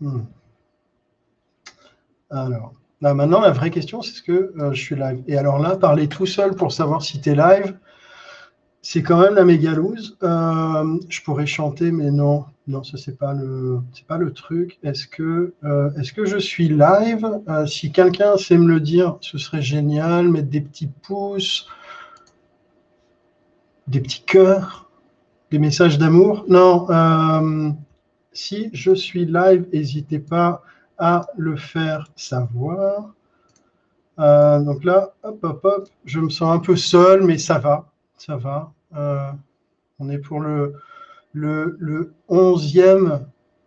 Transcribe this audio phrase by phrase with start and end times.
[0.00, 0.20] Hmm.
[2.30, 5.76] Alors, maintenant, la vraie question, c'est ce que euh, je suis live Et alors là,
[5.76, 7.76] parler tout seul pour savoir si tu es live,
[8.82, 13.32] c'est quand même la méga euh, je pourrais chanter, mais non, non, ça c'est pas
[13.34, 14.78] le, truc.
[14.82, 17.26] Est-ce que, euh, que je suis live?
[17.66, 20.28] Si quelqu'un sait me le dire, ce serait génial.
[20.28, 21.66] Mettre des petits pouces,
[23.88, 24.88] des petits cœurs,
[25.50, 26.44] des messages d'amour.
[26.48, 26.86] Non.
[28.32, 30.62] Si je suis live, n'hésitez pas
[30.98, 33.14] à le faire savoir.
[34.18, 37.90] Euh, donc là, hop, hop, hop, je me sens un peu seul, mais ça va,
[38.16, 38.72] ça va.
[38.96, 39.30] Euh,
[40.00, 40.74] on est pour le,
[41.32, 43.20] le, le 11e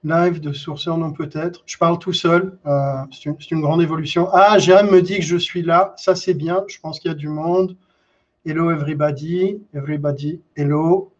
[0.03, 1.63] live de Sourceur Non Peut-être.
[1.65, 4.27] Je parle tout seul, euh, c'est une, une, grande évolution.
[4.33, 7.13] Ah, Jérôme me dit que je suis là, ça c'est bien, je pense qu'il y
[7.13, 7.77] a du monde.
[8.43, 11.11] Hello everybody, everybody, hello.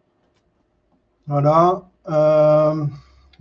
[1.26, 1.82] Voilà.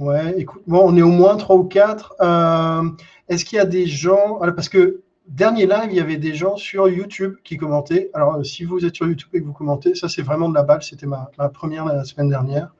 [0.01, 2.15] Ouais, écoute, bon, on est au moins trois ou quatre.
[2.21, 2.89] Euh,
[3.29, 4.39] est-ce qu'il y a des gens.
[4.39, 8.09] parce que dernier live, il y avait des gens sur YouTube qui commentaient.
[8.15, 10.55] Alors, euh, si vous êtes sur YouTube et que vous commentez, ça, c'est vraiment de
[10.55, 10.81] la balle.
[10.81, 12.73] C'était ma, première la semaine dernière.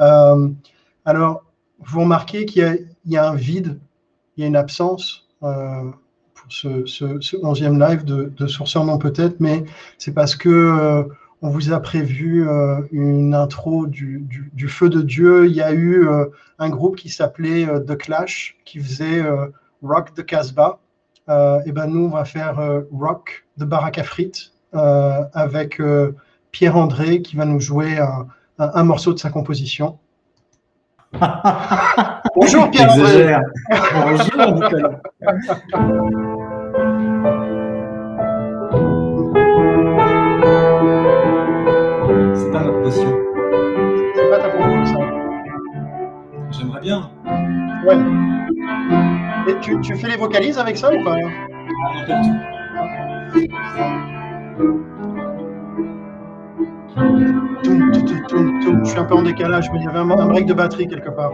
[0.00, 0.48] Euh,
[1.04, 1.44] alors,
[1.78, 3.78] vous remarquez qu'il y, a un vide,
[4.36, 9.62] il y a une absence pour ce, 11e live de, de Sourceur Non Peut-être, mais
[9.96, 11.06] c'est parce que
[11.44, 15.46] on vous a prévu euh, une intro du, feu de Dieu.
[15.46, 16.24] Il y a eu euh,
[16.58, 19.22] un groupe qui s'appelait euh, The Clash qui faisait
[19.82, 20.78] Rock the Casbah.
[21.28, 22.58] et ben nous, on va faire
[22.90, 25.82] Rock de Barakafrit avec
[26.50, 27.98] Pierre-André qui va nous jouer
[28.58, 29.98] un, morceau de sa composition.
[32.34, 33.36] Bonjour Pierre-André.
[33.92, 35.00] Bonjour Nicolas.
[42.90, 45.00] C'est pas ta proposition.
[46.50, 47.10] J'aimerais bien.
[47.86, 47.96] Ouais.
[49.48, 52.22] Et tu, tu, fais les vocalises avec ça ou pas ah,
[58.56, 60.86] Je suis un peu en décalage, mais il y avait un, un break de batterie
[60.86, 61.32] quelque part.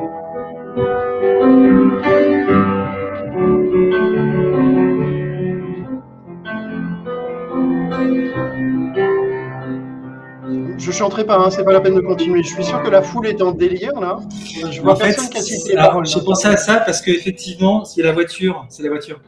[10.81, 12.43] Je chanterai pas, hein, c'est pas la peine de continuer.
[12.43, 14.19] Je suis sûr que la foule est en délire là.
[14.71, 18.65] Je vois personne qui a cité J'ai pensé à ça parce qu'effectivement, c'est la voiture,
[18.69, 19.21] c'est la voiture.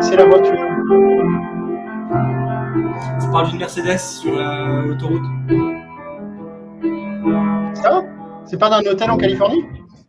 [0.00, 0.58] C'est la voiture.
[3.20, 5.22] Tu parles d'une Mercedes sur l'autoroute?
[7.74, 8.02] Ça?
[8.44, 9.64] C'est pas d'un hôtel en Californie?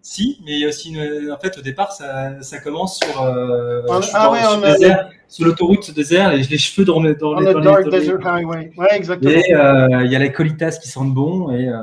[0.05, 1.31] Si, mais il y a aussi une...
[1.31, 4.89] En fait, au départ, ça, ça commence sur, euh, ah, ah ouais,
[5.29, 8.71] sur, l'autoroute désert, et les cheveux dans, les, dans, les, dark desert highway.
[8.77, 9.31] Ouais, exactement.
[9.31, 11.77] Et euh, il y a les colitas qui sentent bon, et, euh,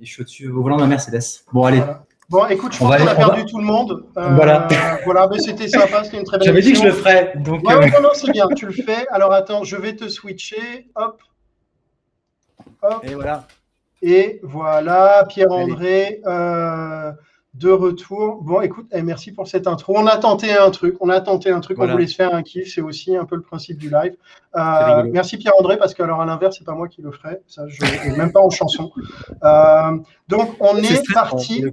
[0.00, 1.22] et je suis au-dessus au volant de la Mercedes.
[1.52, 1.82] Bon, allez.
[2.28, 4.06] Bon, écoute, je pense qu'on a perdu tout le monde.
[4.16, 4.66] Euh, voilà.
[5.04, 7.34] voilà, mais c'était sympa, c'était une très belle J'avais dit que je le ferais.
[7.36, 9.06] Donc, ouais, non, non, c'est bien, tu le fais.
[9.10, 10.88] Alors attends, je vais te switcher.
[10.96, 11.20] Hop.
[12.82, 13.04] Hop.
[13.04, 13.46] Et voilà.
[14.00, 16.22] Et voilà, Pierre-André.
[16.26, 17.12] Euh,
[17.54, 18.42] de retour.
[18.42, 19.94] Bon, écoute, eh, merci pour cette intro.
[19.96, 22.42] On a tenté un truc, on a tenté un truc, on voulait se faire un
[22.42, 24.14] kiff, c'est aussi un peu le principe du live.
[24.56, 27.68] Euh, merci Pierre-André, parce que alors à l'inverse, c'est pas moi qui le ferai, ça,
[27.68, 27.82] je
[28.16, 28.90] même pas en chanson.
[29.44, 29.98] Euh,
[30.28, 31.64] donc, on est, parti.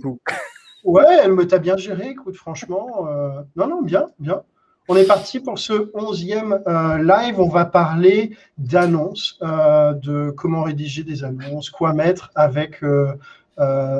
[0.83, 3.07] Ouais, elle me t'a bien géré, écoute, franchement.
[3.07, 4.41] Euh, non, non, bien, bien.
[4.89, 7.39] On est parti pour ce onzième live.
[7.39, 13.13] On va parler d'annonces, de comment rédiger des annonces, quoi mettre avec euh,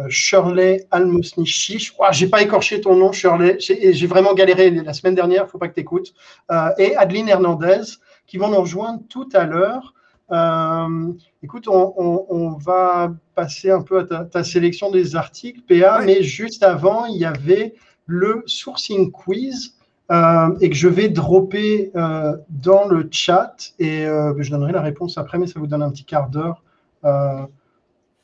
[0.10, 1.80] Shirley Almosnichi.
[1.80, 3.58] Je crois, j'ai pas écorché ton nom, Shirley.
[3.60, 6.14] J'ai vraiment galéré la semaine dernière, faut pas que tu écoutes.
[6.52, 7.82] Euh, et Adeline Hernandez,
[8.26, 9.94] qui vont nous rejoindre tout à l'heure.
[10.32, 11.12] Euh,
[11.44, 17.06] écoute, on, va passer un peu à ta, sélection des articles, PA, mais juste avant,
[17.06, 17.74] il y avait
[18.06, 19.76] le sourcing quiz.
[20.10, 25.48] et que je vais dropper dans le chat et je donnerai la réponse après, mais
[25.48, 26.64] ça vous donne un petit quart d'heure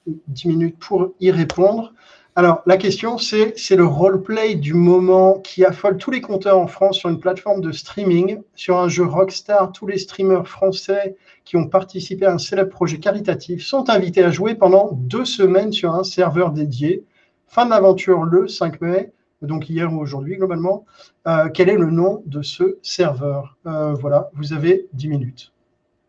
[0.08, 1.94] 10 minutes pour y répondre.
[2.38, 6.68] Alors, la question, c'est, c'est le roleplay du moment qui affole tous les compteurs en
[6.68, 9.72] France sur une plateforme de streaming, sur un jeu Rockstar.
[9.72, 11.16] Tous les streamers français
[11.46, 15.72] qui ont participé à un célèbre projet caritatif sont invités à jouer pendant deux semaines
[15.72, 17.06] sur un serveur dédié.
[17.48, 20.86] Fin de l'aventure le 5 mai, donc hier ou aujourd'hui globalement.
[21.28, 23.58] Euh, quel est le nom de ce serveur?
[23.66, 25.54] Euh, Voilà, vous avez 10 minutes.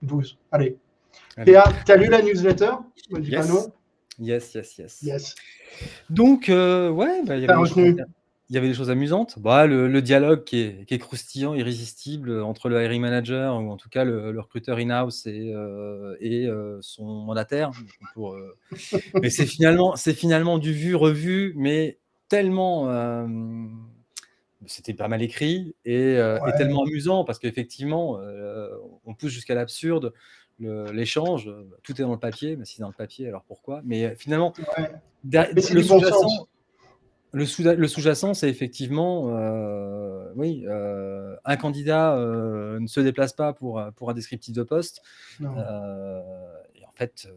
[0.03, 0.39] 12.
[0.51, 0.77] Allez.
[1.37, 1.53] Allez.
[1.53, 2.73] Péa, tu as lu la newsletter?
[4.19, 5.03] Yes, yes, yes.
[5.03, 5.35] yes.
[6.09, 9.39] Donc, euh, ouais, bah, il, y avait des choses amusantes.
[9.39, 13.77] Bah, le, dialogue qui est, qui est, croustillant, irrésistible entre le hiring manager, ou en
[13.77, 17.71] tout cas le, recruteur in-house et, euh, et euh, son mandataire.
[18.15, 18.37] Pour,
[19.23, 21.99] mais c'est finalement, finalement du vu, revu, mais
[22.29, 22.89] tellement
[24.69, 26.19] c'était pas mal écrit et,
[26.57, 28.19] tellement amusant parce qu'effectivement,
[29.05, 30.13] on pousse jusqu'à l'absurde
[30.59, 31.51] l'échange.
[31.83, 33.81] Tout est dans le papier, mais si dans le papier, alors pourquoi?
[33.85, 34.53] Mais finalement,
[35.25, 36.49] le sous-jacent,
[37.33, 39.25] le sous-jacent, c'est effectivement,
[40.35, 45.03] oui, un candidat ne se déplace pas pour, pour un descriptif de poste.
[45.41, 47.29] et en fait,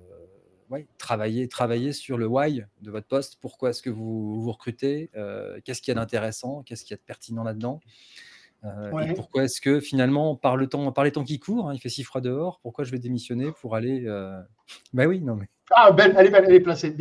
[0.70, 3.38] oui, travailler, travailler sur le why de votre poste.
[3.42, 5.10] Pourquoi est-ce que vous vous recrutez?
[5.16, 6.62] Euh, Qu'est-ce qu'il y a d'intéressant?
[6.64, 7.82] Qu'est-ce qu'il y a de pertinent là-dedans?
[8.66, 11.74] Euh, Et pourquoi est-ce que finalement, par, le temps, par les temps qui courent, hein,
[11.74, 14.06] il fait si froid dehors, pourquoi je vais démissionner pour aller.
[14.06, 14.40] Euh...
[14.94, 15.48] Bah oui, non mais.
[15.72, 16.96] Ah, belle, elle est belle, elle est placée.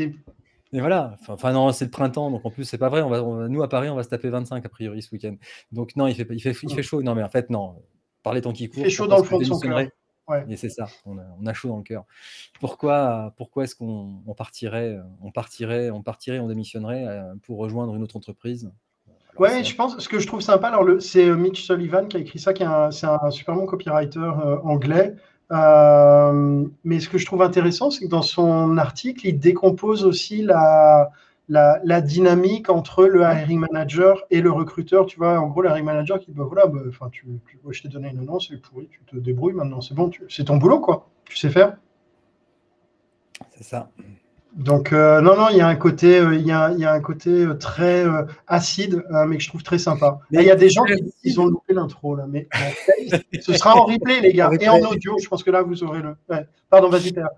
[0.73, 3.01] Et voilà, enfin, non, c'est le printemps, donc en plus c'est pas vrai.
[3.03, 5.35] On va, nous à Paris, on va se taper 25 a priori ce week-end.
[5.73, 7.03] Donc non, il fait, il fait, il fait chaud.
[7.03, 7.77] Non, mais en fait non.
[8.23, 8.81] Par les temps qui courent.
[8.81, 9.81] Il fait chaud dans le fond de son cœur.
[10.49, 11.17] Et c'est ça, on
[11.47, 12.05] a, chaud dans le cœur.
[12.61, 18.03] Pourquoi, pourquoi est-ce qu'on partirait, on partirait, on partirait, on démissionnerait euh, pour rejoindre une
[18.03, 18.71] autre entreprise?
[19.39, 22.21] Ouais, je pense, ce que je trouve sympa, alors c'est euh, Mitch Sullivan qui a
[22.21, 25.15] écrit ça, qui est c'est un super bon copywriter euh, anglais.
[26.85, 31.11] mais ce que je trouve intéressant, c'est que dans son article, il décompose aussi la,
[31.49, 35.07] la, dynamique entre le hiring manager et le recruteur.
[35.07, 37.27] Tu vois, en gros, le hiring manager qui dit bah, voilà, bah, enfin, tu,
[37.71, 40.57] je t'ai donné une annonce, c'est pourri, tu te débrouilles maintenant, c'est bon, c'est ton
[40.57, 41.09] boulot, quoi.
[41.25, 41.77] Tu sais faire.
[43.57, 43.91] C'est ça.
[44.57, 46.85] Donc, euh, non, non, il y a un côté, euh, il, y a, il y
[46.85, 48.05] a un côté euh, très
[48.47, 50.19] acide, mais que je trouve très sympa.
[50.31, 52.49] il y a des gens qui ils ont loupé l'intro, là, mais
[53.41, 55.17] ce sera en replay, les gars, et en audio.
[55.23, 56.17] Je pense que là, vous aurez le.
[56.71, 57.31] Pardon, vas-y, Pierre.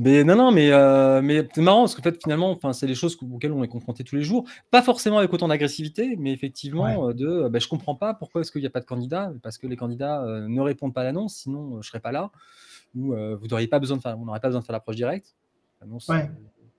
[0.00, 3.18] Mais non, non, mais, euh, mais c'est marrant parce qu'en fait, finalement, c'est des choses
[3.20, 4.44] auxquelles on est confronté tous les jours.
[4.70, 8.42] Pas forcément avec autant d'agressivité, mais effectivement, euh, de euh, bah, je comprends pas pourquoi
[8.42, 11.04] est-ce qu'il n'y a pas de candidats Parce que les candidats ne répondent pas à
[11.04, 12.30] l'annonce, sinon je serais pas là.
[12.94, 15.34] Ou vous n'auriez pas besoin de faire, on n'aurait pas besoin de faire l'approche directe.
[15.80, 16.08] L'annonce,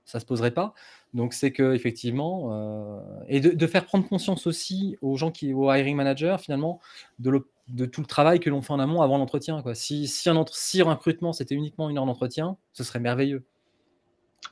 [0.10, 0.74] ça se poserait pas.
[1.14, 5.96] Donc c'est que effectivement, et de, faire prendre conscience aussi aux gens qui, aux hiring
[5.96, 6.80] managers finalement,
[7.20, 9.64] de, de tout le travail que l'on fait en amont avant l'entretien.
[9.74, 13.46] Si, si, un, si recrutement c'était uniquement une heure d'entretien, ce serait merveilleux.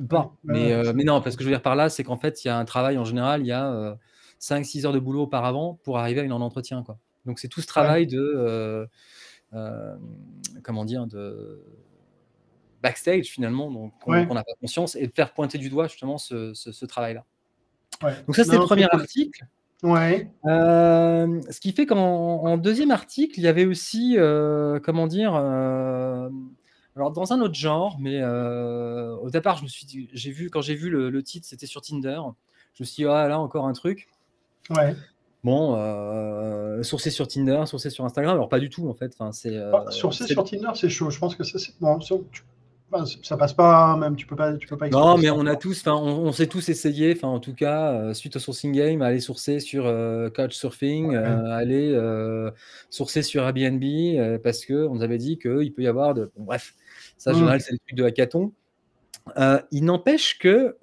[0.09, 0.33] pas.
[0.43, 2.47] mais, euh, mais non, parce que je veux dire par là, c'est qu'en fait, il
[2.47, 3.97] y a un travail en général, il y a
[4.39, 6.83] 5-6 euh, heures de boulot auparavant pour arriver à une heure d'entretien.
[6.83, 6.97] Quoi.
[7.25, 8.87] Donc c'est tout ce travail de.
[9.53, 9.95] Euh,
[10.63, 11.63] comment dire de
[12.87, 16.53] backstage finalement, donc on n'a pas conscience, et de faire pointer du doigt justement ce,
[16.53, 17.25] ce, travail-là.
[18.01, 19.45] Donc ça, c'est le premier article.
[19.83, 20.27] Ouais.
[20.45, 26.29] Euh, ce qui fait qu'en deuxième article, il y avait aussi, euh, comment dire, euh,
[26.95, 30.75] alors dans un autre genre, mais au départ, je me suis j'ai vu quand j'ai
[30.75, 32.19] vu le, titre, c'était sur Tinder.
[32.73, 34.07] Je me suis dit, ah là encore un truc.
[34.69, 34.95] Ouais.
[35.43, 35.75] Bon,
[36.83, 39.13] sourcé sur Tinder, sourcé sur Instagram, alors pas du tout en fait.
[39.17, 39.55] Enfin, c'est.
[39.57, 41.11] Ah, sourcé sur Tinder, c'est chaud.
[41.11, 41.99] Je pense que ça, c'est bon
[43.23, 44.89] ça passe pas, même tu peux pas, tu peux pas.
[44.89, 48.13] Non, mais on a tous, enfin, on, s'est tous essayé, enfin, en tout cas, euh,
[48.13, 51.97] suite au sourcing game, aller sourcer sur euh, Couchsurfing, euh, aller
[52.89, 53.83] sourcer sur Airbnb,
[54.41, 56.75] parce que on nous avait dit qu'il peut y avoir de, bref,
[57.17, 57.37] ça, en mmh.
[57.37, 58.53] général, c'est le truc de hackathon.
[59.71, 60.77] il n'empêche que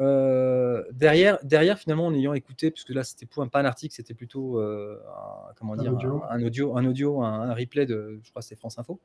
[0.93, 5.55] derrière, derrière, finalement, en ayant écouté, puisque là, c'était pas un article, c'était plutôt un,
[5.56, 8.79] comment dire, un audio, un, audio, un, audio, un, replay de, je crois, c'est France
[8.79, 9.01] Info.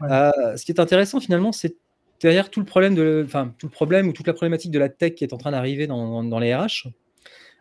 [0.00, 1.76] ce qui est intéressant, finalement, c'est
[2.24, 5.50] derrière tout le problème ou toute la problématique de la tech qui est en train
[5.50, 6.88] d'arriver dans, les RH.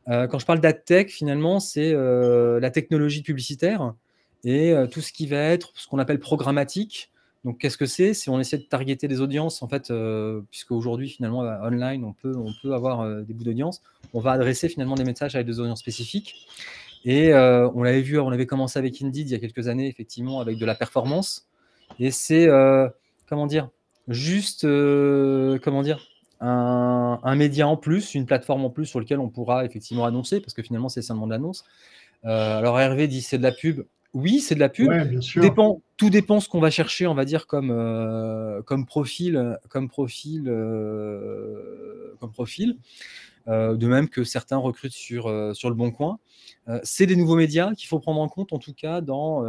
[0.08, 3.94] Euh, quand je parle d'ad-tech, finalement, c'est euh, la technologie publicitaire
[4.46, 7.12] et euh, tout ce qui va être ce qu'on appelle programmatique.
[7.44, 8.14] Donc, qu'est-ce que c'est?
[8.14, 9.92] Si on essaie de targeter des audiences, en fait,
[10.50, 13.82] puisque aujourd'hui, finalement, online, on peut, on peut avoir des bouts d'audience,
[14.14, 16.48] on va adresser finalement des messages avec des audiences spécifiques.
[17.04, 20.40] Et on l'avait vu, on avait commencé avec Indeed il y a quelques années, effectivement,
[20.40, 21.50] avec de la performance.
[22.00, 22.48] Et c'est,
[23.28, 23.68] comment dire,
[24.08, 26.08] juste, euh, comment dire,
[26.40, 30.54] un, média en plus, une plateforme en plus sur lequel on pourra effectivement annoncer, parce
[30.54, 31.64] que finalement, c'est seulement de l'annonce.
[32.26, 33.84] Euh, alors Hervé dit c'est de la pub.
[34.14, 34.92] Oui, c'est de la pub.
[35.38, 39.88] Dépend, tout dépend ce qu'on va chercher, on va dire comme euh, comme profil, comme
[39.90, 40.44] profil,
[42.20, 42.78] comme profil.
[43.48, 46.20] de même que certains recrutent sur sur le bon coin.
[46.84, 49.42] c'est des nouveaux médias qu'il faut prendre en compte, en tout cas dans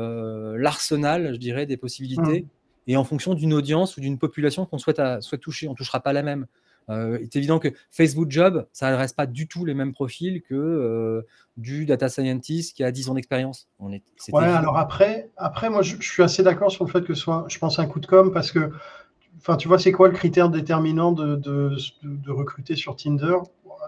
[0.56, 2.46] l'arsenal, je dirais, des possibilités.
[2.86, 5.68] Et en fonction d'une audience ou d'une population qu'on souhaite, souhaite toucher.
[5.68, 6.46] On ne touchera pas la même.
[6.90, 10.42] Euh, il est évident que Facebook Job, ça n'adresse pas du tout les mêmes profils
[10.42, 11.22] que euh,
[11.56, 13.68] du data scientist qui a 10 ans d'expérience.
[13.80, 17.46] ouais, alors après, après moi, je, suis assez d'accord sur le fait que ce soit,
[17.48, 18.70] je pense, un coup de com parce que,
[19.38, 23.36] enfin, tu vois, c'est quoi le critère déterminant de, de, de, recruter sur Tinder?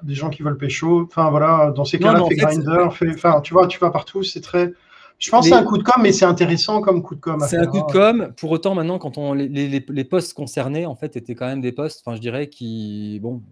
[0.02, 1.04] Des gens qui veulent pécho.
[1.04, 4.72] Enfin, voilà, dans ces cas-là, fais Grindr, enfin, tu vois, tu vas partout, c'est très.
[5.18, 7.42] Je pense que c'est un coup de com, mais c'est intéressant comme coup de com.
[7.48, 8.32] C'est un coup de com.
[8.36, 11.62] Pour autant, maintenant, quand on les, les, les, postes concernés, en fait, étaient quand même
[11.62, 13.42] des postes, enfin, je dirais, qui, bon,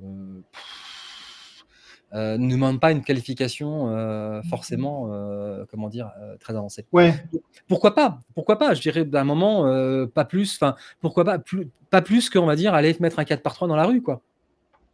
[2.12, 3.88] euh, ne demandent pas une qualification
[4.50, 5.08] forcément,
[5.70, 6.84] comment dire, très avancée.
[6.92, 7.14] Ouais.
[7.66, 8.20] Pourquoi pas?
[8.34, 8.74] Pourquoi pas?
[8.74, 9.64] Je dirais d'un moment,
[10.14, 13.42] pas plus, enfin, pourquoi pas plus, pas plus qu'on va dire aller mettre un 4
[13.42, 14.20] par 3 dans la rue, quoi.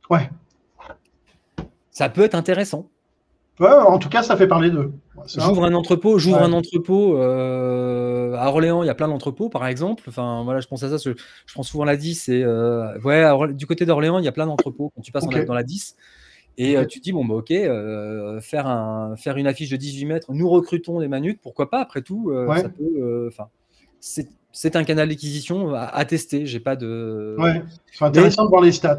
[0.08, 0.30] Ouais.
[1.90, 2.88] Ça peut être intéressant.
[3.60, 4.90] Ouais, en tout cas, ça fait parler d'eux.
[5.36, 8.82] J'ouvre un entrepôt, j'ouvre un entrepôt euh, à Orléans.
[8.82, 10.04] Il y a plein d'entrepôts, par exemple.
[10.08, 10.96] Enfin, voilà, je pense à ça.
[10.96, 11.10] Je,
[11.46, 14.46] je prends souvent la 10 et euh, ouais, du côté d'Orléans, il y a plein
[14.46, 14.90] d'entrepôts.
[14.94, 15.94] Quand tu passes dans la 10
[16.56, 17.52] et euh, tu te dis bon, bah, ok,
[18.40, 20.32] faire un, faire une affiche de 18 mètres.
[20.32, 21.80] Nous recrutons des manutes, pourquoi pas?
[21.80, 23.28] Après tout, ça peut.
[23.28, 23.48] Enfin,
[24.00, 26.46] c'est un canal d'acquisition à, tester.
[26.46, 27.36] J'ai pas de.
[27.38, 27.62] Ouais,
[27.92, 28.98] c'est intéressant de voir les stats.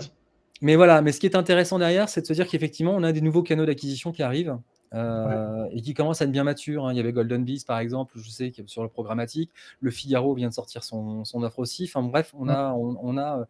[0.61, 3.11] Mais voilà, mais ce qui est intéressant derrière, c'est de se dire qu'effectivement, on a
[3.11, 4.57] des nouveaux canaux d'acquisition qui arrivent
[4.93, 6.85] euh, et qui commencent à être bien matures.
[6.85, 6.93] Hein.
[6.93, 9.51] Il y avait Golden Bees, par exemple, je sais, sur le programmatique.
[9.79, 11.85] Le Figaro vient de sortir son, offre aussi.
[11.85, 13.47] Enfin bref, on a, on, a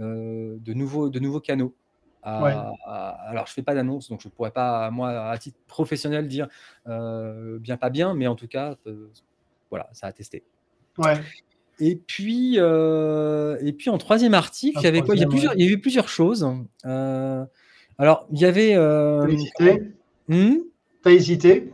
[0.00, 1.74] euh, de, nouveaux, de nouveaux canaux.
[2.22, 2.76] alors,
[3.46, 6.48] je ne fais pas d'annonce, donc je ne pourrais pas, moi, à titre professionnel, dire
[6.86, 8.76] euh, bien, pas bien, mais en tout cas,
[9.68, 10.42] voilà, ça a testé.
[10.96, 11.20] Ouais.
[11.80, 15.16] Et puis, euh, et puis en troisième article, il y avait quoi?
[15.16, 16.48] Il y, a plusieurs, il y a eu plusieurs choses.
[16.84, 17.44] Euh,
[17.98, 18.74] alors, il y avait.
[18.74, 19.82] Euh, T'as hésité?
[20.28, 20.54] Hmm?
[21.02, 21.72] T'as hésité?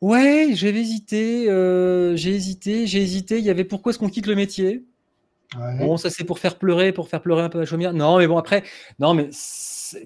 [0.00, 1.50] Ouais, j'avais hésité.
[1.50, 2.86] Euh, j'ai hésité.
[2.86, 3.38] J'ai hésité.
[3.38, 4.84] Il y avait pourquoi est-ce qu'on quitte le métier?
[5.78, 7.94] Bon, ça c'est pour faire pleurer, pour faire pleurer un peu la chaumière.
[7.94, 8.64] Non, mais bon, après,
[8.98, 9.30] non, mais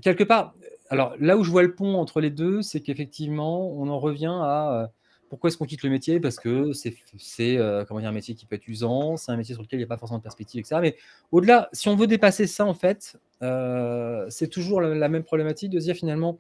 [0.03, 0.55] quelque part.
[0.91, 4.37] Alors là où je vois le pont entre les deux, c'est qu'effectivement, on en revient
[4.43, 4.91] à
[5.31, 6.19] pourquoi est-ce qu'on quitte le métier?
[6.19, 9.55] Parce que c'est euh, comment dire, un métier qui peut être usant, c'est un métier
[9.55, 10.81] sur lequel il n'y a pas forcément de perspective, etc.
[10.83, 10.97] Mais
[11.31, 15.79] au-delà, si on veut dépasser ça, en fait, euh, c'est toujours la, même problématique de
[15.79, 16.39] se dire finalement,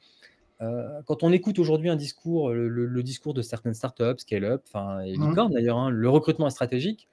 [0.60, 5.16] euh, quand on écoute aujourd'hui un discours, le, discours de certaines startups, scale-up, enfin, et
[5.16, 5.28] mmh.
[5.28, 7.08] licorne d'ailleurs, hein, le recrutement est stratégique.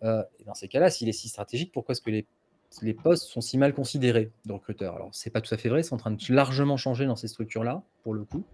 [0.00, 2.26] dans ces cas-là, s'il est si stratégique, pourquoi est-ce que les,
[2.80, 4.96] les postes sont si mal considérés de recruteurs?
[4.96, 7.28] Alors, c'est pas tout à fait vrai, c'est en train de largement changer dans ces
[7.28, 8.44] structures-là, pour le coup.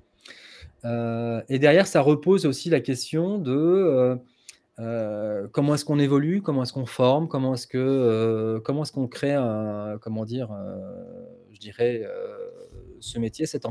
[0.85, 4.17] Euh, et derrière, ça repose aussi la question de euh,
[4.79, 9.09] euh, comment est-ce qu'on évolue, comment est-ce qu'on forme, comment est-ce que comment est-ce qu'on
[9.09, 10.51] crée un, comment dire,
[11.53, 12.03] je dirais,
[13.01, 13.65] ce métier, cette,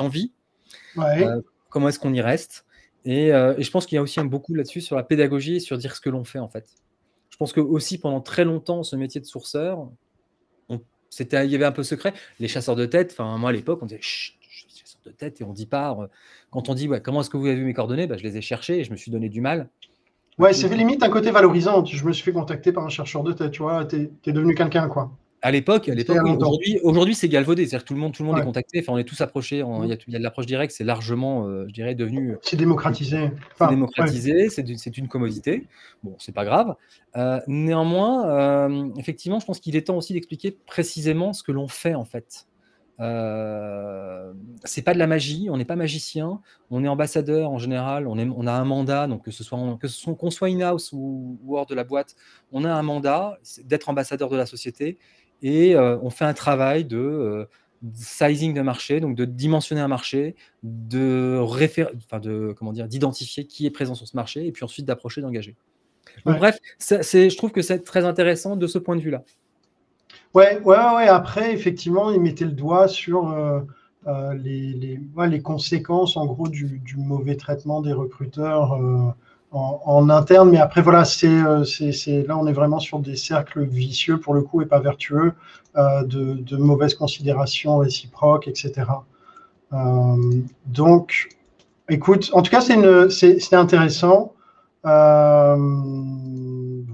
[0.00, 0.32] envie.
[1.68, 2.64] comment est-ce qu'on y reste
[3.06, 5.78] et, je pense qu'il y a aussi un beaucoup là-dessus sur la pédagogie et sur
[5.78, 6.68] dire ce que l'on fait en fait.
[7.30, 9.88] Je pense que aussi pendant très longtemps, ce métier de sourceur,
[11.08, 12.14] c'était, il y avait un peu secret.
[12.38, 14.00] Les chasseurs de tête, enfin moi à l'époque, on disait
[15.04, 15.96] de tête et on dit pas.
[15.98, 16.06] Euh,
[16.50, 18.40] quand on dit comment est-ce que vous avez vu mes coordonnées, bah, je les ai
[18.40, 19.68] cherchées et je me suis donné du mal.
[20.38, 21.84] Ouais, c'est limite un côté valorisant.
[21.84, 24.54] Je me suis fait contacter par un chercheur de tête, tu vois, tu es, devenu
[24.54, 25.10] quelqu'un, quoi.
[25.42, 27.66] À l'époque, à l'époque, aujourd'hui, aujourd'hui, c'est galvaudé.
[27.66, 28.80] C'est-à-dire tout le monde, tout le monde est contacté.
[28.80, 29.64] Enfin, on est tous approchés.
[29.82, 30.74] Il y, a de l'approche directe.
[30.76, 32.36] C'est largement, euh, je dirais, devenu.
[32.42, 33.30] C'est démocratisé.
[33.58, 34.48] c'est démocratisé.
[34.50, 35.66] C'est une commodité.
[36.02, 36.74] Bon, c'est pas grave.
[37.16, 41.94] Euh, néanmoins, effectivement, je pense qu'il est temps aussi d'expliquer précisément ce que l'on fait
[41.94, 42.46] en fait.
[43.00, 44.32] Euh,
[44.64, 46.40] c'est pas de la magie, on n'est pas magicien,
[46.70, 49.58] on est ambassadeur en général, on, est, on a un mandat, donc que ce soit
[50.18, 52.14] qu'on soit in-house ou, hors de la boîte,
[52.52, 54.98] on a un mandat d'être ambassadeur de la société
[55.42, 57.46] et euh, on fait un travail de, euh,
[57.94, 63.46] sizing de marché, donc de dimensionner un marché, de référ enfin de comment dire, d'identifier
[63.46, 65.56] qui est présent sur ce marché et puis ensuite d'approcher, d'engager.
[66.26, 69.24] Bref, je trouve que c'est très intéressant de ce point de vue-là.
[70.34, 71.08] Ouais, ouais, ouais.
[71.08, 73.60] Après, effectivement, il mettait le doigt sur euh,
[74.06, 79.08] euh, les, les, conséquences, en gros, du, mauvais traitement des recruteurs euh,
[79.50, 80.50] en, interne.
[80.50, 84.42] Mais après, voilà, c'est, c'est, là, on est vraiment sur des cercles vicieux, pour le
[84.42, 85.32] coup, et pas vertueux,
[85.76, 88.86] de, de mauvaises considérations réciproques, etc.
[90.66, 91.28] donc,
[91.88, 94.32] écoute, en tout cas, c'est, c'est, intéressant.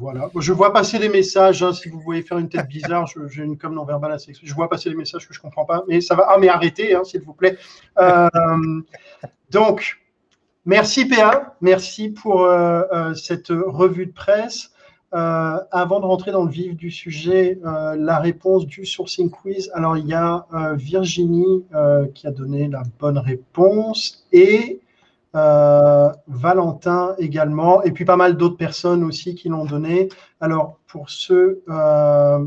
[0.07, 0.31] Voilà.
[0.39, 1.65] Je vois passer les messages.
[1.65, 4.33] Hein, si vous voyez faire une tête bizarre, j'ai une com non verbale assez.
[4.41, 5.83] Je vois passer les messages que je ne comprends pas.
[5.89, 6.27] Mais ça va.
[6.29, 7.59] Ah, mais arrêtez, hein, s'il vous plaît.
[7.99, 8.29] Euh,
[9.51, 10.01] donc,
[10.65, 11.57] merci PA.
[11.61, 14.71] Merci pour euh, euh, cette revue de presse.
[15.11, 19.73] avant de rentrer dans le vif du sujet, la réponse du sourcing quiz.
[19.75, 21.65] Alors, il y a Virginie
[22.15, 24.81] qui a donné la bonne réponse et
[25.37, 30.09] euh, Valentin également, et puis pas mal d'autres personnes aussi qui l'ont donné.
[30.41, 32.47] Alors, pour ceux euh,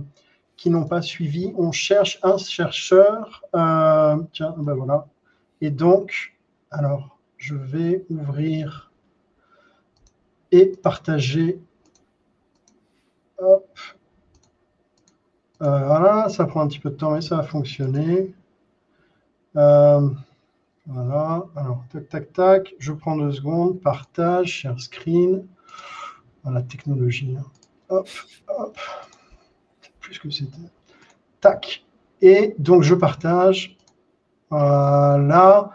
[0.58, 3.44] qui n'ont pas suivi, on cherche un chercheur.
[3.56, 5.06] Euh, tiens, ben voilà.
[5.62, 6.36] Et donc,
[6.72, 8.92] alors, je vais ouvrir
[10.52, 11.62] et partager.
[13.38, 13.80] Hop.
[15.60, 18.34] voilà, ça prend un petit peu de temps, mais ça va fonctionner.
[20.92, 25.46] Voilà, alors tac, tac, tac, je prends deux secondes, partage, share screen.
[26.44, 27.36] Voilà, technologie.
[27.38, 27.46] Hein.
[27.90, 28.10] Hop,
[28.48, 28.78] hop.
[30.00, 30.58] Plus que c'était.
[31.42, 31.86] Tac.
[32.22, 33.78] Et donc je partage.
[34.50, 35.72] Voilà.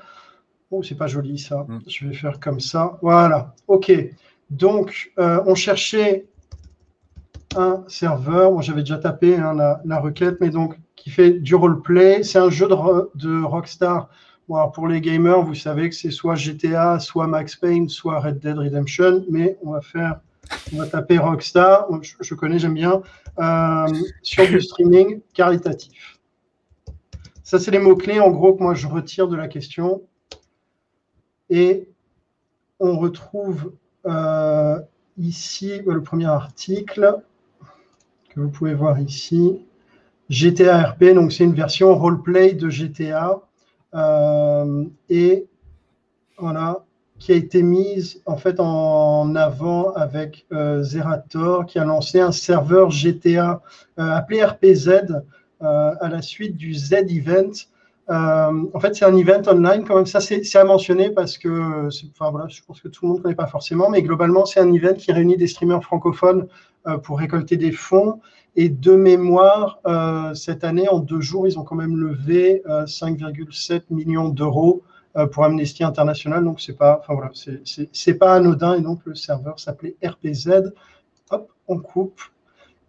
[0.71, 1.65] Oh, c'est pas joli ça.
[1.69, 1.79] Mm.
[1.87, 2.99] Je vais faire comme ça.
[3.01, 3.55] Voilà.
[3.69, 3.93] OK.
[4.51, 6.27] Donc, euh, on cherchait
[7.57, 8.53] un serveur.
[8.53, 9.55] Moi, j'avais déjà tapé hein,
[9.85, 12.23] la, requête, mais donc qui fait du roleplay.
[12.23, 14.09] C'est un jeu de, Rockstar.
[14.47, 18.59] Pour les gamers, vous savez que c'est soit GTA, soit Max Payne, soit Red Dead
[18.59, 20.21] Redemption, mais on va faire,
[20.73, 21.87] on va taper Rockstar.
[22.21, 23.03] Je, connais, j'aime bien
[23.39, 23.87] euh,
[24.23, 26.19] sur du streaming caritatif.
[27.43, 30.03] Ça, c'est les mots clés en gros que moi je retire de la question.
[31.51, 31.89] Et
[32.81, 33.73] on retrouve
[34.07, 34.79] euh,
[35.19, 37.21] ici le premier article
[38.31, 39.65] que vous pouvez voir ici.
[40.31, 43.43] GTA RP, donc c'est une version roleplay de GTA.
[43.95, 45.47] Euh, et
[46.39, 46.85] voilà,
[47.19, 52.33] qui a été mise en fait en avant avec euh, Zerator, qui a lancé un
[52.33, 53.63] serveur GTA
[53.97, 54.91] appelé RPZ
[55.61, 57.53] à la suite du Z-Event
[58.11, 60.07] euh, en fait, c'est un event online quand.
[60.07, 63.23] Ça, c'est à mentionner parce que, enfin voilà, je pense que tout le monde ne
[63.23, 66.47] connaît pas forcément, mais globalement, c'est un event qui réunit des streamers francophones
[66.87, 68.21] euh, pour récolter des fonds.
[68.57, 73.83] Et de mémoire, euh, cette année, en deux jours, ils ont quand même levé 5,7
[73.91, 74.83] millions d'euros
[75.33, 76.45] pour Amnesty International.
[76.45, 77.33] Donc, c'est pas, enfin voilà,
[78.21, 78.75] pas anodin.
[78.77, 80.73] Et donc, le serveur s'appelait RPZ.
[81.31, 82.21] Hop, on coupe.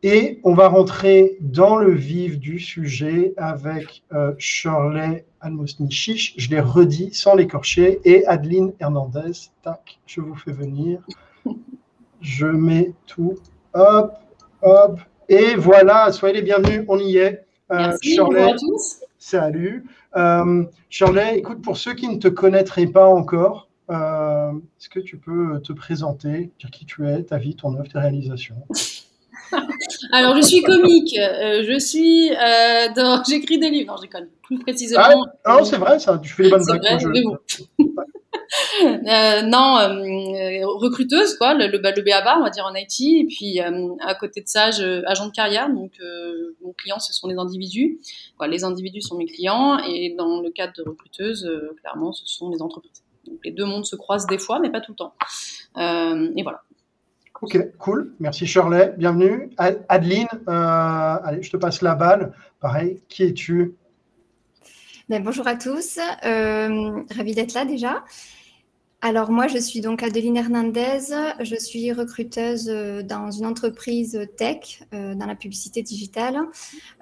[0.03, 6.59] Et on va rentrer dans le vif du sujet avec euh, Shirley Almosni-Chiche, je l'ai
[6.59, 9.31] redit sans l'écorcher, et Adeline Hernandez.
[9.63, 10.99] Tac, je vous fais venir.
[12.21, 13.35] Je mets tout.
[13.73, 14.13] Hop,
[14.61, 14.99] hop.
[15.29, 17.45] Et voilà, soyez les bienvenus, on y est.
[17.71, 19.01] Euh, Merci, Shirley, à tous.
[19.17, 19.85] Salut.
[20.15, 25.17] Euh, Shirley, écoute, pour ceux qui ne te connaîtraient pas encore, euh, est-ce que tu
[25.17, 28.55] peux te présenter, dire qui tu es, ta vie, ton œuvre, tes réalisations?
[30.11, 31.17] Alors, je suis comique.
[31.17, 33.23] Euh, je suis euh, dans...
[33.27, 33.91] J'écris des livres.
[33.91, 34.27] Non, je déconne.
[34.43, 35.03] Plus précisément.
[35.43, 36.19] Ah, non, c'est vrai, ça.
[36.19, 37.37] Tu fais les bonnes blagues.
[39.07, 43.01] euh, non, euh, recruteuse, quoi, le, le, le BABA, on va dire en IT.
[43.01, 45.69] Et puis, à côté de ça, je, agent de carrière.
[45.69, 45.93] Donc,
[46.61, 47.99] mon client, ce sont les individus.
[48.37, 49.79] Quoi, les individus sont mes clients.
[49.79, 51.49] Et dans le cadre de recruteuse,
[51.81, 53.03] clairement, ce sont les entreprises.
[53.25, 55.13] Donc, les deux mondes se croisent des fois, mais pas tout le temps.
[55.77, 56.64] et voilà.
[57.45, 58.15] Ok, cool.
[58.19, 58.95] Merci Shirley.
[58.97, 59.51] Bienvenue.
[59.59, 62.33] Adeline, euh, allez, je te passe la balle.
[62.59, 63.75] Pareil, qui es-tu?
[65.09, 65.99] Ben, Bonjour à tous.
[66.25, 68.03] Euh, ravie d'être là déjà.
[69.07, 74.81] Alors moi, je suis donc Adeline Hernandez, je suis recruteuse euh, dans une entreprise tech,
[74.95, 76.39] euh, dans la publicité digitale.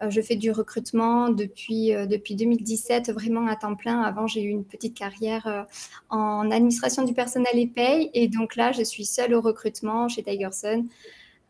[0.01, 4.01] Euh, je fais du recrutement depuis, depuis 2017, vraiment à temps plein.
[4.01, 5.65] Avant, j'ai eu une petite carrière
[6.09, 8.11] en administration du personnel et paye.
[8.13, 10.85] Et donc là, je suis seule au recrutement chez Tigerson,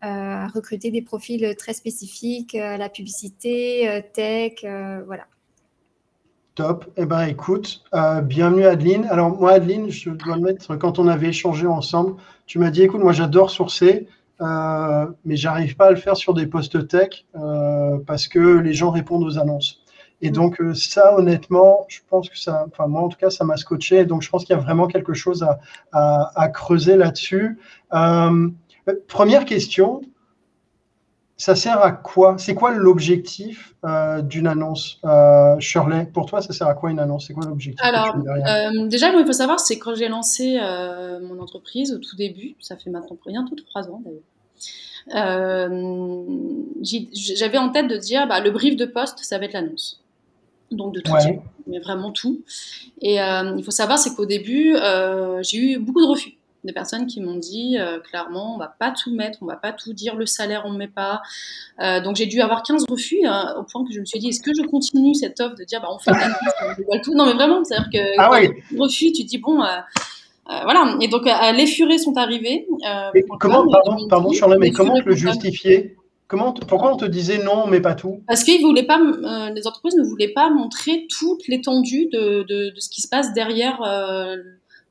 [0.01, 4.63] à recruter des profils très spécifiques, la publicité, tech,
[5.07, 5.25] voilà.
[6.55, 6.85] Top.
[6.97, 9.07] Eh bien, écoute, euh, bienvenue Adeline.
[9.09, 12.83] Alors, moi, Adeline, je dois le mettre, quand on avait échangé ensemble, tu m'as dit,
[12.83, 14.07] écoute, moi, j'adore sourcer,
[14.39, 18.73] euh, mais j'arrive pas à le faire sur des postes tech euh, parce que les
[18.73, 19.81] gens répondent aux annonces.
[20.21, 20.33] Et mm.
[20.33, 23.57] donc, euh, ça, honnêtement, je pense que ça, enfin, moi, en tout cas, ça m'a
[23.57, 24.05] scotché.
[24.05, 25.57] Donc, je pense qu'il y a vraiment quelque chose à,
[25.91, 27.57] à, à creuser là-dessus.
[29.07, 30.01] Première question,
[31.37, 32.35] ça sert à quoi?
[32.37, 36.99] C'est quoi l'objectif euh, d'une annonce euh, Shirley, pour toi, ça sert à quoi une
[36.99, 37.27] annonce?
[37.27, 41.41] C'est quoi l'objectif Alors, euh, déjà, il faut savoir, c'est quand j'ai lancé euh, mon
[41.41, 44.21] entreprise au tout début, ça fait maintenant bientôt trois ans d'ailleurs,
[46.81, 50.01] j'avais en tête de dire, bah, le brief de poste, ça va être l'annonce.
[50.71, 51.11] Donc de tout,
[51.67, 52.41] mais vraiment tout.
[53.01, 54.75] Et il faut savoir, c'est qu'au début,
[55.41, 58.91] j'ai eu beaucoup de refus des personnes qui m'ont dit euh, clairement on va pas
[58.91, 61.21] tout mettre, on va pas tout dire, le salaire on ne met pas.
[61.81, 64.29] Euh, donc j'ai dû avoir 15 refus hein, au point que je me suis dit
[64.29, 66.11] est-ce que je continue cette offre de dire bah on fait
[66.89, 67.13] on tout?
[67.13, 68.29] Non mais vraiment, c'est-à-dire que ah
[68.77, 69.61] refus, tu dis bon.
[69.63, 69.79] Euh,
[70.63, 71.23] voilà, et donc
[71.55, 72.67] les furets sont arrivés.
[73.39, 75.95] comment, pardon, pardon Charles, mais comment te le justifier
[76.27, 78.23] Comment pourquoi on te disait non, mais pas tout?
[78.27, 78.99] Parce qu'ils voulaient pas,
[79.53, 83.33] les entreprises ne voulaient pas montrer toute l'étendue de, de, de, ce qui se passe
[83.33, 83.81] derrière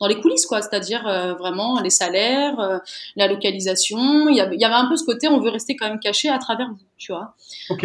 [0.02, 0.60] dans les coulisses, quoi.
[0.60, 2.78] C'est-à-dire euh, vraiment les salaires, euh,
[3.14, 4.28] la localisation.
[4.28, 6.70] Il y, avait, un peu ce côté, on veut rester quand même caché à travers
[6.70, 7.36] vous, tu vois.
[7.70, 7.76] Euh,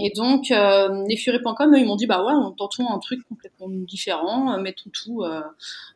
[0.00, 4.58] et donc, les furies.com, ils m'ont dit, bah ouais, on tentons un truc complètement différent,
[4.58, 5.22] mettons tout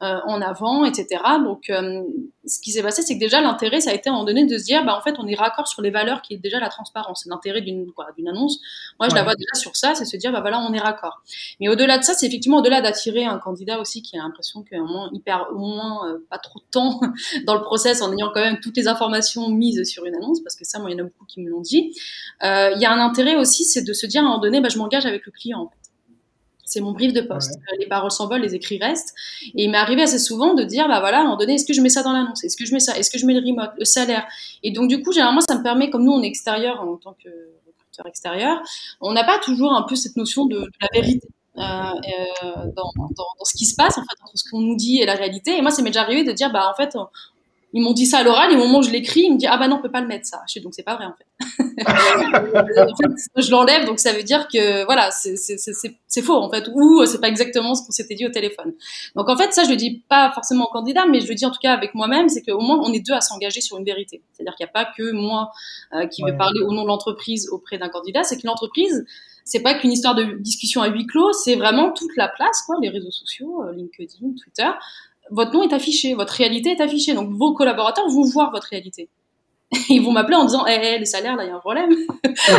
[0.01, 1.21] en avant, etc.
[1.43, 1.73] Donc,
[2.47, 4.45] ce qui s'est passé, c'est que déjà l'intérêt, ça a été à un moment donné
[4.45, 6.61] de se dire, bah en fait, on est raccord sur les valeurs qui est déjà
[6.61, 7.23] la transparence.
[7.25, 8.59] C'est l'intérêt d'une d'une annonce.
[8.99, 11.23] Moi, je la vois déjà sur ça, c'est se dire, bah voilà, on est raccord.
[11.61, 14.77] Mais au-delà de ça, c'est effectivement au-delà d'attirer un candidat aussi qui a l'impression qu'à
[14.77, 17.01] un moment, hyper moins euh, pas trop de temps
[17.47, 20.57] dans le process en ayant quand même toutes les informations mises sur une annonce, parce
[20.57, 21.95] que ça, moi, il y en a beaucoup qui me l'ont dit.
[22.43, 24.61] Euh, il y a un intérêt aussi, c'est de se dire à un moment donné,
[24.61, 25.61] bah, je m'engage avec le client.
[25.61, 25.84] En fait.
[26.65, 27.59] C'est mon brief de poste.
[27.79, 29.15] Les paroles s'envolent, les écrits restent.
[29.55, 31.67] Et il m'est arrivé assez souvent de dire, bah voilà, à un moment donné, est-ce
[31.67, 32.43] que je mets ça dans l'annonce?
[32.45, 32.97] Est-ce que je mets ça?
[32.99, 34.27] Est-ce que je mets le remote, le salaire?
[34.63, 37.15] Et donc, du coup, généralement, ça me permet, comme nous, on est extérieur en tant
[37.23, 37.29] que
[37.67, 38.61] recruteur extérieur,
[39.01, 41.29] on n'a pas toujours un peu cette notion de, la vérité.
[41.57, 45.01] Euh, euh, dans, dans, ce qui se passe en fait entre ce qu'on nous dit
[45.01, 46.97] et la réalité et moi ça m'est déjà arrivé de dire bah en fait
[47.75, 49.49] ils m'ont dit ça à l'oral, et au moment où je l'écris, ils me disent
[49.51, 50.41] Ah bah non, on peut pas le mettre ça.
[50.49, 51.27] Je donc c'est pas vrai en fait.
[51.81, 57.05] en fait je l'enlève, donc ça veut dire que voilà, c'est faux en fait, ou
[57.05, 58.75] c'est pas exactement ce qu'on s'était dit au téléphone.
[59.17, 61.45] Donc en fait, ça je le dis pas forcément au candidat, mais je le dis
[61.45, 63.85] en tout cas avec moi-même, c'est qu'au moins on est deux à s'engager sur une
[63.85, 64.23] vérité.
[64.33, 65.51] C'est-à-dire qu'il n'y a pas que moi
[65.95, 69.05] euh, qui vais parler au nom de l'entreprise auprès d'un candidat, c'est que l'entreprise,
[69.45, 72.77] c'est pas qu'une histoire de discussion à huis clos, c'est vraiment toute la place, quoi,
[72.81, 74.71] les réseaux sociaux, euh, LinkedIn, Twitter,
[75.31, 77.15] votre nom est affiché, votre réalité est affichée.
[77.15, 79.09] Donc vos collaborateurs vont voir votre réalité.
[79.89, 81.91] Ils vont m'appeler en disant hey, les salaires, là, il y a un problème.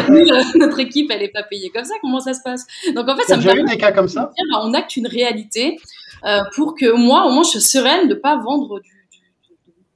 [0.10, 1.94] Euh, notre équipe, elle n'est pas payée comme ça.
[2.02, 2.66] Comment ça se passe?
[2.96, 4.32] Donc en fait, ça me permet des cas comme ça?
[4.36, 5.78] Dire, bah, on acte une réalité
[6.24, 8.92] euh, pour que moi, au moins, je sois sereine de ne pas vendre du,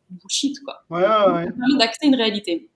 [0.09, 0.59] bullshit.
[0.63, 0.83] Quoi.
[0.89, 1.77] Ouais, ouais, ouais.
[1.77, 2.69] D'acter une réalité.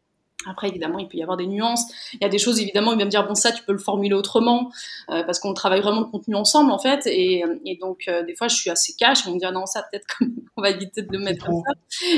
[0.50, 1.86] Après, évidemment, il peut y avoir des nuances.
[2.14, 3.80] Il y a des choses, évidemment, il va me dire, bon, ça, tu peux le
[3.80, 4.72] formuler autrement,
[5.10, 7.06] euh, parce qu'on travaille vraiment le contenu ensemble, en fait.
[7.08, 9.28] Et, et donc, euh, des fois, je suis assez cash.
[9.28, 10.06] On me dit, non, ça, peut-être
[10.58, 11.74] on va éviter de le mettre comme ça.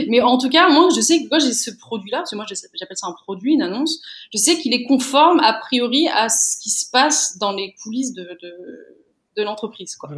[0.08, 2.46] Mais en tout cas, moi, je sais que quand j'ai ce produit-là, parce que moi,
[2.48, 4.02] j'appelle ça un produit, une annonce,
[4.34, 8.14] je sais qu'il est conforme, a priori, à ce qui se passe dans les coulisses
[8.14, 9.05] de, de
[9.38, 9.96] de l'entreprise.
[9.96, 10.10] Quoi.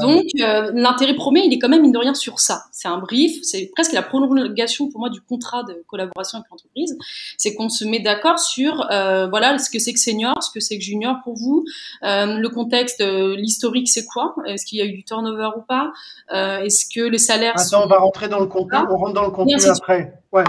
[0.00, 2.64] Donc, euh, l'intérêt premier, il est quand même, mine de rien, sur ça.
[2.72, 6.96] C'est un brief, c'est presque la prolongation pour moi du contrat de collaboration avec l'entreprise.
[7.36, 10.60] C'est qu'on se met d'accord sur, euh, voilà, ce que c'est que senior, ce que
[10.60, 11.64] c'est que junior pour vous,
[12.02, 14.34] euh, le contexte, l'historique, c'est quoi?
[14.46, 15.92] Est-ce qu'il y a eu du turnover ou pas?
[16.30, 19.30] Est-ce que les salaires Attends, on va rentrer dans le contenu, on rentre dans le
[19.30, 20.23] contenu après.
[20.34, 20.44] Ouais.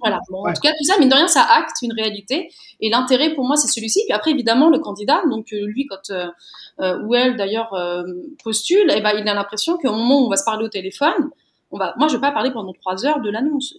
[0.00, 0.20] voilà.
[0.32, 2.52] En tout cas, tout ça, mine de rien, ça acte une réalité.
[2.80, 4.02] Et l'intérêt pour moi, c'est celui-ci.
[4.06, 6.12] Puis après, évidemment, le candidat, donc lui, quand
[6.80, 8.04] euh, ou elle d'ailleurs euh,
[8.42, 11.30] postule, eh ben, il a l'impression qu'au moment où on va se parler au téléphone,
[11.70, 13.74] on va, moi je vais pas parler pendant trois heures de l'annonce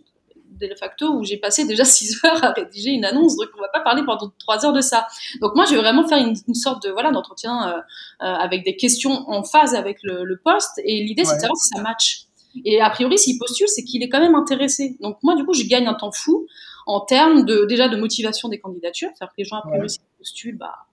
[0.70, 3.70] de facto où j'ai passé déjà six heures à rédiger une annonce, donc on va
[3.70, 5.08] pas parler pendant trois heures de ça.
[5.42, 7.82] Donc moi je vais vraiment faire une, sorte de voilà d'entretien euh,
[8.20, 11.70] avec des questions en phase avec le, le poste et l'idée c'est de savoir si
[11.70, 12.28] ça match.
[12.66, 14.98] Et a priori s'il postule c'est qu'il est quand même intéressé.
[15.02, 16.48] Donc moi du coup je gagne un temps fou
[16.86, 20.02] en termes de déjà de motivation des candidatures, c'est-à-dire que les gens a priori s'ils
[20.18, 20.86] postulent bah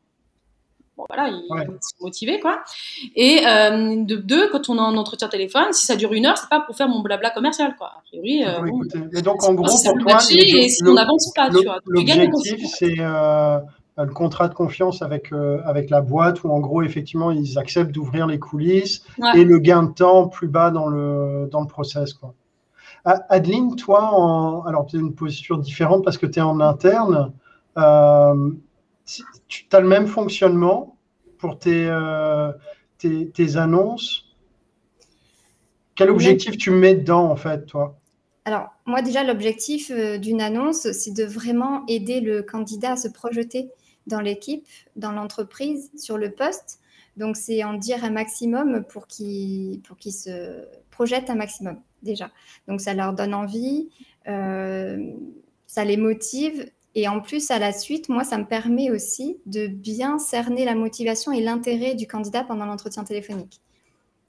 [0.97, 1.47] bon voilà, ils
[1.81, 2.63] sont motivés quoi.
[3.15, 6.37] Et euh, de deux, quand on est en entretien téléphone, si ça dure une heure,
[6.37, 7.93] c'est pas pour faire mon blabla commercial quoi.
[7.99, 8.45] A priori.
[8.45, 8.61] Euh,
[9.13, 11.79] Mais donc en gros pour toi, et si on n'avance pas, tu vois.
[11.87, 13.59] L'objectif c'est euh,
[13.99, 15.33] le contrat de confiance avec
[15.65, 19.83] avec la boîte où en gros effectivement ils acceptent d'ouvrir les coulisses et le gain
[19.83, 22.35] de temps plus bas dans le dans le process quoi.
[23.05, 27.33] Adeline, toi, en, alors tu as une position différente parce que tu es en interne.
[27.77, 28.51] Euh,
[29.49, 30.97] tu as le même fonctionnement
[31.39, 32.53] pour tes, euh,
[32.99, 34.25] tes, annonces?
[35.95, 37.99] Quel objectif tu mets dedans, en fait, toi?
[38.45, 43.09] Alors, moi, déjà, l'objectif euh, d'une annonce, c'est de vraiment aider le candidat à se
[43.09, 43.71] projeter
[44.09, 44.67] dans l'équipe,
[44.97, 46.81] dans l'entreprise, sur le poste.
[47.17, 52.31] Donc, c'est en dire un maximum pour qu'ils qu se projettent un maximum, déjà.
[52.67, 53.89] Donc, ça leur donne envie,
[54.29, 55.13] euh,
[55.67, 59.69] ça les motive et en plus, à la suite, moi, ça me permet aussi de
[59.69, 63.61] bien cerner la motivation et l'intérêt du candidat pendant l'entretien téléphonique.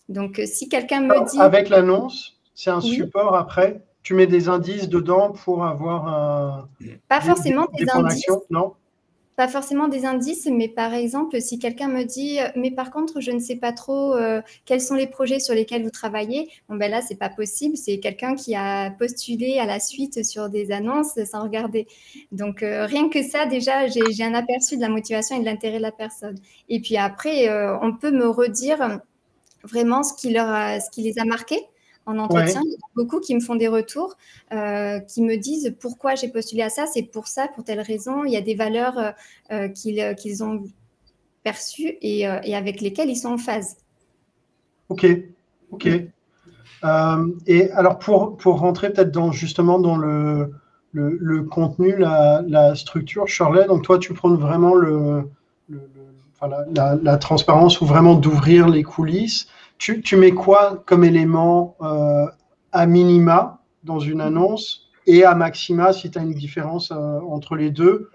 [0.08, 1.40] Donc, euh, si quelqu'un me dit...
[1.40, 6.70] Avec l'annonce, c'est un support après Tu mets des indices dedans pour avoir un...
[7.08, 8.28] Pas forcément des, des indices.
[8.52, 8.74] Non?
[9.40, 13.22] Pas forcément des indices, mais par exemple, si quelqu'un me dit, euh, mais par contre,
[13.22, 16.76] je ne sais pas trop euh, quels sont les projets sur lesquels vous travaillez, bon
[16.76, 17.78] ben là, c'est pas possible.
[17.78, 21.88] C'est quelqu'un qui a postulé à la suite sur des annonces sans regarder.
[22.34, 25.78] Donc euh, rien que ça, déjà, j'ai un aperçu de la motivation et de l'intérêt
[25.78, 26.36] de la personne.
[26.68, 27.48] Et puis après,
[27.82, 29.00] on peut me redire
[29.64, 31.66] vraiment ce qui leur, ce qui les a marqués
[32.10, 32.62] en entretien.
[32.66, 34.18] Il y a beaucoup qui me font des retours,
[34.52, 38.24] euh, qui me disent pourquoi j'ai postulé à ça, c'est pour ça, pour telle raison.
[38.26, 39.12] Il y a des valeurs euh,
[39.52, 40.64] euh, qu'ils ont
[41.44, 43.78] perçues et, avec lesquelles ils sont en phase.
[44.90, 45.06] Ok,
[45.72, 45.88] ok.
[47.48, 50.52] et alors pour, pour rentrer peut-être dans justement dans le,
[50.92, 55.30] le, contenu, la, structure, Shirley, donc toi tu prends vraiment le,
[56.48, 59.48] la, la, transparence ou vraiment d'ouvrir les coulisses
[59.80, 62.26] tu, mets quoi comme élément euh,
[62.72, 67.56] à minima dans une annonce et à maxima si tu as une différence euh, entre
[67.56, 68.10] les deux?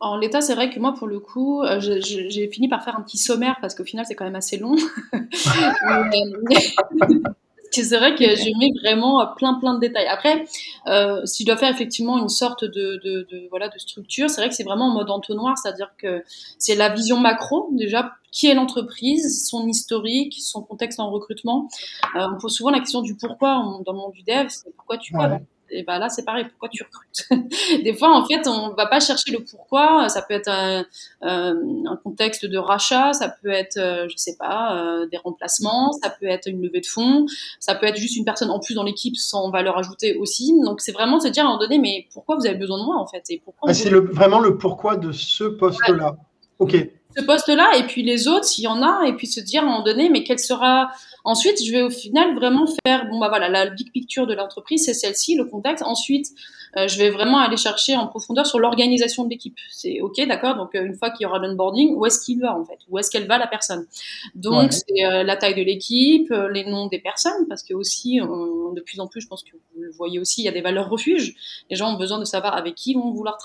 [0.00, 3.02] En l'état, c'est vrai que moi, pour le coup, euh, j'ai fini par faire un
[3.02, 4.74] petit sommaire parce qu'au final, c'est quand même assez long.
[7.70, 10.06] c'est vrai que j'ai mis vraiment plein plein de détails.
[10.08, 10.44] Après,
[10.86, 14.40] euh, si je dois faire effectivement une sorte de, de, de voilà de structure, c'est
[14.40, 16.22] vrai que c'est vraiment en mode entonnoir, c'est-à-dire que
[16.58, 18.12] c'est la vision macro déjà.
[18.32, 21.68] Qui est l'entreprise, son historique, son contexte en recrutement.
[22.14, 24.98] Euh, on pose souvent la question du pourquoi dans le monde du dev, c'est pourquoi
[24.98, 26.46] tu ouais et ben là c'est pareil.
[26.48, 30.08] Pourquoi tu recrutes des fois en fait on va pas chercher le pourquoi.
[30.08, 30.84] Ça peut être un,
[31.22, 31.54] euh,
[31.86, 33.12] un contexte de rachat.
[33.12, 35.92] Ça peut être euh, je sais pas euh, des remplacements.
[35.92, 37.26] Ça peut être une levée de fonds.
[37.58, 40.54] Ça peut être juste une personne en plus dans l'équipe sans valeur ajoutée aussi.
[40.64, 42.84] Donc c'est vraiment se dire à un moment donné mais pourquoi vous avez besoin de
[42.84, 43.22] moi en fait?
[43.30, 46.16] Et pourquoi c'est le, vraiment le pourquoi de ce poste là
[46.58, 46.76] ok
[47.16, 49.64] ce poste-là et puis les autres s'il y en a et puis se dire à
[49.64, 50.90] un moment donné mais quel sera
[51.24, 54.84] ensuite je vais au final vraiment faire bon bah voilà la big picture de l'entreprise
[54.84, 55.84] c'est celle-ci le contexte.
[55.84, 56.28] Ensuite
[56.76, 59.56] euh, je vais vraiment aller chercher en profondeur sur l'organisation de l'équipe.
[59.70, 60.56] C'est ok, d'accord.
[60.56, 62.78] Donc euh, une fois qu'il y aura l'onboarding, où est-ce qu'il va en fait?
[62.88, 63.86] Où est-ce qu'elle va la personne?
[64.34, 68.80] Donc c'est euh, la taille de l'équipe, les noms des personnes, parce que aussi de
[68.80, 70.88] plus en plus, je pense que vous le voyez aussi, il y a des valeurs
[70.88, 71.34] refuges.
[71.70, 73.38] Les gens ont besoin de savoir avec qui vont vouloir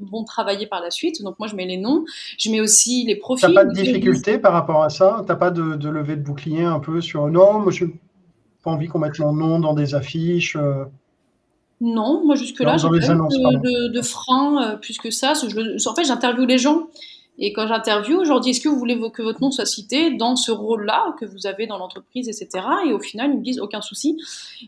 [0.00, 1.22] vont travailler par la suite.
[1.22, 2.04] Donc moi je mets les noms,
[2.38, 3.48] je mets aussi les profils.
[3.48, 5.24] T'as pas de difficulté par rapport à ça?
[5.26, 7.86] T'as pas de, de levée de bouclier un peu sur non, moi je
[8.62, 10.56] pas envie qu'on mette mon nom dans des affiches.
[11.82, 15.32] Non, moi jusque-là, j'ai pas de, de, frein euh, plus que ça.
[15.34, 16.86] Je, en fait, j'interviewe les gens.
[17.38, 20.16] Et quand j'interviewe, je leur dis est-ce que vous voulez que votre nom soit cité
[20.16, 22.64] dans ce rôle-là que vous avez dans l'entreprise, etc.
[22.86, 24.16] Et au final, ils me disent aucun souci.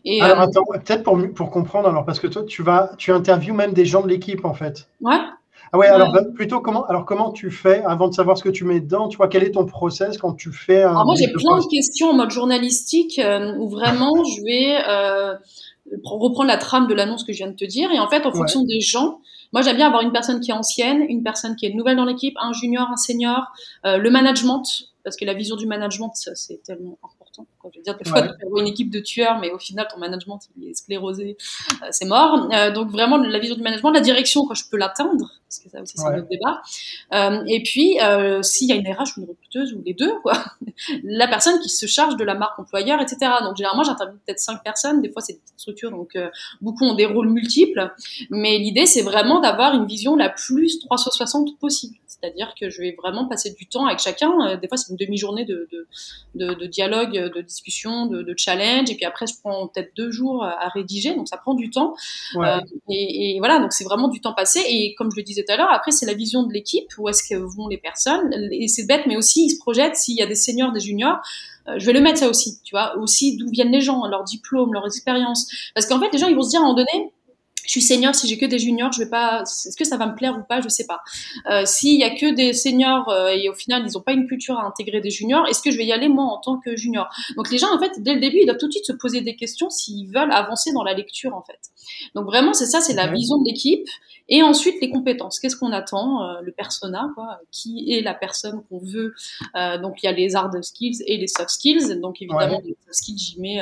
[0.03, 3.13] Et, alors, euh, attends, peut-être pour, pour comprendre, alors, parce que toi, tu vas, tu
[3.13, 4.89] interviews même des gens de l'équipe, en fait.
[4.99, 5.15] Ouais.
[5.71, 8.49] Ah ouais, alors bah, plutôt comment alors comment tu fais avant de savoir ce que
[8.49, 11.15] tu mets dedans, tu vois quel est ton process quand tu fais un alors moi
[11.17, 15.37] j'ai plein de questions en mode journalistique euh, où vraiment je vais
[16.03, 17.91] reprendre la trame de l'annonce que je viens de te dire.
[17.91, 19.19] Et en fait, en fonction des gens,
[19.53, 22.05] moi j'aime bien avoir une personne qui est ancienne, une personne qui est nouvelle dans
[22.05, 23.45] l'équipe, un junior, un senior,
[23.85, 24.63] euh, le management,
[25.03, 27.45] parce que la vision du management, c'est tellement important.
[27.73, 29.99] Je veux dire, des fois, tu avoir une équipe de tueurs, mais au final, ton
[29.99, 31.37] management, il est sclérosé,
[31.81, 32.49] euh, c'est mort.
[32.53, 35.69] Euh, donc vraiment, la vision du management, la direction, quand je peux l'atteindre, parce que
[35.69, 36.61] ça aussi, c'est un autre débat.
[37.13, 37.97] Euh, et puis,
[38.43, 40.33] s'il y a une RH ou une recruteuse, ou les deux, quoi,
[41.03, 43.31] la personne qui se charge de la marque employeur, etc.
[43.41, 45.01] Donc, généralement, j'interviewe peut-être cinq personnes.
[45.01, 46.17] Des fois, c'est des petites structures, donc
[46.61, 47.93] beaucoup ont des rôles multiples.
[48.29, 51.95] Mais l'idée, c'est vraiment d'avoir une vision la plus 360 possible.
[52.25, 54.55] C'est-à-dire que je vais vraiment passer du temps avec chacun.
[54.57, 55.87] Des fois, c'est une demi-journée de, de,
[56.35, 58.89] de, de, dialogue, de discussion, de, challenge.
[58.91, 61.15] Et puis après, je prends peut-être deux jours à rédiger.
[61.15, 61.95] Donc, ça prend du temps.
[62.35, 64.61] Euh, et, et, voilà, donc c'est vraiment du temps passé.
[64.67, 66.91] Et comme je le disais tout à l'heure, après, c'est la vision de l'équipe.
[66.97, 70.15] Où est-ce que vont les personnes Et c'est bête, mais aussi, ils se projettent s'il
[70.15, 71.19] y a des seniors, des juniors
[71.67, 74.23] euh, je vais le mettre ça aussi, tu vois, aussi d'où viennent les gens, leur
[74.23, 75.47] diplôme, leur expérience.
[75.73, 77.11] Parce qu'en fait, les gens, ils vont se dire à un moment donné,
[77.65, 79.41] je suis senior, si j'ai que des juniors, je vais pas.
[79.41, 81.01] Est-ce que ça va me plaire ou pas Je sais pas.
[81.49, 84.27] Euh, S'il y a que des seniors euh, et au final ils n'ont pas une
[84.27, 86.75] culture à intégrer des juniors, est-ce que je vais y aller moi en tant que
[86.75, 87.09] junior?
[87.35, 89.21] Donc les gens en fait dès le début ils doivent tout de suite se poser
[89.21, 91.59] des questions s'ils veulent avancer dans la lecture en fait.
[92.13, 93.87] Donc vraiment c'est ça, c'est la vision de l'équipe
[94.27, 95.39] et ensuite les compétences.
[95.39, 97.39] Qu'est-ce qu'on attend euh, Le persona, quoi?
[97.51, 99.13] Qui est la personne qu'on veut?
[99.55, 101.99] Euh, Donc il y a les hard skills et les soft skills.
[102.01, 103.61] Donc évidemment les soft skills j'y mets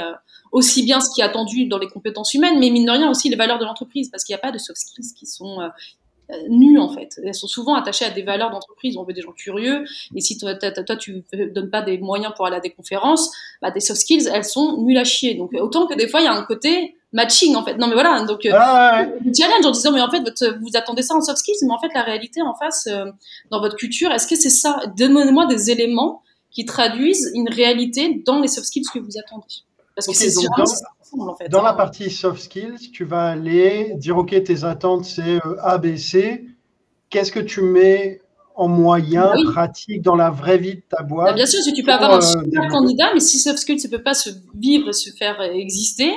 [0.54, 3.28] aussi bien ce qui est attendu dans les compétences humaines, mais mine de rien aussi
[3.28, 5.68] les valeurs de l'entreprise, parce qu'il n'y a pas de soft skills qui sont euh,
[6.30, 7.20] euh, nues en fait.
[7.26, 8.96] Elles sont souvent attachées à des valeurs d'entreprise.
[8.96, 9.84] On veut des gens curieux,
[10.16, 13.32] et si toi, toi tu donnes pas des moyens pour aller à des conférences,
[13.64, 15.34] bah, des soft skills, elles sont nulles à chier.
[15.34, 17.78] Donc autant que des fois il y a un côté matching en fait.
[17.78, 21.02] Non mais voilà, donc euh, ah, challenge en disant mais en fait votre, vous attendez
[21.02, 22.88] ça en soft skills, mais en fait la réalité en face
[23.50, 24.84] dans votre culture, est-ce que c'est ça?
[24.96, 29.64] Donnez-moi des éléments qui traduisent une réalité dans les soft skills que vous attendez.
[29.96, 31.74] Parce que c'est dans, en fait, dans la hein.
[31.76, 36.46] partie soft skills, tu vas aller dire OK, tes attentes c'est euh, A, B, C.
[37.10, 38.22] Qu'est-ce que tu mets
[38.56, 41.30] en moyen pratique dans la vraie vie de ta boîte.
[41.30, 43.82] Bah, bien sûr, si tu peux avoir un euh, super candidat, mais si soft skills
[43.84, 46.12] ne peut pas se vivre et se faire exister,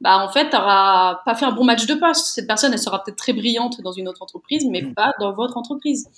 [0.00, 2.26] bah en fait, tu n'auras pas fait un bon match de poste.
[2.26, 4.94] Cette personne, elle sera peut-être très brillante dans une autre entreprise, mais mm.
[4.94, 6.08] pas dans votre entreprise.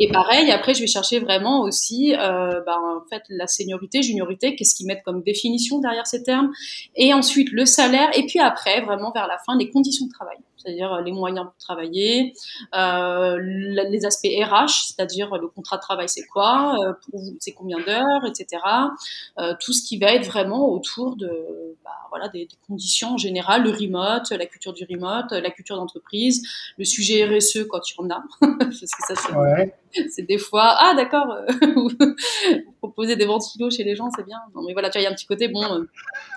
[0.00, 4.56] Et pareil, après, je vais chercher vraiment aussi, euh, bah, en fait, la seniorité, juniorité,
[4.56, 6.50] qu'est-ce qu'ils mettent comme définition derrière ces termes,
[6.94, 10.38] et ensuite le salaire, et puis après, vraiment vers la fin, les conditions de travail
[10.56, 12.34] c'est-à-dire euh, les moyens pour travailler,
[12.74, 16.92] euh, les aspects RH, c'est-à-dire le contrat de travail c'est quoi, euh,
[17.40, 18.62] c'est combien d'heures, etc.
[19.38, 23.62] Euh, tout ce qui va être vraiment autour de bah, voilà des, des, conditions générales,
[23.62, 26.42] le remote, la culture du remote, la culture d'entreprise,
[26.78, 28.22] le sujet RSE quand il y en a,
[29.36, 29.74] ouais.
[30.28, 31.36] des fois ah d'accord,
[31.74, 31.90] vous
[32.78, 35.06] proposez des ventilos chez les gens c'est bien, non mais voilà tu vois il y
[35.08, 35.86] a un petit côté bon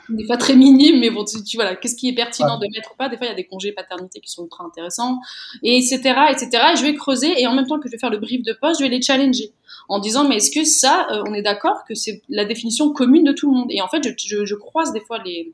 [0.09, 2.95] des fois très minime, mais bon, tu, vois, qu'est-ce qui est pertinent de mettre ou
[2.97, 3.09] pas?
[3.09, 5.19] Des fois, il y a des congés paternité qui sont ultra intéressants,
[5.63, 5.97] et etc.,
[6.31, 6.49] etc.
[6.73, 8.53] Et je vais creuser, et en même temps que je vais faire le brief de
[8.59, 9.53] poste, je vais les challenger
[9.87, 13.23] en disant, mais est-ce que ça, euh, on est d'accord que c'est la définition commune
[13.23, 13.69] de tout le monde?
[13.71, 15.53] Et en fait, je, je croise des fois les,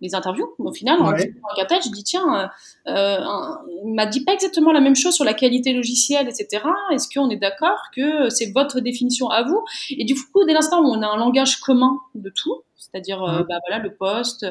[0.00, 0.48] les interviews.
[0.58, 2.50] Au final, en tête, je dis tiens,
[2.86, 3.18] euh, euh
[3.84, 6.62] il m'a dit pas exactement la même chose sur la qualité logicielle, etc.
[6.92, 9.62] Est-ce qu'on est d'accord que c'est votre définition à vous?
[9.90, 13.44] Et du coup, dès l'instant où on a un langage commun de tout, c'est-à-dire euh,
[13.48, 14.44] bah, voilà le poste,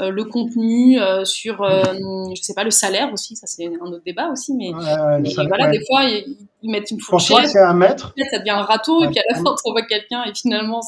[0.00, 4.30] euh, le contenu sur je sais pas le salaire aussi, ça c'est un autre débat
[4.30, 8.62] aussi, mais, voilà des fois ils, mettent une fourchette, c'est un mètre, ça devient un
[8.62, 10.80] râteau et puis à la fin on voit quelqu'un et finalement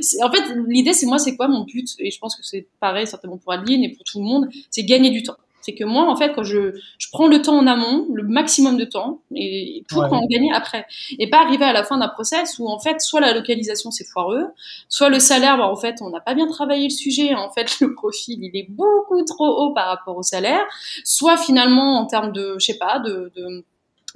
[0.00, 1.88] c'est, en fait l'idée c'est moi c'est quoi mon but?
[1.98, 4.84] Et je pense que c'est pareil certainement pour Adeline et pour tout le monde, c'est
[4.84, 5.36] gagner du temps.
[5.66, 8.76] C'est que moi, en fait, quand je, je, prends le temps en amont, le maximum
[8.76, 10.86] de temps, et pour en gagner après,
[11.18, 14.06] et pas arriver à la fin d'un process où en fait, soit la localisation c'est
[14.06, 14.46] foireux,
[14.88, 17.80] soit le salaire, bah, en fait, on n'a pas bien travaillé le sujet, en fait,
[17.80, 20.62] le profil il est beaucoup trop haut par rapport au salaire,
[21.02, 23.64] soit finalement en termes de, je sais pas, de, de,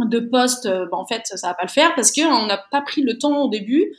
[0.05, 3.03] de poste, bah, en fait, ça va pas le faire parce qu'on n'a pas pris
[3.03, 3.93] le temps au début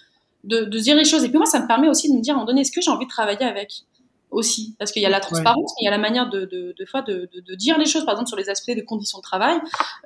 [0.46, 1.26] de, de dire les choses.
[1.26, 2.72] Et puis moi, ça me permet aussi de me dire, à un moment donné, est-ce
[2.72, 3.84] que j'ai envie de travailler avec?
[4.32, 4.76] Aussi.
[4.80, 6.86] Parce qu'il y a la transparence, mais il y a la manière de, de, de
[6.86, 9.58] fois de, de, dire les choses, par exemple sur les aspects des conditions de travail.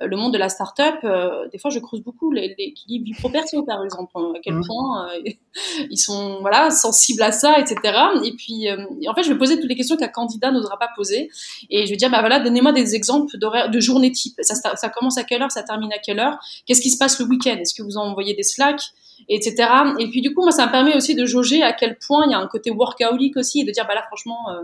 [0.02, 3.28] Euh, le monde de la start-up, euh, des fois je creuse beaucoup l'équilibre vie pro
[3.28, 5.30] perso par exemple, hein, à quel point euh,
[5.90, 7.76] ils sont voilà sensibles à ça, etc.
[8.24, 8.66] Et puis
[9.08, 11.30] en fait je vais poser toutes les questions qu'un candidat n'osera pas poser.
[11.70, 14.34] Et je vais dire bah voilà donnez-moi des exemples de journée type.
[14.42, 16.38] Ça, ça, commence à quelle heure, ça termine à quelle heure?
[16.66, 17.56] Qu'est-ce qui se passe le week-end?
[17.58, 18.92] Est-ce que vous envoyez des slacks?
[19.28, 19.68] Etc.
[19.98, 22.32] Et puis du coup, moi, ça me permet aussi de jauger à quel point il
[22.32, 24.62] y a un côté workaholic aussi et de dire, bah là, franchement, euh,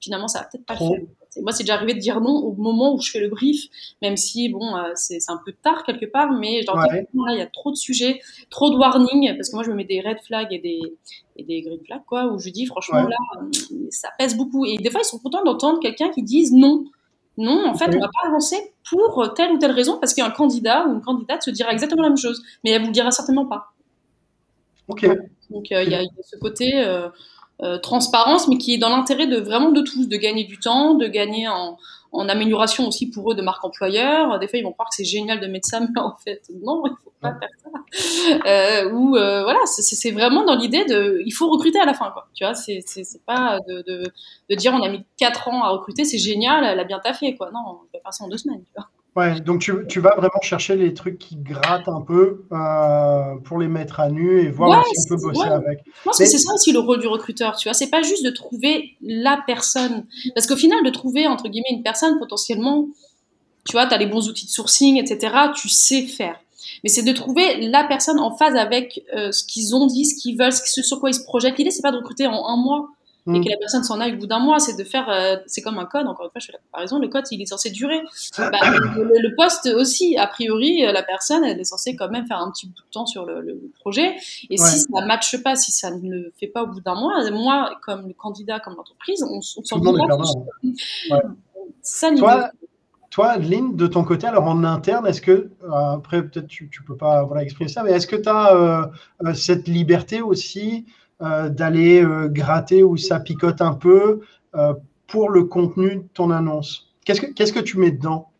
[0.00, 1.06] finalement, ça va peut-être pas le faire.
[1.42, 3.66] Moi, c'est déjà arrivé de dire non au moment où je fais le brief,
[4.02, 7.38] même si, bon, euh, c'est un peu tard quelque part, mais leur dis, là, il
[7.38, 8.20] y a trop de sujets,
[8.50, 10.80] trop de warnings, parce que moi, je me mets des red flags et des,
[11.36, 13.50] et des green flags, quoi, où je dis, franchement, là, euh,
[13.90, 14.64] ça pèse beaucoup.
[14.64, 16.84] Et des fois, ils sont contents d'entendre quelqu'un qui dise non.
[17.36, 18.56] Non, en fait, on va pas avancer
[18.90, 22.08] pour telle ou telle raison, parce qu'un candidat ou une candidate se dira exactement la
[22.08, 23.74] même chose, mais elle vous le dira certainement pas.
[24.88, 25.16] Donc euh,
[25.50, 27.08] il y, a ce côté euh,
[27.62, 30.94] euh, transparence, mais qui est dans l'intérêt de vraiment de tous, de gagner du temps,
[30.94, 31.76] de gagner en,
[32.12, 34.38] en, amélioration aussi pour eux de marque employeur.
[34.38, 36.82] Des fois, ils vont croire que c'est génial de mettre ça, mais en fait, non,
[36.86, 37.68] il faut pas faire ça.
[38.46, 42.28] Euh, ou voilà, c'est vraiment dans l'idée de, il faut recruter à la fin, quoi.
[42.34, 42.82] Tu vois, c'est
[43.26, 44.04] pas de, de,
[44.50, 47.36] de, dire on a mis quatre ans à recruter, c'est génial, elle a bien taffé,
[47.36, 47.50] quoi.
[47.52, 48.88] Non, on peut faire ça en deux semaines, tu vois.
[49.18, 53.58] Ouais, donc tu, tu, vas vraiment chercher les trucs qui grattent un peu euh, pour
[53.58, 55.80] les mettre à nu et voir si on peut bosser avec.
[55.84, 57.74] Je pense que c'est ça aussi le rôle du recruteur, tu vois.
[57.74, 60.06] C'est pas juste de trouver la personne.
[60.36, 62.86] Parce qu'au final, de trouver, entre guillemets, une personne potentiellement,
[63.64, 66.36] tu vois, tu as les bons outils de sourcing, etc., tu sais faire.
[66.84, 70.14] Mais c'est de trouver la personne en phase avec euh, ce qu'ils ont dit, ce
[70.14, 71.58] qu'ils veulent, ce sur quoi ils se projettent.
[71.58, 72.88] L'idée, c'est pas de recruter en un mois
[73.28, 73.44] et mm.
[73.44, 75.78] que la personne s'en aille au bout d'un mois, c'est de faire, euh, c'est comme
[75.78, 78.00] un code, encore une fois, je fais la comparaison, le code, il est censé durer.
[78.38, 78.50] Bah,
[78.96, 82.50] le, poste aussi, a priori, euh, la personne, elle est censée quand même faire un
[82.50, 84.16] petit bout de temps sur le, projet,
[84.50, 86.94] et si ça ne matche pas, si ça ne le fait pas au bout d'un
[86.94, 91.20] mois, moi, comme le candidat, comme l'entreprise, on, s'en fout pas.
[91.82, 92.50] Ça, toi,
[93.10, 96.86] toi, Adeline, de ton côté, alors en interne, est-ce que, euh, après peut-être tu ne
[96.86, 98.90] peux pas voilà, exprimer ça, mais est-ce que tu as
[99.34, 100.86] cette liberté aussi
[101.20, 104.20] d'aller euh, gratter où ça picote un peu
[104.54, 104.74] euh,
[105.08, 108.30] pour le contenu de ton annonce Qu'est-ce que, tu mets dedans?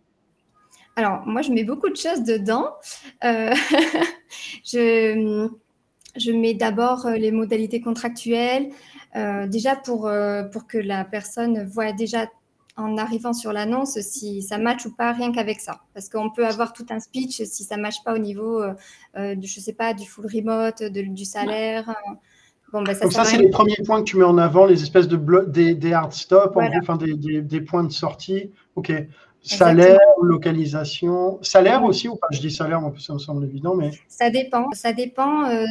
[0.94, 2.74] Alors, moi, je mets beaucoup de choses dedans.
[3.22, 5.48] je,
[6.14, 8.68] je mets d'abord les modalités contractuelles,
[9.46, 10.10] déjà pour,
[10.52, 12.26] pour que la personne voit déjà
[12.76, 15.80] en arrivant sur l'annonce si ça match ou pas rien qu'avec ça.
[15.94, 18.62] Parce qu'on peut avoir tout un speech si ça match pas au niveau,
[19.16, 21.96] de, je sais pas, du full remote, du salaire.
[22.72, 24.82] Bon, bah, ça Donc ça, c'est les premiers points que tu mets en avant, les
[24.82, 28.50] espèces de des, des, hard stops, enfin, des, des, des, points de sortie.
[28.76, 28.92] OK.
[29.40, 31.38] Salaire, localisation.
[31.42, 32.26] Salaire aussi ou pas?
[32.30, 33.90] Je dis salaire, moi, ça me semble évident, mais.
[34.08, 34.68] Ça dépend.
[34.72, 35.48] Ça dépend.
[35.48, 35.64] Euh,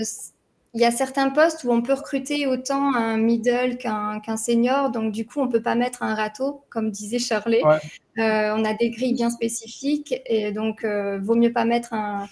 [0.74, 5.12] il y a certains postes où on peut recruter autant un middle qu'un senior, donc
[5.12, 7.62] du coup, on ne peut pas mettre un râteau, comme disait Shirley.
[7.64, 12.28] Euh, on a des grilles bien spécifiques, et donc, euh, vaut mieux pas mettre un,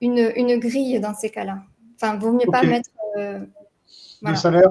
[0.00, 1.58] une, une, grille dans ces cas-là.
[1.96, 2.88] Enfin, vaut mieux pas mettre
[3.18, 3.40] euh,
[4.22, 4.70] le salaire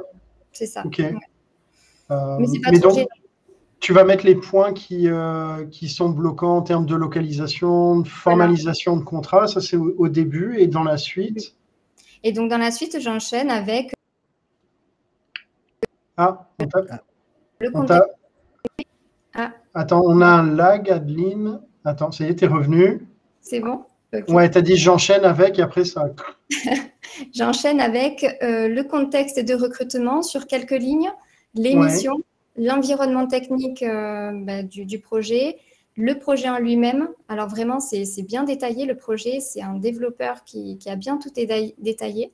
[0.51, 0.83] C'est ça.
[0.85, 0.99] Ok.
[0.99, 2.37] Euh,
[2.71, 3.07] mais, donc,
[3.79, 8.07] tu vas mettre les points qui, euh, qui sont bloquants en termes de localisation, de
[8.07, 11.55] formalisation de contrat, ça c'est au, début et dans la suite.
[12.23, 13.93] Et donc dans la suite, j'enchaîne avec.
[16.17, 16.65] Ah, on
[17.59, 18.03] le contexte.
[19.33, 19.53] Ah.
[19.73, 21.61] Attends, on a un lag, Adeline.
[21.85, 23.07] Attends, ça y est, t'es revenu.
[23.39, 23.85] C'est bon
[24.27, 26.09] Ouais, tu as dit j'enchaîne avec et après ça.
[27.33, 31.11] J'enchaîne avec euh, le contexte de recrutement sur quelques lignes.
[31.53, 32.21] les missions,
[32.57, 35.57] l'environnement technique bah, du, projet,
[35.95, 37.09] le projet en lui-même.
[37.27, 39.39] Alors vraiment, c'est bien détaillé le projet.
[39.39, 42.31] C'est un développeur qui, a bien tout détaillé.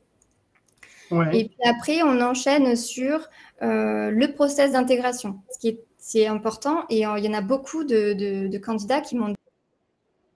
[1.12, 3.28] Et puis après, on enchaîne sur
[3.62, 6.86] le process d'intégration, ce qui est c'est important.
[6.92, 9.34] Et il y en a beaucoup de, candidats qui m'ont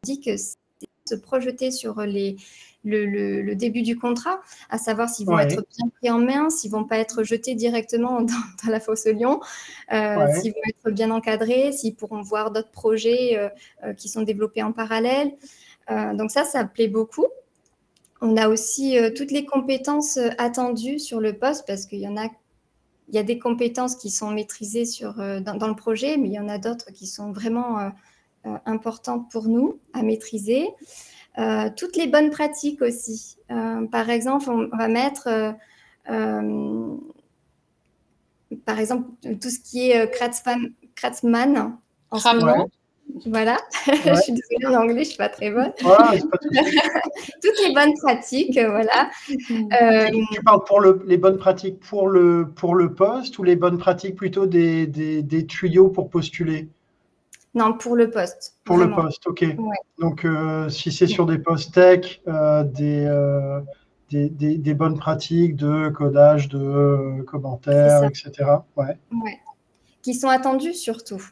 [0.02, 0.32] dit que
[1.10, 2.38] se projeter sur les,
[2.84, 4.40] le, début du contrat,
[4.70, 8.22] à savoir s'ils vont être bien pris en main, s'ils vont pas être jetés directement
[8.64, 9.40] dans, la fosse au lion,
[9.92, 13.50] euh, s'ils vont être bien encadrés, s'ils pourront voir d'autres projets euh,
[13.84, 15.34] euh, qui sont développés en parallèle.
[15.90, 17.28] donc ça, ça plaît beaucoup.
[18.22, 22.28] On a aussi toutes les compétences attendues sur le poste parce qu'il y en a
[23.12, 26.40] il y a des compétences qui sont maîtrisées sur, dans, le projet, mais il y
[26.40, 27.92] en a d'autres qui sont vraiment
[28.46, 30.70] euh, euh, importantes pour nous à maîtriser.
[31.78, 33.38] toutes les bonnes pratiques aussi.
[33.92, 35.56] par exemple, on va mettre,
[38.66, 39.10] par exemple,
[39.42, 40.10] tout ce qui est
[40.96, 41.78] Kratzmann
[42.12, 42.70] en ce moment.
[43.26, 45.74] Voilà, je suis désolée en anglais, je ne suis pas très bonne.
[45.82, 49.10] Toutes les bonnes pratiques, voilà.
[49.82, 53.56] Euh, tu, parles pour le, les bonnes pratiques pour le, pour le poste ou les
[53.56, 56.70] bonnes pratiques plutôt des, des, tuyaux pour postuler?
[57.56, 58.56] Non, pour le poste.
[58.64, 59.46] Pour le poste, ok.
[59.98, 65.90] Donc, euh, si c'est sur des postes tech, euh, des, des, des, bonnes pratiques de
[65.90, 68.32] codage, de commentaires, etc.
[68.76, 68.98] Ouais.
[70.02, 71.24] Qui sont attendues surtout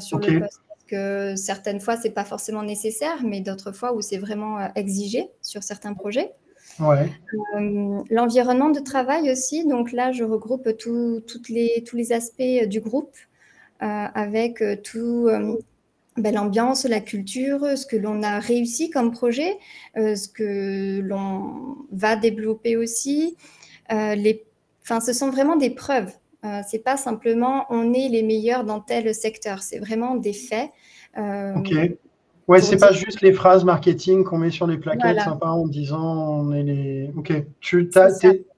[0.00, 4.18] sur le poste que certaines fois, c'est pas forcément nécessaire, mais d'autres fois où c'est
[4.18, 6.32] vraiment euh, exigé sur certains projets.
[6.78, 7.10] Ouais.
[7.56, 12.80] Euh, l'environnement de travail aussi, donc là, je regroupe toutes les, tous les aspects du
[12.80, 13.29] groupe euh,
[13.80, 15.28] avec tout.
[16.16, 19.56] Ben, l'ambiance, la culture, ce que l'on a réussi comme projet,
[19.94, 23.36] ce que l'on va développer aussi.
[23.90, 24.44] les,
[24.82, 26.12] enfin, ce sont vraiment des preuves.
[26.44, 30.70] Euh, c'est pas simplement on est les meilleurs dans tel secteur, c'est vraiment des faits.
[31.18, 31.72] Euh, ok.
[32.48, 36.40] Ouais, c'est pas juste les phrases marketing qu'on met sur les plaquettes sympas en disant
[36.40, 37.10] on est les.
[37.16, 37.32] Ok.
[37.60, 37.90] Tu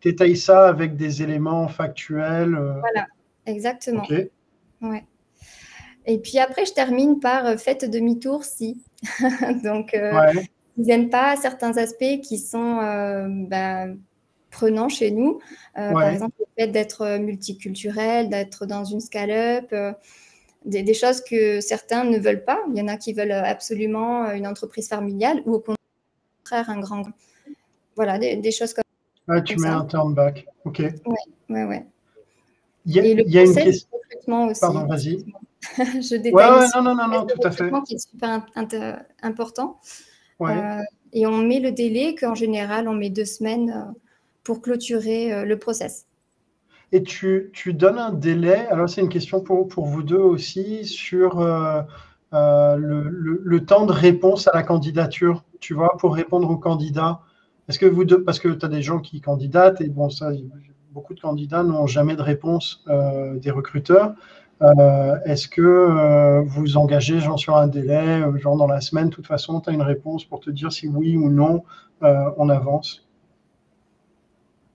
[0.03, 2.55] détailles ça avec des éléments factuels.
[2.55, 2.79] Euh.
[2.81, 3.07] Voilà,
[3.45, 4.05] exactement.
[4.05, 4.29] Ok.
[4.81, 5.05] Ouais.
[6.07, 8.83] Et puis après, je termine par faites demi-tour si.
[9.65, 9.97] Donc,
[10.77, 12.79] ils n'aiment pas certains aspects qui sont
[13.49, 13.87] bah,
[14.53, 15.41] prenant chez nous.
[15.77, 19.93] Euh, par exemple, le fait d'être euh, multiculturel, d'être dans une scale-up, euh,
[20.65, 22.61] des, choses que certains ne veulent pas.
[22.71, 27.03] Il y en a qui veulent absolument une entreprise familiale ou au contraire un grand.
[27.97, 28.85] Voilà, des, choses comme
[29.29, 30.47] ah, tu mets un turn back.
[30.65, 30.79] OK.
[30.79, 31.17] Oui,
[31.49, 31.77] oui, oui.
[32.87, 33.89] Il y a, y a une question.
[34.49, 34.61] Aussi.
[34.61, 35.25] Pardon, vas-y.
[35.79, 36.33] je détaille.
[36.33, 37.71] Ouais, ouais, non, non, non, non, tout à fait.
[37.87, 38.45] qui est super
[39.23, 39.79] important.
[41.13, 43.95] et on met le délai qu'en général, on met deux semaines
[44.45, 46.07] pour clôturer euh, le process.
[46.93, 50.85] Et tu, tu, donnes un délai, alors c'est une question pour, pour, vous deux aussi,
[50.85, 51.81] sur euh,
[52.35, 57.21] euh, le, le, temps de réponse à la candidature, tu vois, pour répondre aux candidats.
[57.69, 60.33] Est-ce que vous deux, parce que tu as des gens qui candidatent, et bon, ça,
[60.91, 62.85] beaucoup de candidats n'ont jamais de réponse
[63.37, 64.15] des recruteurs.
[65.25, 69.61] Est-ce que vous engagez genre, sur un délai, genre dans la semaine, de toute façon,
[69.61, 71.65] tu as une réponse pour te dire si oui ou non
[72.01, 73.05] on avance?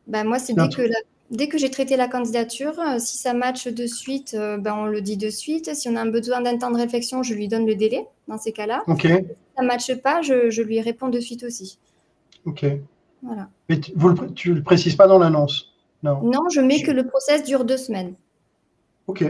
[0.07, 0.89] Bah, moi, c'est dès que,
[1.31, 4.85] dès que j'ai traité la candidature, euh, si ça matche de suite, euh, ben, on
[4.85, 5.75] le dit de suite.
[5.75, 8.38] Si on a un besoin d'un temps de réflexion, je lui donne le délai dans
[8.38, 8.83] ces cas-là.
[8.88, 11.77] Si ça ne matche pas, je, je, lui réponds de suite aussi.
[12.45, 12.65] Ok.
[13.21, 13.49] Voilà.
[13.67, 15.73] Mais tu ne le précises pas dans l'annonce?
[16.03, 16.21] Non.
[16.23, 18.13] Non, je mets que le process dure deux semaines.
[19.07, 19.25] Ok.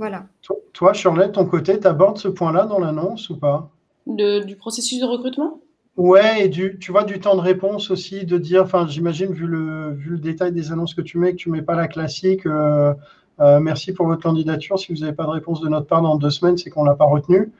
[0.00, 0.24] Voilà.
[0.72, 3.70] Toi, Shirley, ton côté, tu abordes ce point-là dans l'annonce ou pas?
[4.06, 5.60] Du processus de recrutement?
[5.98, 9.46] Ouais, et du, tu vois, du temps de réponse aussi, de dire, enfin, j'imagine, vu
[9.46, 11.86] le, vu le détail des annonces que tu mets, que tu ne mets pas la
[11.86, 12.94] classique, euh,
[13.40, 14.78] euh, merci pour votre candidature.
[14.78, 16.88] Si vous n'avez pas de réponse de notre part dans deux semaines, c'est qu'on ne
[16.88, 17.52] l'a pas retenu.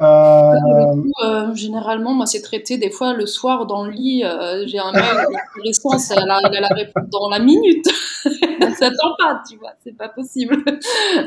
[0.00, 4.24] Euh, généralement, moi, c'est traité des fois le soir dans le lit.
[4.66, 5.26] J'ai un mail
[5.62, 7.86] réponse, elle a, la réponse dans la minute.
[8.24, 10.56] ça tend pas, tu vois, c'est pas possible.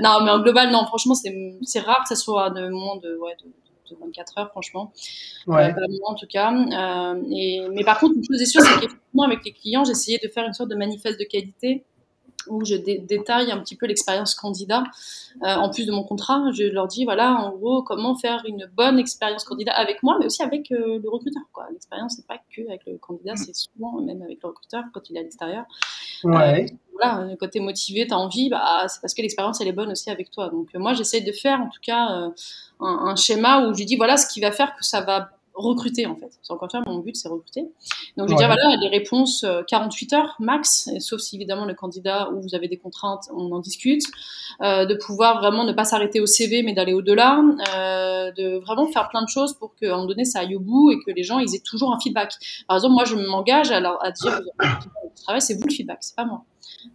[0.01, 3.35] non, mais en global, non, franchement, c'est rare que ça soit de moins de, ouais,
[3.43, 3.51] de
[3.95, 4.91] 24 heures, franchement.
[5.45, 5.73] Ouais.
[5.73, 6.51] Euh, en tout cas.
[6.53, 10.19] Euh, et, mais par contre, une chose est sûre, c'est qu'effectivement, avec les clients, j'essayais
[10.23, 11.85] de faire une sorte de manifeste de qualité
[12.49, 14.83] où je détaille un petit peu l'expérience candidat.
[15.43, 18.69] Euh, en plus de mon contrat, je leur dis, voilà, en gros, comment faire une
[18.75, 21.43] bonne expérience candidat avec moi, mais aussi avec euh, le recruteur.
[21.71, 23.37] L'expérience, n'est pas que avec le candidat, mm.
[23.37, 25.65] c'est souvent même avec le recruteur quand il est à l'extérieur.
[26.23, 26.65] Ouais.
[26.71, 29.67] Euh, voilà, quand tu es motivé, tu as envie, bah, c'est parce que l'expérience, elle
[29.67, 30.49] est bonne aussi avec toi.
[30.49, 32.33] Donc, moi, j'essaie de faire, en tout cas, un,
[32.79, 36.15] un, schéma où je dis, voilà, ce qui va faire que ça va recruter en
[36.15, 36.37] fait.
[36.41, 37.61] Sans contraire, mon but c'est recruter.
[38.15, 42.31] Donc je veux dire voilà, les réponses 48 heures max, sauf si évidemment le candidat
[42.31, 44.03] où vous avez des contraintes, on en discute.
[44.61, 47.41] de pouvoir vraiment ne pas s'arrêter au CV mais d'aller au-delà,
[48.37, 50.91] de vraiment faire plein de choses pour qu'à un moment donné ça aille au bout
[50.91, 52.33] et que les gens ils aient toujours un feedback.
[52.67, 54.41] Par exemple, moi je m'engage à, à dire
[55.17, 56.43] travail, c'est vous le feedback, c'est pas moi.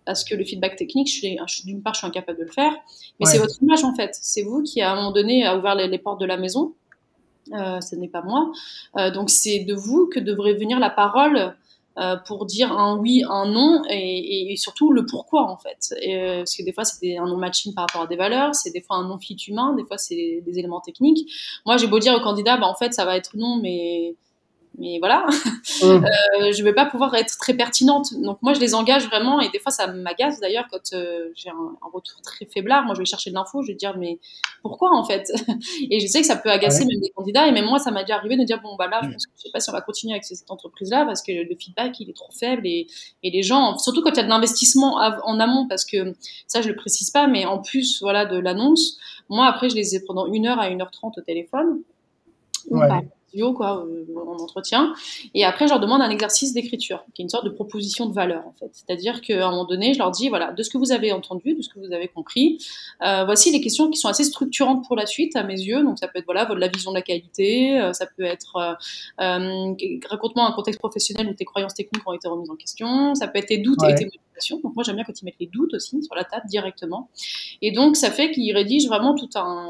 [0.04, 2.72] Parce que le feedback technique, je d'une part, je suis incapable de le faire,
[3.20, 4.16] mais c'est votre image en fait.
[4.20, 6.74] C'est vous qui, à un moment donné, a ouvert les, portes de la maison.
[7.52, 8.52] Euh, ce n'est pas moi.
[8.96, 11.54] Euh, donc c'est de vous que devrait venir la parole
[11.98, 15.94] euh, pour dire un oui, un non, et, surtout le pourquoi en fait.
[16.00, 18.70] Et, parce que des fois c'est un non matching par rapport à des valeurs, c'est
[18.70, 21.28] des fois un non fit humain, des fois c'est des éléments techniques.
[21.66, 24.14] Moi j'ai beau dire au candidat, bah, en fait ça va être non, mais
[24.78, 25.26] mais voilà,
[25.82, 25.84] mmh.
[25.84, 28.14] euh, je vais pas pouvoir être très pertinente.
[28.14, 31.50] Donc moi, je les engage vraiment, et des fois, ça m'agace d'ailleurs quand euh, j'ai
[31.50, 32.84] un, retour très faiblard.
[32.84, 34.18] Moi, je vais chercher de l'info, je vais dire mais
[34.62, 35.30] pourquoi en fait?
[35.90, 38.02] Et je sais que ça peut agacer même des candidats, et même moi, ça m'a
[38.02, 39.82] déjà arrivé de dire bon bah là, je que je sais pas si on va
[39.82, 42.86] continuer avec cette entreprise-là parce que le feedback il est trop faible et,
[43.22, 46.14] et les gens, surtout quand il y a de l'investissement en amont, parce que
[46.46, 48.96] ça je le précise pas, mais en plus voilà de l'annonce,
[49.28, 51.82] moi après je les ai pendant une heure à une heure trente au téléphone.
[52.70, 52.88] Ouais
[53.54, 54.92] quoi, euh, en entretien.
[55.34, 58.12] Et après, je leur demande un exercice d'écriture, qui est une sorte de proposition de
[58.12, 58.70] valeur, en fait.
[58.72, 61.54] C'est-à-dire qu'à un moment donné, je leur dis, voilà, de ce que vous avez entendu,
[61.54, 62.58] de ce que vous avez compris,
[63.02, 65.82] euh, voici les questions qui sont assez structurantes pour la suite, à mes yeux.
[65.82, 68.76] Donc, ça peut être, voilà, la vision de la qualité, euh, ça peut être,
[69.18, 73.38] raconte-moi un contexte professionnel où tes croyances techniques ont été remises en question, ça peut
[73.38, 74.60] être tes doutes et tes motivations.
[74.62, 77.08] Donc, moi, j'aime bien quand ils mettent les doutes aussi sur la table directement.
[77.62, 79.66] Et donc, ça fait qu'ils rédigent vraiment toute un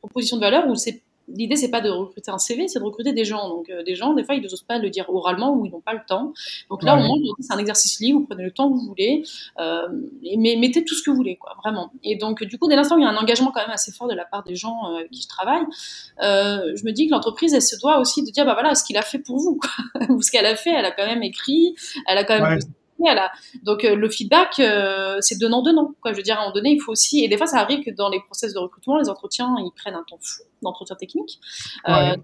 [0.00, 3.12] proposition de valeur où c'est l'idée c'est pas de recruter un CV, c'est de recruter
[3.12, 3.48] des gens.
[3.48, 5.80] Donc euh, des gens, des fois, ils n'osent pas le dire oralement ou ils n'ont
[5.80, 6.32] pas le temps.
[6.70, 8.20] Donc là, au moins, c'est un exercice libre.
[8.20, 9.22] Vous prenez le temps que vous voulez,
[9.58, 9.88] euh,
[10.38, 11.92] mais mettez tout ce que vous voulez, quoi, vraiment.
[12.02, 13.92] Et donc du coup, dès l'instant où il y a un engagement quand même assez
[13.92, 15.64] fort de la part des gens euh, qui je travaille,
[16.22, 18.84] euh, je me dis que l'entreprise, elle se doit aussi de dire, bah voilà, ce
[18.84, 20.06] qu'il a fait pour vous, quoi.
[20.08, 21.74] ou ce qu'elle a fait, elle a quand même écrit,
[22.06, 22.58] elle a quand même
[23.62, 25.92] donc euh, le feedback, euh, c'est donnant donnant.
[26.00, 26.12] Quoi.
[26.12, 27.24] Je veux dire, à un moment donné, il faut aussi.
[27.24, 29.94] Et des fois, ça arrive que dans les process de recrutement, les entretiens, ils prennent
[29.94, 31.40] un temps fou d'entretien technique.
[31.86, 32.16] Euh,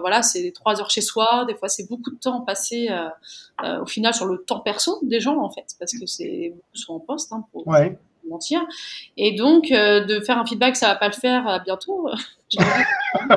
[0.00, 1.44] voilà, c'est trois heures chez soi.
[1.46, 2.88] Des fois, c'est beaucoup de temps passé
[3.62, 7.00] au final sur le temps perso des gens en fait, parce que c'est sont en
[7.00, 7.64] poste hein, pour
[8.28, 8.60] mentir.
[9.16, 11.46] Et donc de faire un feedback, ça va pas le faire.
[11.46, 12.08] À bientôt.
[12.50, 12.58] je,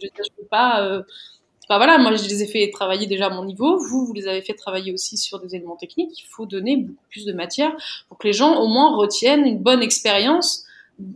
[0.00, 1.02] je peux pas
[1.68, 4.42] voilà, moi je les ai fait travailler déjà à mon niveau, vous, vous les avez
[4.42, 7.72] fait travailler aussi sur des éléments techniques, il faut donner beaucoup plus de matière
[8.08, 10.64] pour que les gens au moins retiennent une bonne expérience,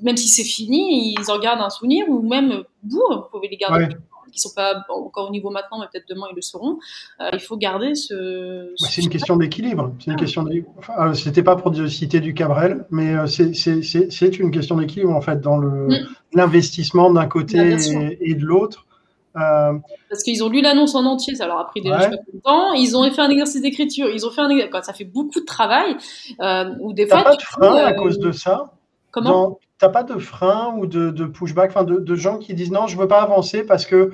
[0.03, 3.57] même si c'est fini, ils en gardent un souvenir, ou même vous, vous pouvez les
[3.57, 3.89] garder.
[4.31, 6.79] Qui sont pas encore au niveau maintenant, mais peut-être demain ils le seront.
[7.19, 8.75] Euh, il faut garder ce.
[8.77, 9.95] c'est une question d'équilibre.
[9.99, 10.21] C'est une ah.
[10.21, 10.47] question.
[10.77, 15.41] Enfin, c'était pas pour citer du Cabrel, mais euh, c'est une question d'équilibre en fait
[15.41, 16.09] dans le mm.
[16.35, 17.79] l'investissement d'un côté
[18.21, 18.85] et, de l'autre.
[19.37, 22.19] Euh, Parce qu'ils ont lu l'annonce en entier, ça leur a pris déjà ouais.
[22.43, 22.73] temps.
[22.73, 25.45] Ils ont fait un exercice d'écriture, ils ont fait un quand ça fait beaucoup de
[25.45, 25.97] travail.
[26.41, 28.73] Euh, ou des fois, pas de frein à euh, cause de ça?
[29.11, 29.59] Comment?
[29.79, 33.09] T'as pas de frein ou de, pushback, enfin de, gens qui disent non, je veux
[33.09, 34.13] pas avancer parce que.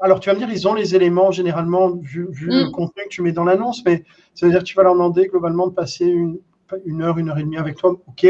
[0.00, 2.72] Alors tu vas me dire, ils ont les éléments généralement vu, le mm.
[2.72, 4.02] contenu que tu mets dans l'annonce, mais
[4.34, 6.38] ça veut dire que tu vas leur demander globalement de passer une,
[6.86, 7.92] une heure, une heure et demie avec toi.
[8.08, 8.26] Ok,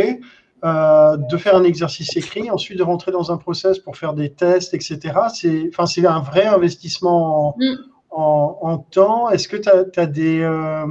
[0.63, 4.31] euh, de faire un exercice écrit, ensuite de rentrer dans un process pour faire des
[4.31, 4.99] tests, etc.
[5.33, 7.57] C'est enfin, un vrai investissement
[8.11, 8.83] en, mm.
[8.91, 9.31] temps.
[9.31, 10.87] Est-ce que tu as, des, euh,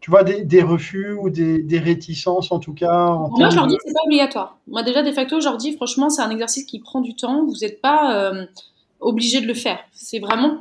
[0.00, 3.82] tu vois, des, refus ou des, réticences en tout cas Moi, je leur dis que
[3.88, 4.58] ce pas obligatoire.
[4.66, 7.44] Moi, déjà, de facto, je leur dis franchement, c'est un exercice qui prend du temps.
[7.46, 8.16] Vous n'êtes pas.
[8.16, 8.44] Euh,
[9.02, 9.78] obligé de le faire.
[9.92, 10.60] C'est vraiment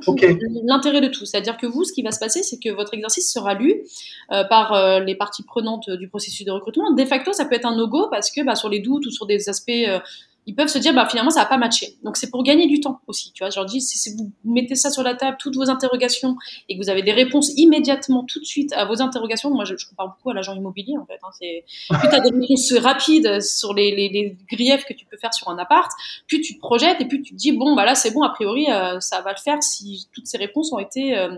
[0.66, 1.26] l'intérêt de tout.
[1.26, 3.84] C'est-à-dire que vous, ce qui va se passer, c'est que votre exercice sera lu
[4.32, 6.92] euh, par euh, les parties prenantes du processus de recrutement.
[6.92, 9.26] De facto, ça peut être un no-go parce que bah, sur les doutes ou sur
[9.26, 10.00] des aspects euh,
[10.48, 11.98] ils peuvent se dire bah finalement ça va pas matcher.
[12.04, 13.52] Donc c'est pour gagner du temps aussi, tu vois.
[13.52, 16.36] Je leur dis si vous mettez ça sur la table, toutes vos interrogations
[16.68, 19.78] et que vous avez des réponses immédiatement tout de suite à vos interrogations, moi je,
[19.78, 21.20] je compare beaucoup à l'agent immobilier en fait.
[21.24, 25.06] Hein, c'est plus tu as des réponses rapides sur les, les, les, griefs que tu
[25.06, 25.92] peux faire sur un appart,
[26.28, 28.30] plus tu te projettes et plus tu te dis bon bah là c'est bon a
[28.30, 31.36] priori euh, ça va le faire si toutes ces réponses ont été euh,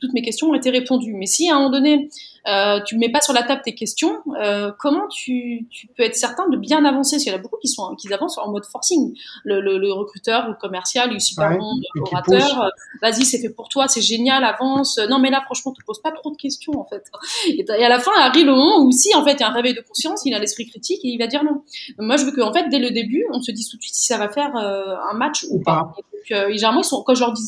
[0.00, 1.14] toutes mes questions ont été répondues.
[1.14, 2.08] Mais si à un moment donné
[2.46, 6.14] euh, tu mets pas sur la table tes questions, euh, comment tu, tu, peux être
[6.14, 7.16] certain de bien avancer?
[7.16, 9.16] Parce qu'il y en a beaucoup qui, sont, qui avancent en mode forcing.
[9.44, 12.62] Le, le, le recruteur ou le commercial, il est super bon, orateur.
[12.62, 12.68] Euh,
[13.02, 14.98] vas-y, c'est fait pour toi, c'est génial, avance.
[15.08, 17.04] Non, mais là, franchement, tu poses pas trop de questions, en fait.
[17.48, 19.52] Et, à la fin, arrive le moment où si, en fait, il y a un
[19.52, 21.62] réveil de conscience, il a l'esprit critique et il va dire non.
[21.98, 24.06] moi, je veux qu'en fait, dès le début, on se dise tout de suite si
[24.06, 25.92] ça va faire euh, un match ou, pas.
[25.98, 27.42] Et donc, généralement, ils sont, quand je leur dis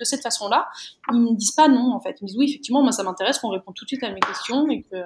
[0.00, 0.68] de cette façon-là,
[1.12, 2.16] ils me disent pas non en fait.
[2.20, 4.20] Ils me disent oui, effectivement, moi ça m'intéresse qu'on réponde tout de suite à mes
[4.20, 4.96] questions et que,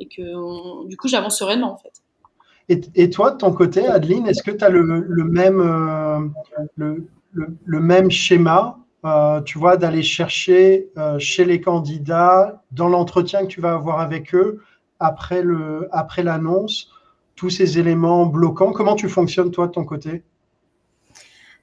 [0.00, 1.92] et que du coup j'avance sereinement en fait.
[2.68, 6.20] Et, et, toi, de ton côté, Adeline, est-ce que tu as le, le même, euh,
[6.76, 8.78] le, le, même schéma,
[9.46, 10.88] tu vois, d'aller chercher
[11.18, 14.62] chez les candidats, dans l'entretien que tu vas avoir avec eux,
[15.00, 16.98] après l'annonce, après
[17.36, 18.72] tous ces éléments bloquants?
[18.72, 20.22] Comment tu fonctionnes, toi, de ton côté?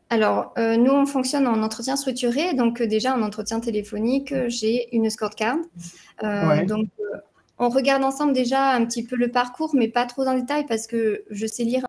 [0.09, 2.53] Alors, euh, nous, on fonctionne en entretien structuré.
[2.53, 5.57] Donc, euh, déjà, en entretien téléphonique, euh, j'ai une scorecard.
[6.67, 6.87] Donc,
[7.57, 10.87] on regarde ensemble déjà un petit peu le parcours, mais pas trop le détail parce
[10.87, 11.85] que je sais lire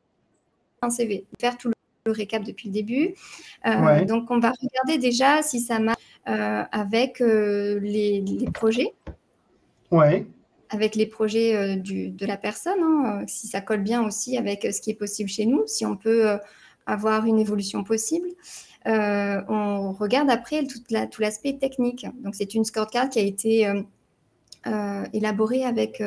[0.82, 1.70] un CV, faire tout
[2.06, 3.14] le récap depuis le début.
[4.06, 8.22] Donc, on va regarder déjà si ça marche avec les,
[8.54, 8.94] projets.
[9.90, 10.26] Ouais
[10.68, 14.90] avec les projets de la personne, hein, si ça colle bien aussi avec ce qui
[14.90, 16.38] est possible chez nous, si on peut
[16.86, 18.28] avoir une évolution possible.
[18.86, 20.80] Euh, on regarde après tout,
[21.18, 22.06] l'aspect technique.
[22.22, 23.66] Donc, c'est une scorecard qui a été
[24.66, 26.02] euh, euh, élaborée avec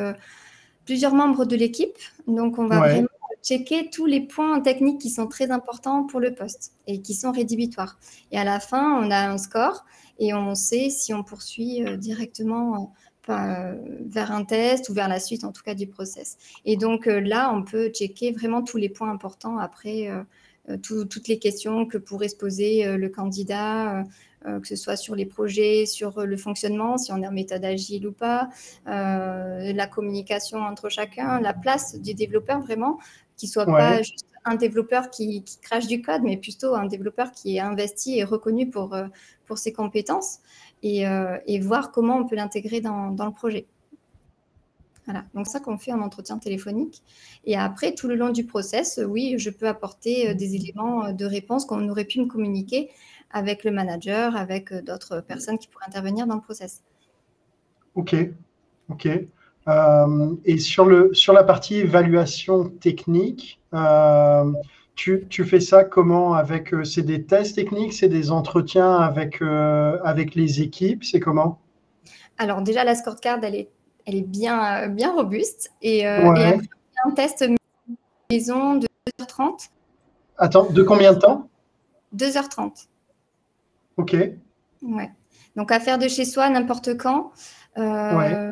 [0.86, 1.98] plusieurs membres de l'équipe.
[2.28, 3.08] Donc, on va vraiment
[3.44, 7.32] checker tous les points techniques qui sont très importants pour le poste et qui sont
[7.32, 7.98] rédhibitoires.
[8.32, 9.86] Et à la fin, on a un score
[10.20, 12.94] et on sait si on poursuit directement
[13.28, 16.38] vers un test ou vers la suite, en tout cas, du process.
[16.66, 20.10] Et donc là, on peut checker vraiment tous les points importants après
[20.70, 24.04] euh, toutes les questions que pourrait se poser euh, le candidat, euh,
[24.46, 28.08] que ce soit sur les projets, sur le fonctionnement, si on est en méthode agile
[28.08, 28.50] ou pas,
[28.86, 33.00] la communication entre chacun, la place du développeur vraiment,
[33.36, 37.58] qui soit pas juste un développeur qui, crache du code, mais plutôt un développeur qui
[37.58, 38.96] est investi et reconnu pour,
[39.46, 40.40] pour ses compétences
[40.84, 43.68] et, voir comment on peut l'intégrer dans, dans le projet.
[45.10, 47.02] Voilà, donc ça qu'on fait en entretien téléphonique.
[47.44, 51.14] Et après, tout le long du process, oui, je peux apporter euh, des éléments euh,
[51.14, 52.92] de réponse qu'on aurait pu me communiquer
[53.32, 56.84] avec le manager, avec euh, d'autres personnes qui pourraient intervenir dans le process.
[57.96, 58.16] Ok,
[58.90, 59.08] ok.
[60.46, 63.60] et sur, le, sur la partie évaluation technique,
[64.96, 70.36] tu, tu, fais ça comment avec C'est des tests techniques, c'est des entretiens avec, avec
[70.36, 71.60] les équipes, c'est comment?
[72.38, 73.70] Alors déjà, la scorecard, elle est
[74.10, 75.72] elle est bien, euh, bien robuste.
[75.82, 76.60] Et, euh, après,
[77.06, 77.46] un test
[78.32, 78.88] maison de
[79.20, 79.70] 2h30.
[80.38, 81.48] Attends, de combien de temps?
[82.16, 82.88] 2h30.
[84.00, 84.16] Ok.
[84.82, 85.12] Ouais.
[85.56, 87.32] Donc à faire de chez soi n'importe quand.
[87.78, 88.52] Euh,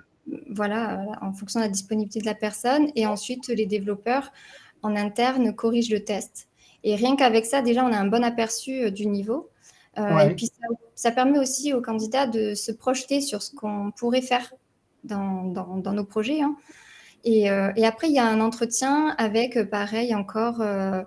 [0.50, 2.90] voilà, en fonction de la disponibilité de la personne.
[2.96, 4.32] Et ensuite, les développeurs
[4.84, 6.48] en interne corrigent le test.
[6.84, 9.50] Et rien qu'avec ça, déjà, on a un bon aperçu du niveau.
[9.98, 14.22] Et puis, ça, ça, permet aussi aux candidats de se projeter sur ce qu'on pourrait
[14.22, 14.54] faire
[15.04, 16.42] dans, nos projets.
[16.42, 16.56] Hein.
[17.26, 21.04] Euh, et, après, il y a un entretien avec, euh, pareil, encore euh,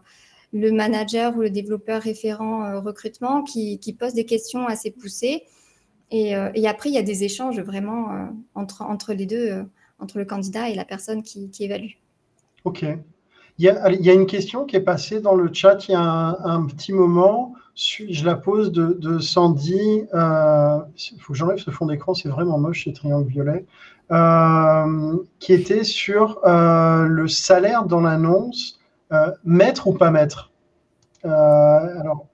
[0.53, 5.45] le manager ou le développeur référent recrutement qui, pose des questions assez poussées.
[6.11, 9.65] Et, après, il y a des échanges vraiment entre, entre les deux,
[10.01, 11.93] entre le candidat et la personne qui, évalue.
[12.65, 12.85] OK.
[13.59, 16.65] Il y, a, une question qui est passée dans le chat il y a un,
[16.67, 17.55] petit moment.
[17.77, 20.03] Je la pose de, Sandy.
[20.13, 23.67] Il faut que j'enlève ce fond d'écran, c'est vraiment moche, ce triangle violet.
[24.13, 28.80] Euh, qui était sur euh, le salaire dans l'annonce, euh,
[29.45, 30.51] mettre ou pas mettre.
[31.25, 32.27] alors,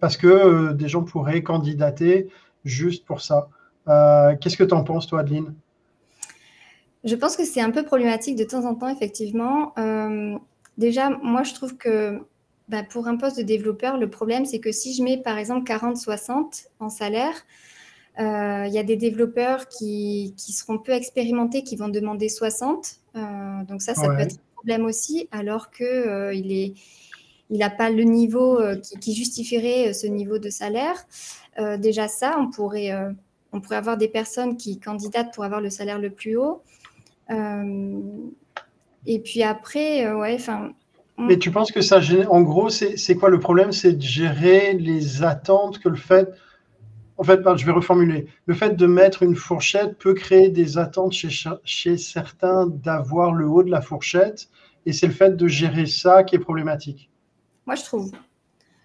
[0.00, 2.28] parce que des gens pourraient candidater
[2.64, 3.48] juste pour ça.
[4.40, 5.54] Qu'est-ce que tu en penses, toi, Adeline?
[7.04, 9.74] Je pense que c'est un peu problématique de temps en temps, effectivement.
[10.76, 12.20] déjà, moi, je trouve que
[12.70, 15.68] bah, pour un poste de développeur, le problème, c'est que si je mets par exemple
[15.68, 17.34] 40-60 en salaire,
[18.20, 22.96] euh, il y a des développeurs qui, seront peu expérimentés, qui vont demander 60.
[23.16, 23.20] Euh,
[23.64, 26.74] donc ça, ça peut être problème aussi, alors qu'il euh, il
[27.52, 28.60] il n'a pas le niveau
[29.00, 30.94] qui, justifierait ce niveau de salaire.
[31.78, 32.92] déjà ça, on pourrait,
[33.52, 36.62] on pourrait avoir des personnes qui candidatent pour avoir le salaire le plus haut.
[37.28, 40.70] et puis après, ouais, enfin.
[41.18, 41.98] Mais tu penses que ça,
[42.28, 43.72] en gros, c'est quoi le problème?
[43.72, 46.28] C'est de gérer les attentes que le fait
[47.20, 48.28] en fait, je vais reformuler.
[48.46, 53.62] Le fait de mettre une fourchette peut créer des attentes chez, certains d'avoir le haut
[53.62, 54.48] de la fourchette,
[54.86, 57.10] et c'est le fait de gérer ça qui est problématique.
[57.66, 58.10] Moi, je trouve.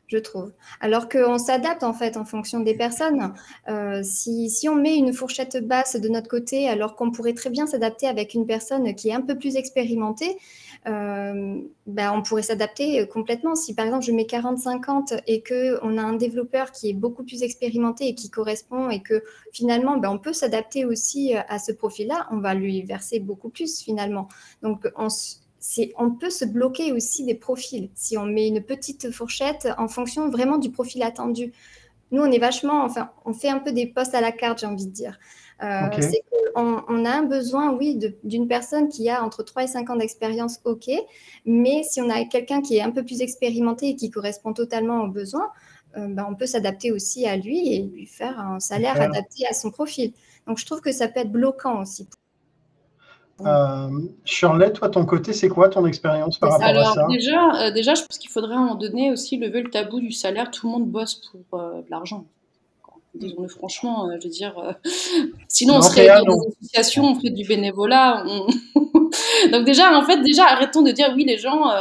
[0.07, 0.51] Je trouve.
[0.81, 3.33] Alors qu'on s'adapte en fait en fonction des personnes.
[3.67, 7.49] Euh, si, si, on met une fourchette basse de notre côté, alors qu'on pourrait très
[7.49, 10.37] bien s'adapter avec une personne qui est un peu plus expérimentée,
[10.87, 13.55] euh, ben, on pourrait s'adapter complètement.
[13.55, 17.41] Si par exemple je mets 40-50 et qu'on a un développeur qui est beaucoup plus
[17.41, 22.27] expérimenté et qui correspond et que finalement ben, on peut s'adapter aussi à ce profil-là,
[22.31, 24.27] on va lui verser beaucoup plus finalement.
[24.61, 25.07] Donc on,
[25.97, 30.29] on peut se bloquer aussi des profils si on met une petite fourchette en fonction
[30.29, 31.53] vraiment du profil attendu.
[32.11, 34.67] Nous, on est vachement, enfin, on fait un peu des postes à la carte, j'ai
[34.67, 35.19] envie de dire.
[35.63, 35.89] Euh,
[36.55, 40.59] on, a un besoin, oui, d'une personne qui a entre 3 et 5 ans d'expérience,
[40.65, 40.89] ok,
[41.45, 45.03] mais si on a quelqu'un qui est un peu plus expérimenté et qui correspond totalement
[45.03, 45.49] aux besoins,
[45.95, 49.71] ben, on peut s'adapter aussi à lui et lui faire un salaire adapté à son
[49.71, 50.11] profil.
[50.45, 52.07] Donc, je trouve que ça peut être bloquant aussi.
[53.41, 53.89] Euh,
[54.23, 57.05] Shirley, toi, ton côté, c'est quoi ton expérience par rapport à ça?
[57.09, 60.11] déjà, déjà, je pense qu'il faudrait à un moment donné aussi lever le tabou du
[60.11, 60.51] salaire.
[60.51, 62.25] Tout le monde bosse pour de l'argent
[63.17, 64.75] disons-le franchement, je veux dire,
[65.47, 68.25] sinon on serait dans des associations, on ferait du bénévolat.
[69.51, 71.71] Donc déjà, en fait, déjà, arrêtons de dire oui, les gens,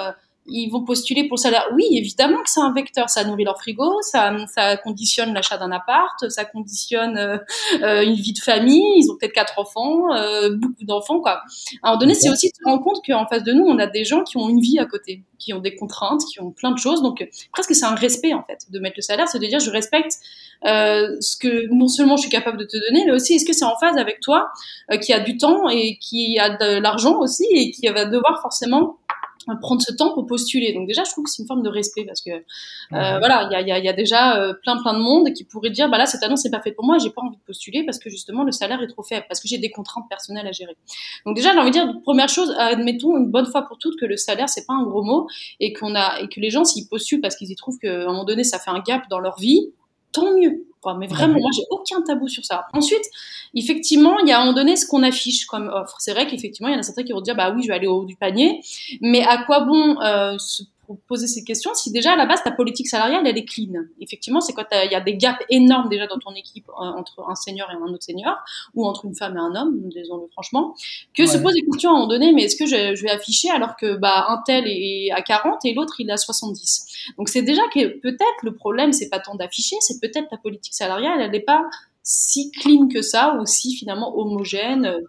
[0.46, 1.66] ils vont postuler pour le salaire.
[1.74, 3.08] Oui, évidemment que c'est un vecteur.
[3.08, 7.38] Ça nourrit leur frigo, ça, ça conditionne l'achat d'un appart, ça conditionne euh,
[7.82, 8.84] euh, une vie de famille.
[8.96, 11.42] Ils ont peut-être quatre enfants, euh, beaucoup d'enfants, quoi.
[11.82, 13.78] À un moment donné, c'est aussi de se rendre compte qu'en face de nous, on
[13.78, 16.50] a des gens qui ont une vie à côté, qui ont des contraintes, qui ont
[16.50, 17.02] plein de choses.
[17.02, 19.28] Donc, presque c'est un respect, en fait, de mettre le salaire.
[19.28, 20.12] C'est de dire, je respecte
[20.62, 23.64] ce que non seulement je suis capable de te donner, mais aussi est-ce que c'est
[23.64, 24.50] en phase avec toi,
[25.00, 28.98] qui a du temps et qui a de l'argent aussi et qui va devoir forcément
[29.60, 30.72] prendre ce temps pour postuler.
[30.72, 32.42] Donc déjà, je trouve que c'est une forme de respect parce que euh,
[32.90, 35.88] voilà, il y a, y a, déjà euh, plein plein de monde qui pourrait dire
[35.90, 37.98] bah là cette annonce n'est pas faite pour moi, j'ai pas envie de postuler parce
[37.98, 40.76] que justement le salaire est trop faible, parce que j'ai des contraintes personnelles à gérer.
[41.26, 44.06] Donc déjà, j'ai envie de dire première chose, admettons une bonne fois pour toutes que
[44.06, 45.26] le salaire c'est pas un gros mot
[45.60, 48.06] et qu'on a et que les gens s'ils postulent parce qu'ils y trouvent qu'à un
[48.06, 49.72] moment donné ça fait un gap dans leur vie,
[50.14, 50.66] tant mieux.
[50.98, 52.66] Mais vraiment, moi, j'ai aucun tabou sur ça.
[52.74, 53.04] Ensuite,
[53.54, 55.96] effectivement, il y a à un moment donné ce qu'on affiche comme offre.
[55.98, 57.74] C'est vrai qu'effectivement, il y en a certains qui vont dire, bah oui, je vais
[57.74, 58.60] aller au haut du panier,
[59.00, 60.62] mais à quoi bon euh, se
[61.06, 63.84] poser ces questions si déjà à la base ta politique salariale elle est clean.
[64.00, 67.24] Effectivement, c'est quand il y a des gaps énormes déjà dans ton équipe euh, entre
[67.28, 68.36] un senior et un autre senior
[68.74, 70.74] ou entre une femme et un homme, disons-le franchement,
[71.14, 73.50] que se pose des questions à un moment donné, mais est-ce que je, vais afficher
[73.50, 77.12] alors que bah un tel est à 40 et l'autre il est à 70.
[77.18, 80.74] Donc c'est déjà que peut-être le problème c'est pas tant d'afficher, c'est peut-être ta politique
[80.74, 81.64] salariale elle n'est pas
[82.02, 85.00] si clean que ça ou si finalement homogène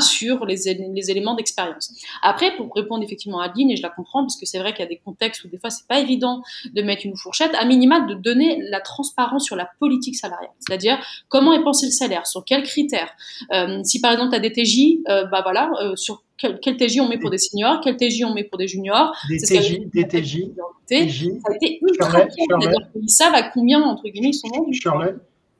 [0.00, 0.56] sur les,
[0.94, 1.92] les éléments d'expérience.
[2.22, 4.82] Après, pour répondre effectivement à Adeline, et je la comprends, parce que c'est vrai qu'il
[4.82, 7.64] y a des contextes où des fois c'est pas évident de mettre une fourchette, à
[7.64, 10.52] minima de donner la transparence sur la politique salariale.
[10.60, 13.10] C'est-à-dire comment est pensé le salaire, sur quels critères?
[13.52, 16.76] Euh, si par exemple tu as des TJ, euh, bah voilà, euh, sur quel, quel,
[16.76, 19.16] TJ on met pour des seniors, quel TJ on met pour des juniors?
[19.28, 20.50] Des TJ, des TJ,
[20.88, 21.28] TJ.
[21.40, 22.28] Ça a été ultra clair.
[23.00, 24.80] Ils savent à combien, entre guillemets, ils sont vendus.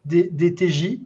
[0.04, 0.98] Des, des TJ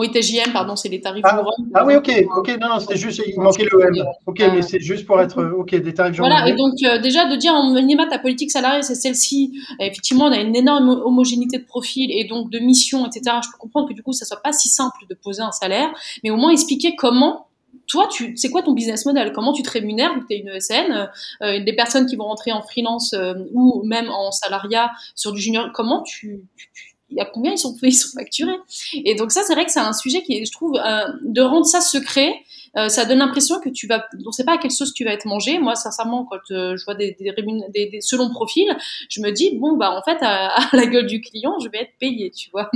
[0.00, 1.42] oui, TJM, pardon, c'est les tarifs ah,
[1.74, 4.04] Ah oui, ok, ok, non, non, c'était juste, il manquait le M.
[4.24, 6.16] Ok, mais c'est juste pour être, ok, des tarifs.
[6.16, 9.60] Voilà, et donc euh, déjà de dire en minima ta politique salariale, c'est celle-ci.
[9.78, 13.36] Effectivement, on a une énorme homogénéité de profil et donc de mission, etc.
[13.44, 15.90] Je peux comprendre que du coup, ça soit pas si simple de poser un salaire,
[16.24, 17.48] mais au moins expliquer comment
[17.86, 19.32] toi, tu, c'est quoi ton business model?
[19.32, 20.12] Comment tu te rémunères?
[20.28, 21.10] Tu es une ESN
[21.42, 25.40] euh, Des personnes qui vont rentrer en freelance euh, ou même en salariat sur du
[25.40, 28.56] junior, comment tu, tu il y a combien ils sont, ils sont facturés?
[29.04, 31.66] Et donc ça, c'est vrai que c'est un sujet qui, je trouve, euh, de rendre
[31.66, 32.34] ça secret,
[32.76, 35.12] euh, ça donne l'impression que tu vas, on sait pas à quelle sauce tu vas
[35.12, 35.58] être mangé.
[35.58, 38.76] Moi, sincèrement, quand euh, je vois des, des, des, des, selon profil,
[39.08, 41.94] je me dis bon bah en fait à, la gueule du client, je vais être
[41.98, 42.70] payé, tu vois.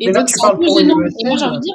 [0.00, 0.96] Et donc c'est un peu gênant.
[1.00, 1.74] Et moi, j'ai envie de dire.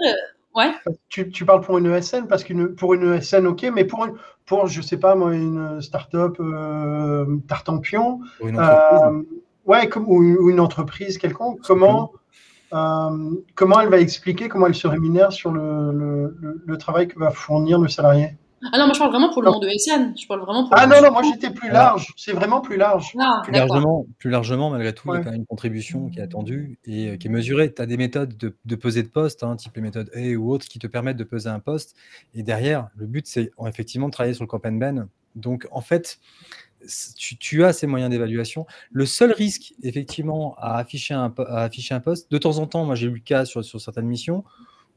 [0.55, 0.71] Ouais.
[1.09, 4.13] Tu, tu, parles pour une ESN parce que pour une ESN, ok, mais pour, une,
[4.45, 8.19] pour je sais pas moi, une start-up euh, Tartampion,
[9.65, 12.11] ouais, comme, ou, une entreprise quelconque, comment,
[12.73, 17.19] euh, comment elle va expliquer comment elle se rémunère sur le, le, le, travail que
[17.19, 18.37] va fournir le salarié?
[18.71, 20.13] Ah non, moi je parle vraiment pour le monde de SN.
[20.17, 22.13] Je parle vraiment pour ah non, non, moi j'étais plus large.
[22.15, 23.13] C'est vraiment plus large.
[23.19, 26.19] Ah, plus, largement, plus largement, malgré tout, il y a quand même une contribution qui
[26.19, 27.73] est attendue et euh, qui est mesurée.
[27.73, 30.49] Tu as des méthodes de, de peser de poste, hein, type les méthodes A ou
[30.51, 31.97] autres, qui te permettent de peser un poste.
[32.33, 35.09] Et derrière, le but, c'est effectivement de travailler sur le camp ben.
[35.35, 36.19] Donc en fait,
[37.17, 38.65] tu, as ces moyens d'évaluation.
[38.91, 42.95] Le seul risque, effectivement, à afficher un, afficher un poste, de temps en temps, moi
[42.95, 44.43] j'ai eu le cas sur, certaines missions,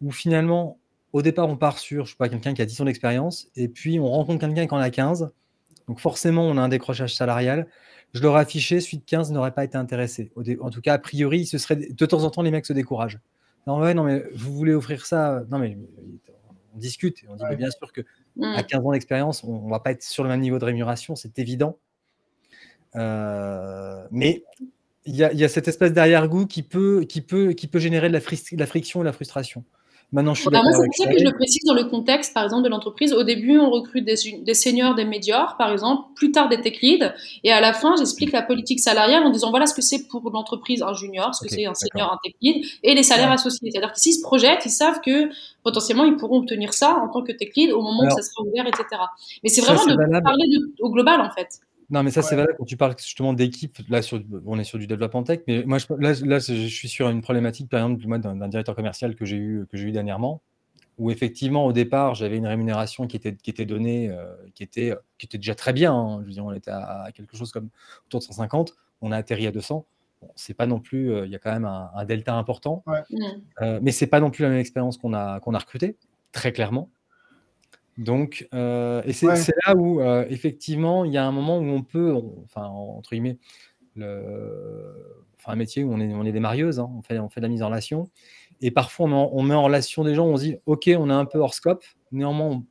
[0.03, 0.78] où finalement,
[1.12, 3.68] au départ, on part sur, je sais pas, quelqu'un qui a 10 ans d'expérience, et
[3.68, 5.30] puis on rencontre quelqu'un qui en a 15.
[5.89, 7.68] Donc forcément, on a un décrochage salarial.
[8.12, 10.32] Je l'aurais affiché, de 15 n'aurait pas été intéressé.
[10.61, 13.18] En tout cas, a priori, ce serait de temps en temps, les mecs se découragent.
[13.66, 15.76] Non, ouais, non, mais vous voulez offrir ça Non, mais
[16.74, 17.24] on discute.
[17.28, 18.03] on dit, mais bien sûr que
[18.43, 18.87] à 15 mmh.
[18.87, 21.78] ans d'expérience, on ne va pas être sur le même niveau de rémunération, c'est évident.
[22.95, 24.43] Euh, mais
[25.05, 28.18] il y, a cette espèce d'arrière-goût qui peut, qui, peut, qui peut générer de la,
[28.18, 29.64] la friction et de la frustration.
[30.12, 32.44] Maintenant, je suis moi, c'est pour ça que je le précise dans le contexte, par
[32.44, 33.12] exemple, de l'entreprise.
[33.12, 36.80] Au début, on recrute des, des, seniors, des médiors, par exemple, plus tard des tech
[36.80, 40.07] leads, et à la fin, j'explique la politique salariale en disant voilà ce que c'est
[40.07, 43.32] pour l'entreprise un junior, ce que c'est un senior, un tech lead, et les salaires
[43.32, 43.70] associés.
[43.70, 45.28] C'est-à-dire que s'ils se projettent, ils savent que
[45.64, 48.44] potentiellement ils pourront obtenir ça en tant que tech lead au moment où ça sera
[48.46, 48.84] ouvert, etc.
[49.42, 50.44] Mais c'est vraiment de parler
[50.80, 51.61] au global en fait.
[51.91, 53.78] Non, mais ça, c'est vrai quand tu parles justement d'équipe.
[53.89, 56.89] Là, sur, on est sur du développement tech, mais moi, je, là, là, je suis
[56.89, 60.43] sur une problématique, par exemple, d'un directeur commercial que j'ai eu, que j'ai eu dernièrement,
[60.99, 64.95] où effectivement, au départ, j'avais une rémunération qui était, qui était donnée, euh, qui, était,
[65.18, 65.93] qui était déjà très bien.
[65.95, 66.18] Hein.
[66.22, 67.68] Je veux dire, on était à quelque chose comme
[68.07, 69.84] autour de 150, on a atterri à 200.
[70.34, 73.03] c'est pas non plus, il y a quand même un, delta important, ouais.
[73.62, 75.97] euh, mais c'est pas non plus la même expérience qu'on a, qu'on a recruté,
[76.32, 76.91] très clairement.
[77.99, 82.64] Donc, et c'est là où, effectivement, il y a un moment où on peut, enfin,
[82.66, 83.38] entre guillemets,
[83.97, 87.28] le, enfin, un métier où on est, on est des marieuses, hein, on, fait, on
[87.28, 88.11] fait de la mise en relation,
[88.61, 91.24] et parfois on met, en, relation des gens, on se dit, ok, on est un
[91.24, 92.62] peu hors scope, néanmoins,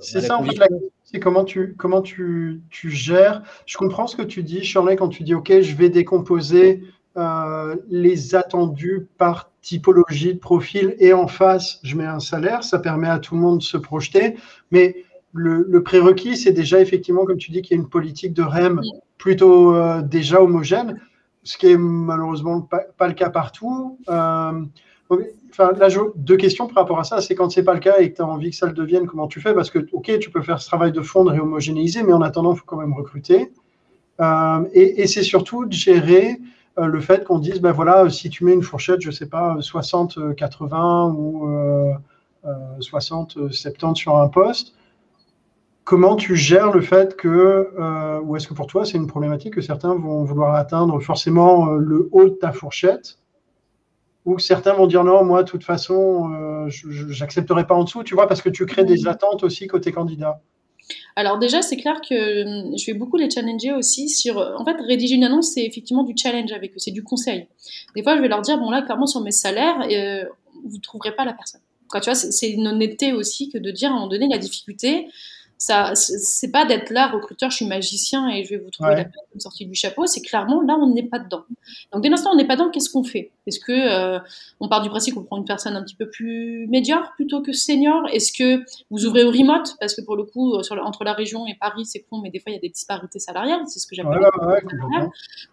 [0.00, 0.68] c'est ça en fait la
[1.02, 3.42] c'est comment tu comment tu, tu, gères.
[3.64, 6.82] Je comprends ce que tu dis, Shirley, quand tu dis ok, je vais décomposer
[7.16, 12.62] euh, les attendus par typologie de profil et en face, je mets un salaire.
[12.62, 14.36] Ça permet à tout le monde de se projeter,
[14.70, 18.42] mais le, prérequis, c'est déjà effectivement, comme tu dis, qu'il y a une politique de
[18.42, 18.80] REM
[19.18, 21.00] plutôt euh, déjà homogène,
[21.42, 23.98] ce qui est malheureusement pas, pas le cas partout.
[24.08, 24.62] Euh,
[25.50, 27.20] enfin, là, deux questions par rapport à ça.
[27.20, 29.06] C'est quand c'est pas le cas et que tu as envie que ça le devienne,
[29.06, 29.52] comment tu fais?
[29.52, 32.54] Parce que, ok, tu peux faire ce travail de fond, de réhomogénéiser, mais en attendant,
[32.54, 33.50] il faut quand même recruter.
[34.20, 36.38] Euh, et, c'est surtout de gérer
[36.78, 40.34] le fait qu'on dise, ben voilà, si tu mets une fourchette, je sais pas, 60,
[40.36, 41.48] 80 ou
[42.80, 44.74] 60, 70 sur un poste,
[45.86, 49.54] comment tu gères le fait que, euh, ou est-ce que pour toi c'est une problématique
[49.54, 53.18] que certains vont vouloir atteindre forcément le haut de ta fourchette
[54.26, 58.02] ou certains vont dire non, moi, de toute façon, euh, je n'accepterai pas en dessous,
[58.02, 59.08] tu vois, parce que tu crées des mmh.
[59.08, 60.40] attentes aussi côté candidat?
[61.16, 64.38] Alors déjà, c'est clair que hum, je vais beaucoup les challenger aussi sur...
[64.38, 67.46] En fait, rédiger une annonce, c'est effectivement du challenge avec eux, c'est du conseil.
[67.94, 70.24] Des fois, je vais leur dire, bon là, clairement, sur mes salaires, euh,
[70.64, 71.60] vous ne trouverez pas la personne.
[71.88, 74.38] Quoi, tu vois, c'est une honnêteté aussi que de dire à un moment donné la
[74.38, 75.08] difficulté,
[75.58, 79.04] ça c'est pas d'être là recruteur je suis magicien et je vais vous trouver la
[79.04, 80.06] personne sortie du chapeau.
[80.06, 81.44] C'est clairement là on n'est pas dedans.
[81.92, 83.30] Donc dès l'instant on n'est pas dedans qu'est-ce qu'on fait?
[83.46, 84.18] Est-ce que euh,
[84.60, 87.52] on part du principe qu'on prend une personne un petit peu plus médiocre plutôt que
[87.52, 88.02] senior?
[88.12, 89.76] Est-ce que vous ouvrez au remote?
[89.80, 92.38] Parce que pour le coup sur entre la région et Paris c'est con mais des
[92.38, 94.20] fois il y a des disparités salariales c'est ce que j'appelle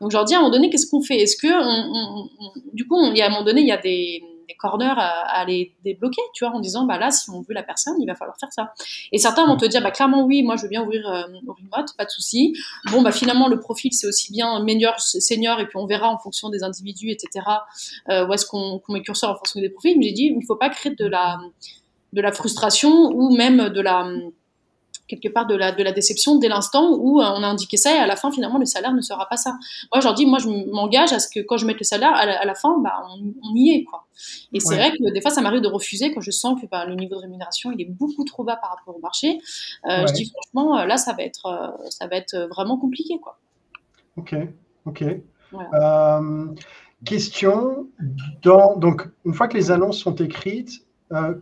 [0.01, 1.17] donc je leur dis à un moment donné qu'est-ce qu'on fait?
[1.17, 2.29] Est-ce que on,
[2.73, 5.45] du coup il y a un moment donné il y a des des corners à,
[5.45, 8.15] les débloquer, tu vois, en disant, bah là, si on veut la personne, il va
[8.15, 8.73] falloir faire ça.
[9.11, 11.23] Et certains vont te dire, bah clairement, oui, moi, je veux bien ouvrir euh,
[11.71, 12.55] pas de souci.
[12.91, 16.17] Bon, bah finalement, le profil, c'est aussi bien meilleur, senior, et puis on verra en
[16.17, 17.45] fonction des individus, etc.,
[18.09, 19.97] euh, où est-ce qu'on met curseur en fonction des profils.
[19.97, 21.39] Mais j'ai dit, il ne faut pas créer de la,
[22.13, 24.07] de la frustration ou même de la
[25.16, 27.93] quelque part de la, de la déception dès l'instant où euh, on a indiqué ça
[27.93, 29.57] et à la fin finalement le salaire ne sera pas ça.
[29.91, 32.14] Moi je leur dis moi je m'engage à ce que quand je mette le salaire
[32.14, 34.07] à la, fin bah, on, y est quoi.
[34.53, 36.86] Et c'est vrai que des fois ça m'arrive de refuser quand je sens que bah,
[36.86, 39.39] le niveau de rémunération il est beaucoup trop bas par rapport au marché.
[39.86, 43.39] Euh, je dis franchement euh, là ça va être ça va être vraiment compliqué quoi.
[44.18, 44.36] Ok
[44.86, 45.03] ok.
[47.05, 47.88] question
[48.41, 50.86] dans donc une fois que les annonces sont écrites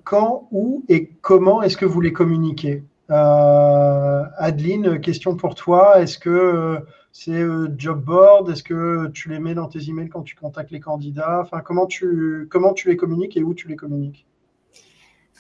[0.04, 2.84] quand, où et comment est-ce que vous les communiquez?
[3.12, 6.02] Adeline, question pour toi.
[6.02, 6.80] Est-ce que euh,
[7.12, 8.50] c'est euh, job board?
[8.50, 11.42] Est-ce que tu les mets dans tes emails quand tu contactes les candidats?
[11.42, 14.26] Enfin, comment tu, comment tu les communiques et où tu les communiques?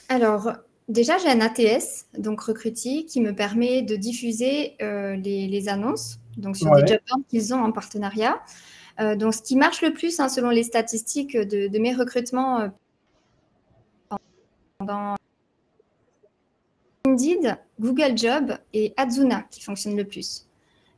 [0.09, 0.51] Alors,
[0.89, 6.72] déjà, j'ai un ATS, donc Recruity, qui me permet de diffuser les, annonces donc sur
[6.76, 8.41] des job boards qu'ils ont en partenariat.
[8.99, 12.69] donc, ce qui marche le plus, hein, selon les statistiques de, de mes recrutements
[14.78, 15.15] pendant
[17.12, 20.47] Indeed, Google Job et Azuna qui fonctionnent le plus.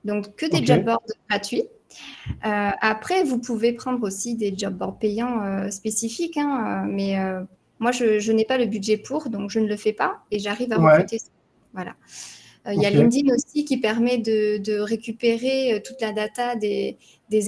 [0.06, 1.64] Donc, que des job boards gratuits.
[2.46, 7.16] Euh, après, vous pouvez prendre aussi des job boards payants euh, spécifiques, hein, euh, mais
[7.80, 10.72] moi, je, n'ai pas le budget pour, donc je ne le fais pas et j'arrive
[10.74, 11.20] à recruter.
[11.74, 11.96] Voilà.
[12.72, 16.98] Il y a LinkedIn aussi qui permet de, récupérer toute la data des,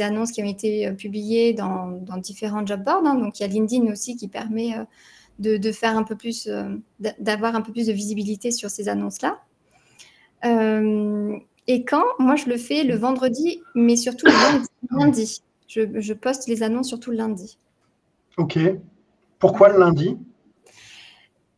[0.01, 3.05] annonces qui ont été publiées dans, différents job boards.
[3.05, 3.15] Hein.
[3.15, 4.73] Donc, il y a LinkedIn aussi qui permet
[5.39, 6.75] de, faire un peu plus, euh,
[7.19, 9.41] d'avoir un peu plus de visibilité sur ces annonces-là.
[10.45, 15.41] Euh, et quand Moi, je le fais le vendredi, mais surtout le lundi.
[15.67, 17.57] Je, poste les annonces surtout le lundi.
[18.37, 18.57] Ok.
[19.39, 20.15] Pourquoi le lundi?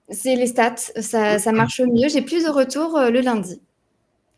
[0.09, 0.77] C'est les stats.
[0.77, 2.07] Ça, ça marche mieux.
[2.07, 3.61] J'ai plus de retours euh, le lundi.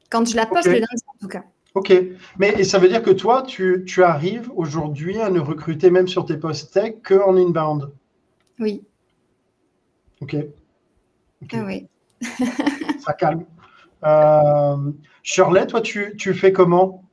[0.10, 1.44] Quand je la poste le lundi, en tout cas.
[1.76, 1.94] Ok.
[2.40, 6.26] Mais ça veut dire que toi, tu, tu arrives aujourd'hui à ne recruter même sur
[6.26, 7.92] tes postes tech qu'en inbound?
[8.60, 8.82] Oui.
[10.22, 10.36] Ok.
[11.54, 11.88] Ah oui.
[13.00, 13.46] Ça calme.
[14.04, 14.92] Euh,
[15.24, 17.04] Shirley, toi, tu, fais comment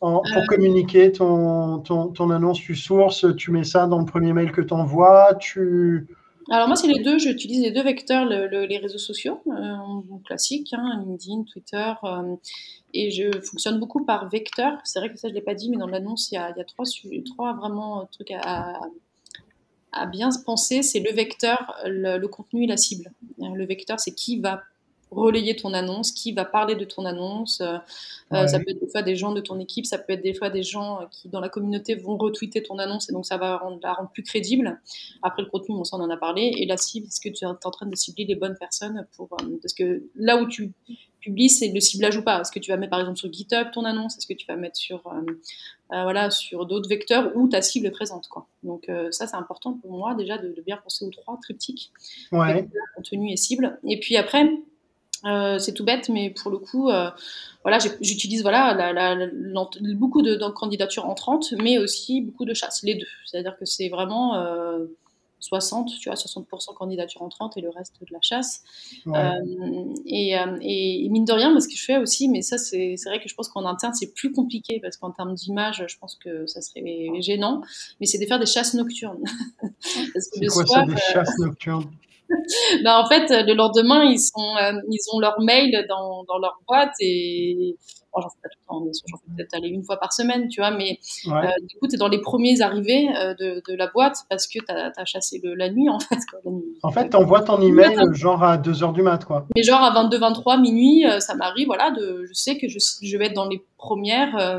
[0.00, 0.46] pour euh.
[0.48, 4.74] communiquer ton, ton, annonce, tu sources, tu mets ça dans le premier mail que tu
[4.74, 6.08] envoies, tu...
[6.50, 11.04] Alors moi, c'est les deux, j'utilise les deux vecteurs, les réseaux sociaux, euh, classiques, hein,
[11.06, 11.92] LinkedIn, Twitter,
[12.92, 14.78] et je fonctionne beaucoup par vecteur.
[14.82, 16.52] C'est vrai que ça, je ne l'ai pas dit, mais dans l'annonce, il y a,
[16.66, 16.84] trois,
[17.24, 18.80] trois vraiment trucs à, à
[20.10, 23.12] bien se penser, c'est le vecteur, le, contenu et la cible.
[23.38, 24.62] Le vecteur, c'est qui va
[25.12, 27.60] relayer ton annonce, qui va parler de ton annonce.
[27.60, 27.76] Euh,
[28.32, 30.34] euh, ça peut être des fois des gens de ton équipe, ça peut être des
[30.34, 33.58] fois des gens qui dans la communauté vont retweeter ton annonce et donc ça va
[33.58, 34.80] rendre, la rendre plus crédible.
[35.22, 36.52] Après le contenu, on s'en en a parlé.
[36.56, 39.28] Et la cible, est-ce que tu es en train de cibler les bonnes personnes pour,
[39.28, 40.72] Parce que là où tu
[41.20, 42.40] publies, c'est le ciblage ou pas?
[42.40, 44.16] Est-ce que tu vas mettre par exemple sur GitHub ton annonce?
[44.16, 45.02] Est-ce que tu vas mettre sur,
[45.92, 48.46] voilà, sur d'autres vecteurs où ta cible est présente quoi.
[48.62, 51.92] Donc ça, c'est important pour moi déjà de, bien penser aux trois triptyques.
[52.32, 52.66] Ouais.
[52.96, 53.78] Contenu et cible.
[53.84, 54.48] Et puis après,
[55.24, 57.10] euh, c'est tout bête, mais pour le coup, euh,
[57.62, 59.26] voilà, j'utilise voilà la, la,
[59.94, 63.06] beaucoup de, candidatures entrantes, mais aussi beaucoup de chasses, les deux.
[63.26, 64.86] C'est-à-dire que c'est vraiment euh,
[65.42, 68.62] 60, tu vois, 60% candidatures entrantes et le reste de la chasse.
[69.06, 69.30] Euh,
[70.06, 73.28] et, et, mine de rien, ce que je fais aussi, mais ça, c'est vrai que
[73.28, 76.60] je pense qu'en interne, c'est plus compliqué parce qu'en termes d'image, je pense que ça
[76.60, 77.62] serait gênant,
[78.00, 79.22] mais c'est de faire des chasses nocturnes.
[80.14, 81.90] c'est quoi ça, des chasses nocturnes?
[82.82, 86.58] Bah, en fait, le lendemain, ils, sont, euh, ils ont leur mail dans, dans leur
[86.66, 87.76] boîte et
[88.20, 90.60] j'en fais pas tout le temps, j'en fais peut-être aller une fois par semaine, tu
[90.60, 91.30] vois, mais euh,
[91.68, 94.58] du coup, tu es dans les premiers arrivés euh, de, de, la boîte parce que
[94.58, 96.18] tu as, chassé le, la nuit, en fait.
[96.82, 99.46] En fait, tu envoies ton email genre à 2h du mat, quoi.
[99.56, 103.16] Mais genre à 22, 23, minuit, ça m'arrive, voilà, de, je sais que je, je
[103.16, 104.58] vais être dans les premières euh,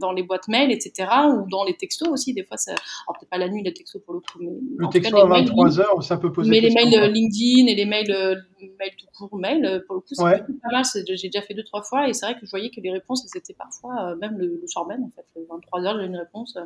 [0.00, 1.08] dans les boîtes mail, etc.
[1.32, 2.34] ou dans les textos aussi.
[2.34, 2.72] Des fois, ça...
[2.72, 5.80] alors peut-être pas la nuit les textos pour le coup, mais le texto à 23
[5.80, 6.50] heures, ça peut poser.
[6.50, 10.00] Mais les mails euh, LinkedIn et les mails, euh, mails tout court, mail, pour le
[10.00, 10.84] coup, c'est pas mal.
[11.06, 13.24] J'ai déjà fait deux trois fois et c'est vrai que je voyais que les réponses,
[13.34, 15.24] étaient parfois même le, soir même en fait.
[15.48, 16.56] 23 heures, j'ai une réponse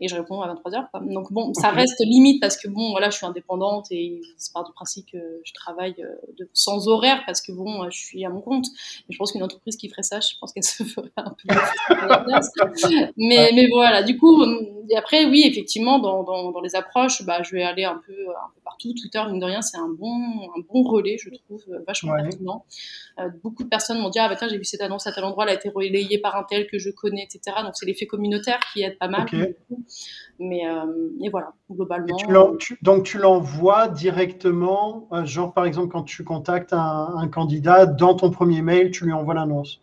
[0.00, 0.88] et je réponds à 23 heures.
[1.02, 4.64] Donc bon, ça reste limite parce que bon, voilà, je suis indépendante et c'est part
[4.64, 5.94] du principe que je travaille
[6.38, 8.66] de, sans horaire parce que bon, je suis à mon compte.
[9.08, 11.34] Et je pense qu'une entreprise qui ferait ça, je pense qu'elle se ferait un
[13.16, 14.44] mais, mais voilà, du coup,
[14.90, 18.12] et après, oui, effectivement, dans, dans, dans, les approches, bah, je vais aller un peu,
[18.12, 18.92] un peu partout.
[18.92, 22.64] Twitter, mine de rien, c'est un bon, un bon relais, je trouve, vachement pertinent.
[23.18, 25.44] Euh, beaucoup de personnes m'ont dit, ah, bah, j'ai vu cette annonce à tel endroit,
[25.44, 27.56] elle a été relayée par un tel que je connais, etc.
[27.62, 29.26] Donc, c'est l'effet communautaire qui aide pas mal.
[30.38, 30.86] Mais euh,
[31.22, 32.16] et voilà, globalement.
[32.82, 38.14] donc, tu l'envoies directement, euh, genre, par exemple, quand tu contactes un, un candidat, dans
[38.14, 39.80] ton premier mail, tu lui envoies l'annonce?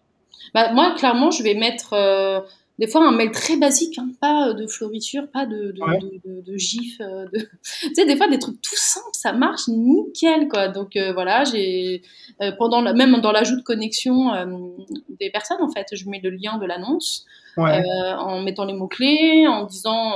[0.54, 2.42] Bah, moi, clairement, je vais mettre euh,
[2.80, 7.00] des fois un mail très basique, hein, pas de floriture, pas de, de, de, gif.
[7.02, 10.68] Euh, tu sais, des fois, des trucs tout simples, ça marche nickel, quoi.
[10.68, 12.02] Donc euh, voilà, j'ai
[12.58, 14.32] pendant même dans l'ajout de connexion
[15.20, 17.26] des personnes, en fait, je mets le lien de l'annonce
[17.58, 20.14] en mettant les mots clés, en disant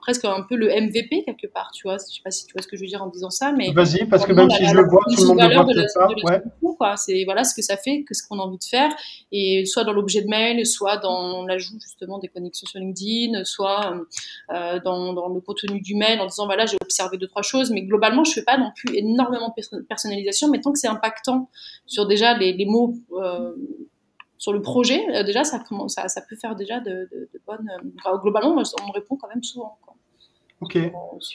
[0.00, 1.96] presque un peu le MVP quelque part, tu vois.
[1.98, 3.72] Je sais pas si tu vois ce que je veux dire en disant ça, mais.
[3.72, 6.96] Vas-y, parce que même si je le vois, tout le monde le voit peut-être pas.
[6.96, 8.90] C'est voilà ce que ça fait, que ce qu'on a envie de faire,
[9.32, 13.96] et soit dans l'objet de mail, soit dans l'ajout justement des connexions sur LinkedIn, soit
[14.52, 17.70] euh, dans, dans, le contenu du mail en disant voilà j'ai observé deux trois choses,
[17.70, 21.50] mais globalement je fais pas non plus énormément de personnalisation, mais tant que c'est impactant
[21.86, 22.94] sur déjà les, les mots.
[23.12, 23.52] Euh,
[24.38, 27.70] sur le projet, euh, déjà, ça, ça, ça, peut faire déjà de, de, de bonnes.
[27.82, 29.78] Euh, globalement, on répond quand même souvent.
[29.82, 29.95] Quoi.
[30.62, 30.78] Ok.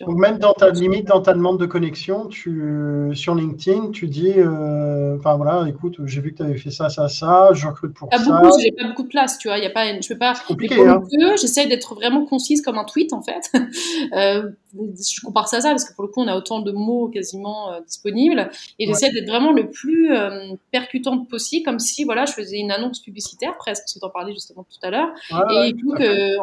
[0.08, 4.34] Donc même dans ta limite, dans ta demande de connexion, tu, sur LinkedIn, tu dis,
[4.38, 7.94] euh, enfin voilà, écoute, j'ai vu que tu avais fait ça, ça, ça, je recrute
[7.94, 8.42] pour pas ça.
[8.42, 9.60] Beaucoup, j'ai pas beaucoup de place, tu vois.
[9.60, 10.34] Il y a pas, je peux pas.
[10.48, 11.04] Compliqué, hein.
[11.40, 13.52] J'essaie d'être vraiment concise comme un tweet en fait.
[14.14, 16.72] euh, je compare ça à ça parce que pour le coup, on a autant de
[16.72, 18.50] mots quasiment euh, disponibles
[18.80, 22.72] et j'essaie d'être vraiment le plus euh, percutante possible, comme si voilà, je faisais une
[22.72, 25.10] annonce publicitaire presque, parce que tu en parlais justement tout à l'heure.
[25.52, 25.94] et du coup,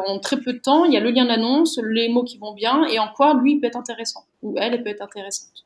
[0.07, 2.53] en très peu de temps, il y a le lien d'annonce, les mots qui vont
[2.53, 5.65] bien et en quoi lui peut être intéressant ou elle, peut être intéressante.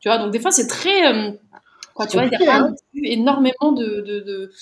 [0.00, 1.06] Tu vois, donc des fois c'est très.
[1.06, 1.32] Euh,
[1.94, 2.74] quoi, tu vois, il y a hein.
[3.02, 4.00] énormément de.
[4.00, 4.52] de,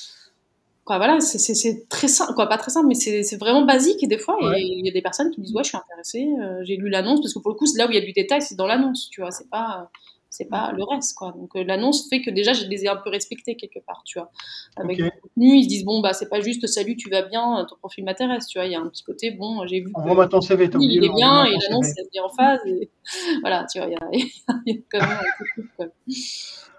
[0.84, 4.18] quoi, voilà, c'est très simple, quoi, pas très simple, mais c'est vraiment basique et des
[4.18, 6.88] fois, il y a des personnes qui disent Ouais, je suis intéressée, euh, j'ai lu
[6.88, 8.66] l'annonce, parce que pour le coup, là où il y a du détail, c'est dans
[8.66, 9.90] l'annonce, tu vois, c'est pas
[10.32, 11.32] c'est pas le reste quoi.
[11.32, 14.18] Donc euh, l'annonce fait que déjà je les ai un peu respectés quelque part tu
[14.18, 14.30] vois.
[14.76, 17.66] Avec le contenu ils se disent bon bah c'est pas juste salut tu vas bien
[17.68, 18.64] ton profil m'intéresse tu vois.
[18.64, 21.14] Il y a un petit côté bon j'ai vu on va ton CV il est
[21.14, 22.60] bien et l'annonce est bien en phase
[23.42, 24.08] voilà tu vois il y a,
[24.66, 25.86] y a quand même un peu quoi.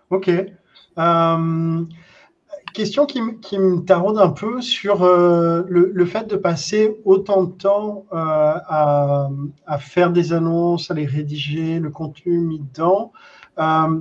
[0.10, 0.32] ok.
[0.98, 1.86] Euh,
[2.74, 7.44] question qui, qui, me taraude un peu sur euh, le, le, fait de passer autant
[7.44, 9.30] de temps à,
[9.66, 13.12] à, faire des annonces, à les rédiger, le contenu mis dedans.
[13.60, 14.00] Euh,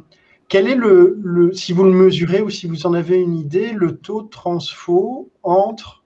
[0.49, 3.97] quel est le, si vous le mesurez ou si vous en avez une idée, le
[3.97, 6.03] taux de transfo entre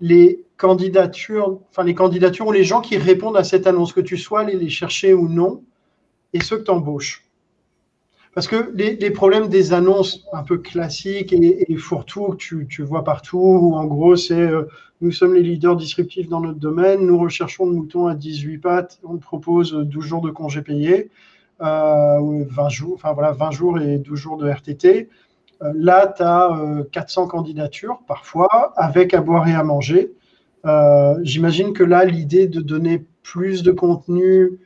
[0.00, 4.16] les candidatures, enfin les candidatures ou les gens qui répondent à cette annonce, que tu
[4.16, 5.62] sois allé les chercher ou non,
[6.32, 7.26] et ceux que tu embauches
[8.34, 12.82] Parce que les, problèmes des annonces un peu classiques et, et fourre-tout que tu, tu,
[12.82, 14.62] vois partout, où en gros c'est euh,
[15.02, 19.00] nous sommes les leaders disruptifs dans notre domaine, nous recherchons le mouton à 18 pattes,
[19.02, 21.10] on propose 12 jours de congés payés.
[21.62, 25.08] 20 euh, jours, enfin voilà, 20 jours et 12 jours de RTT.
[25.74, 26.50] là, tu as
[26.90, 30.12] 400 candidatures parfois, avec à boire et à manger.
[31.22, 34.58] J'imagine que là, l'idée de donner plus de contenu,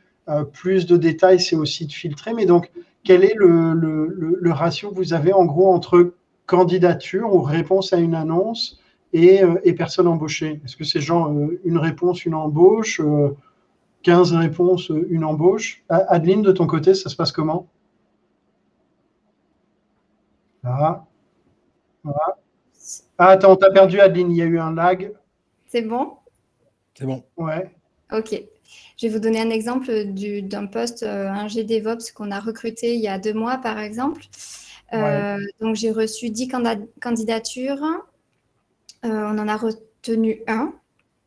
[0.53, 2.33] plus de détails, c'est aussi de filtrer.
[2.33, 2.71] Mais donc,
[3.03, 6.13] quel est le, ratio que vous avez en gros entre
[6.47, 8.79] candidature ou réponse à une annonce
[9.13, 9.43] et,
[9.77, 11.31] personnes embauchées Est-ce que c'est genre
[11.63, 13.01] une réponse, une embauche
[14.07, 15.83] 15 réponses, une embauche.
[15.89, 17.67] Adeline, de ton côté, ça se passe comment?
[20.63, 21.03] Ah.
[22.05, 25.11] ah, attends, t'as perdu Adeline, il y a eu un lag.
[25.65, 26.13] C'est bon?
[26.97, 27.21] C'est bon.
[27.35, 27.75] Ouais.
[28.13, 28.41] Ok.
[28.95, 33.01] Je vais vous donner un exemple d'un poste, euh, un GDevOps qu'on a recruté il
[33.01, 34.21] y a deux mois, par exemple.
[34.93, 36.49] Euh, donc, j'ai reçu 10
[37.01, 37.83] candidatures.
[39.03, 40.73] Euh, on en a retenu un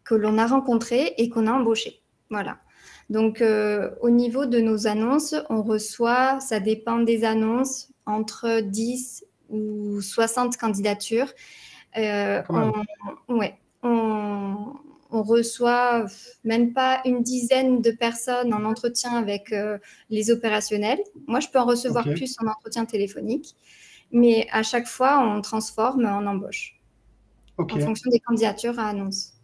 [0.02, 2.00] que l'on a rencontré et qu'on a embauché.
[2.30, 2.56] Voilà.
[3.10, 9.26] Donc, euh, au niveau de nos annonces, on reçoit, ça dépend des annonces, entre 10
[9.50, 11.32] ou 60 candidatures.
[11.98, 14.76] Euh, on, ouais, on,
[15.10, 16.06] reçoit
[16.44, 19.76] même pas une dizaine de personnes en entretien avec euh,
[20.08, 21.00] les opérationnels.
[21.26, 23.56] Moi, je peux en recevoir plus en entretien téléphonique,
[24.12, 26.80] mais à chaque fois, on transforme en embauche
[27.58, 29.39] en fonction des candidatures à annonce.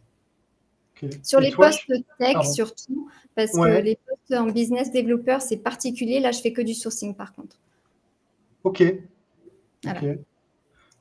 [1.22, 6.20] Sur les postes tech surtout, parce que les postes en business développeur, c'est particulier.
[6.20, 7.56] Là, je fais que du sourcing par contre.
[8.64, 8.82] Ok.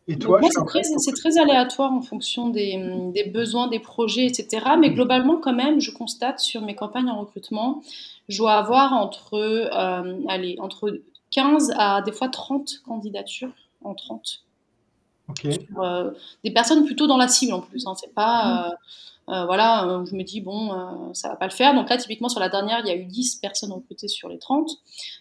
[0.08, 0.40] Et toi,
[0.84, 4.64] c'est très, aléatoire en fonction des, besoins, des projets, etc.
[4.80, 7.82] Mais globalement, quand même, je constate sur mes campagnes en recrutement,
[8.30, 14.44] je dois avoir entre, euh, allez, entre 15 à des fois 30 candidatures en 30.
[15.80, 16.12] Euh,
[16.44, 17.88] des personnes plutôt dans la cible en plus.
[17.88, 17.94] Hein.
[18.00, 18.46] C'est pas.
[18.46, 18.72] Mmh.
[18.72, 18.76] Euh,
[19.28, 21.74] euh, voilà, euh, je me dis, bon, euh, ça va pas le faire.
[21.74, 24.38] Donc là, typiquement, sur la dernière, il y a eu 10 personnes recrutées sur les
[24.38, 24.70] 30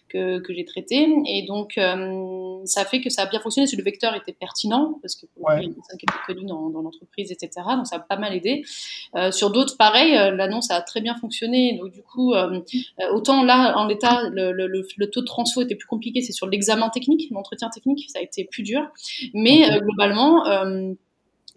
[0.09, 1.07] que, que j'ai traitées.
[1.25, 1.79] Et donc,
[2.65, 5.49] ça fait que ça a bien fonctionné, si le vecteur était pertinent, parce que pour
[5.51, 7.49] les personnes qui étaient connues dans, dans l'entreprise, etc.
[7.75, 8.63] Donc, ça a pas mal aidé.
[9.31, 11.77] sur d'autres, pareil, l'annonce a très bien fonctionné.
[11.79, 12.33] Donc, du coup,
[13.11, 16.47] autant là, en l'état, le, le, le, taux de transfo était plus compliqué, c'est sur
[16.47, 18.87] l'examen technique, l'entretien technique, ça a été plus dur.
[19.33, 20.43] Mais globalement,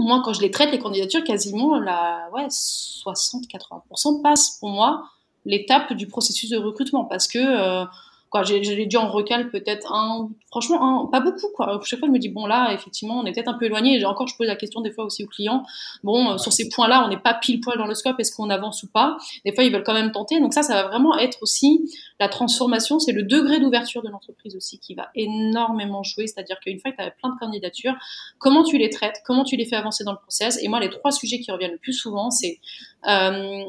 [0.05, 5.03] moi, quand je les traite, les candidatures, quasiment la ouais, 60-80% passent pour moi
[5.44, 7.05] l'étape du processus de recrutement.
[7.05, 7.84] Parce que euh,
[8.31, 11.81] quoi, j'ai dû en recal peut-être un, franchement, un, pas beaucoup, quoi.
[11.85, 13.99] Chaque fois, je me dis, bon, là, effectivement, on est peut-être un peu éloigné.
[13.99, 15.64] Et encore, je pose la question des fois aussi aux clients.
[16.03, 18.20] Bon, euh, sur ces points-là, on n'est pas pile poil dans le scope.
[18.20, 19.16] Est-ce qu'on avance ou pas?
[19.45, 20.41] Des fois, ils veulent quand même tenter.
[20.41, 22.99] Donc ça, ça va vraiment être aussi la transformation.
[22.99, 26.26] C'est le degré d'ouverture de l'entreprise aussi qui va énormément jouer.
[26.26, 27.95] C'est-à-dire qu'une fois que tu as plein de candidatures,
[28.39, 29.22] comment tu les traites?
[29.24, 30.59] Comment tu les fais avancer dans le process?
[30.62, 32.61] Et moi, les trois sujets qui reviennent le plus souvent, c'est
[33.07, 33.62] euh,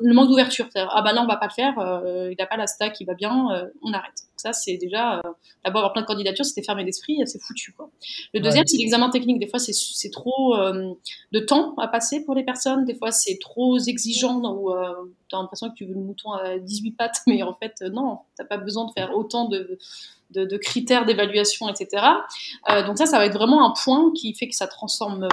[0.00, 0.66] le manque d'ouverture.
[0.74, 1.78] Ah bah non, on va pas le faire.
[1.78, 3.50] Euh, il n'a pas la stack qui va bien.
[3.52, 4.24] Euh, on arrête.
[4.44, 5.22] Ça, c'est déjà, euh,
[5.64, 7.72] d'abord avoir plein de candidatures, c'était fermé d'esprit, c'est foutu.
[7.72, 7.88] Quoi.
[8.34, 9.38] Le deuxième, c'est l'examen technique.
[9.38, 10.92] Des fois, c'est trop euh,
[11.32, 12.84] de temps à passer pour les personnes.
[12.84, 14.92] Des fois, c'est trop exigeant, où euh,
[15.28, 18.18] tu as l'impression que tu veux le mouton à 18 pattes, mais en fait, non,
[18.36, 19.78] tu n'as pas besoin de faire autant de,
[20.30, 22.04] de, critères d'évaluation, etc.
[22.86, 25.28] donc ça, ça va être vraiment un point qui fait que ça transforme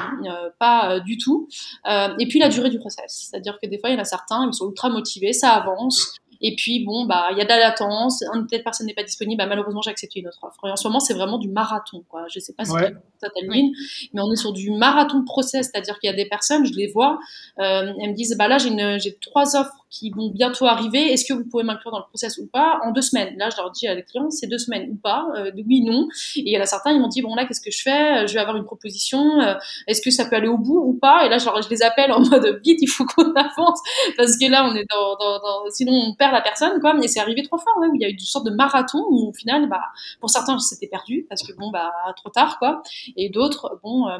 [0.59, 1.47] pas du tout.
[1.87, 4.47] et puis la durée du process, c'est-à-dire que des fois, il y en a certains,
[4.47, 7.59] ils sont ultra motivés, ça avance, et puis, bon, bah, il y a de la
[7.59, 10.57] latence, une telle personne n'est pas disponible, bah, malheureusement, j'ai accepté une autre offre.
[10.65, 12.25] Et en ce moment, c'est vraiment du marathon, quoi.
[12.29, 12.93] Je sais pas si ouais.
[13.19, 13.71] ça t'allume,
[14.13, 16.73] mais on est sur du marathon de process, c'est-à-dire qu'il y a des personnes, je
[16.73, 17.19] les vois,
[17.59, 21.11] euh, elles me disent, bah là, j'ai trois offres qui vont bientôt arriver.
[21.11, 23.37] Est-ce que vous pouvez m'inclure dans le process ou pas en deux semaines?
[23.37, 25.27] Là, je leur dis à les clients, c'est deux semaines ou pas?
[25.35, 26.07] Euh, Oui, non.
[26.37, 28.25] Et il y en a certains, ils m'ont dit, bon là, qu'est-ce que je fais?
[28.25, 29.41] Je vais avoir une proposition.
[29.41, 29.55] Euh,
[29.87, 31.25] est-ce que ça peut aller au bout ou pas?
[31.25, 33.79] Et là, genre, je les appelle en mode, vite, il faut qu'on avance
[34.17, 36.93] parce que là, on est dans, dans, dans, sinon on perd la personne, quoi.
[36.93, 39.05] Mais c'est arrivé trois fois, ouais, où il y a eu une sorte de marathon
[39.09, 39.81] où au final, bah,
[40.21, 42.81] pour certains, c'était perdu parce que bon, bah, trop tard, quoi.
[43.17, 44.07] Et d'autres, bon.
[44.07, 44.17] Euh,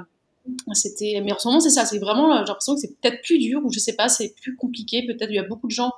[0.73, 3.37] c'était mais en ce moment c'est ça c'est vraiment j'ai l'impression que c'est peut-être plus
[3.37, 5.05] dur ou je sais pas c'est plus compliqué.
[5.05, 5.91] Peut-être il y a beaucoup de gens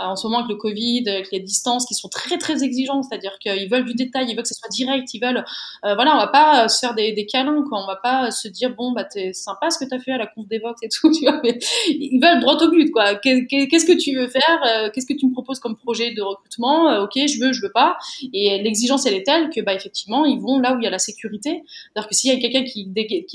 [0.00, 3.02] euh, en ce moment avec le Covid avec les distances qui sont très très exigeants.
[3.02, 5.44] C'est-à-dire qu'ils veulent du détail ils veulent que ce soit direct ils veulent
[5.84, 7.82] euh, voilà on va pas se faire des, des, câlins quoi.
[7.82, 10.26] On va pas se dire bon bah t'es sympa ce que t'as fait à la
[10.26, 11.58] conf Vox et tout tu vois mais
[11.88, 13.14] ils veulent droit au but quoi.
[13.16, 17.02] Qu'est-ce que tu veux faire euh, qu'est-ce que tu me proposes comme projet de recrutement
[17.02, 17.96] ok je veux je veux pas.
[18.32, 20.90] Et l'exigence elle est telle que bah effectivement ils vont là où il y a
[20.90, 21.62] la sécurité.
[21.66, 22.86] C'est-à-dire que s'il y a quelqu'un qui,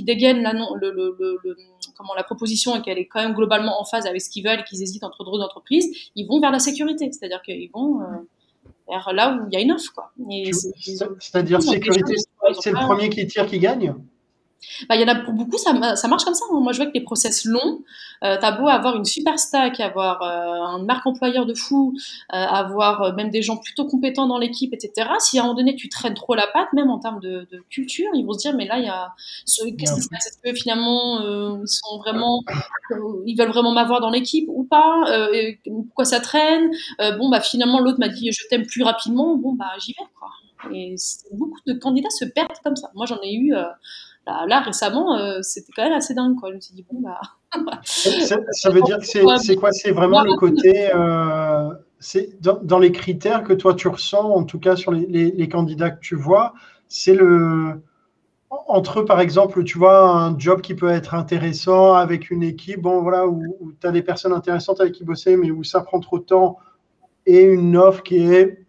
[0.04, 1.18] dégaine le,
[1.96, 4.60] comment, la proposition et qu'elle est quand même globalement en phase avec ce qu'ils veulent
[4.60, 7.12] et qu'ils hésitent entre deux entreprises, ils vont vers la sécurité.
[7.12, 8.06] C'est-à-dire qu'ils vont euh,
[8.88, 10.12] vers là où il y a une offre.
[11.20, 12.16] C'est-à-dire sécurité,
[12.60, 13.96] c'est le premier qui tire qui gagne?
[14.88, 16.46] Bah, il y en a pour beaucoup, ça, marche comme ça.
[16.52, 16.60] Hein.
[16.60, 17.82] Moi, je vois que les process longs,
[18.24, 21.96] euh, t'as beau avoir une super stack, avoir euh, un marque employeur de fou,
[22.34, 25.10] euh, avoir euh, même des gens plutôt compétents dans l'équipe, etc.
[25.20, 28.10] Si à un moment donné tu traînes trop la patte, même en termes de, culture,
[28.14, 29.14] ils vont se dire mais là il y a
[29.78, 30.28] qu'est-ce qui se passe?
[30.28, 31.22] Est-ce que finalement
[33.26, 35.04] ils veulent vraiment m'avoir dans l'équipe ou pas?
[35.66, 36.70] Pourquoi ça traîne?
[37.18, 39.36] Bon bah finalement l'autre m'a dit je t'aime plus rapidement.
[39.38, 40.76] Bon bah j'y vais.
[40.76, 40.96] Et
[41.34, 42.92] beaucoup de candidats se perdent comme ça.
[42.94, 43.56] Moi, j'en ai eu
[44.26, 46.36] là, récemment, euh, c'était quand même assez dingue.
[46.40, 46.50] Quoi.
[46.50, 47.20] Je me suis dit, bon, bah.
[47.84, 49.72] ça, veut dire que c'est quoi?
[49.72, 50.90] C'est vraiment le côté.
[50.94, 51.70] Euh,
[52.00, 56.00] c'est dans, les critères que toi tu ressens, en tout cas sur les, candidats que
[56.00, 56.54] tu vois,
[56.88, 57.82] c'est le.
[58.68, 63.02] Entre, par exemple, tu vois, un job qui peut être intéressant avec une équipe, bon,
[63.02, 66.02] voilà, où, où tu as des personnes intéressantes avec qui bosser, mais où ça prend
[66.02, 66.58] trop de temps,
[67.26, 68.66] et une offre qui est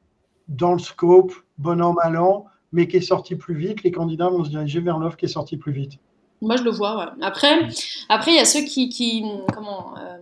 [0.47, 4.29] dans le scope, bon an, mal an, mais qui est sorti plus vite, les candidats
[4.29, 5.93] vont se diriger vers l'offre qui est sortie plus vite.
[6.41, 7.15] Moi, je le vois.
[7.21, 7.69] Après,
[8.09, 9.25] après, il y a ceux qui,
[9.55, 10.19] comment, euh,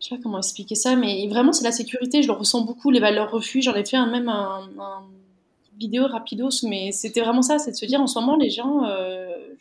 [0.00, 2.22] je sais pas comment expliquer ça, mais vraiment, c'est la sécurité.
[2.22, 2.90] Je le ressens beaucoup.
[2.90, 3.64] Les valeurs refuges.
[3.64, 4.62] J'en ai fait un, même un,
[5.78, 8.84] vidéo rapidos, mais c'était vraiment ça, c'est de se dire en ce moment, les gens,
[8.84, 9.15] euh,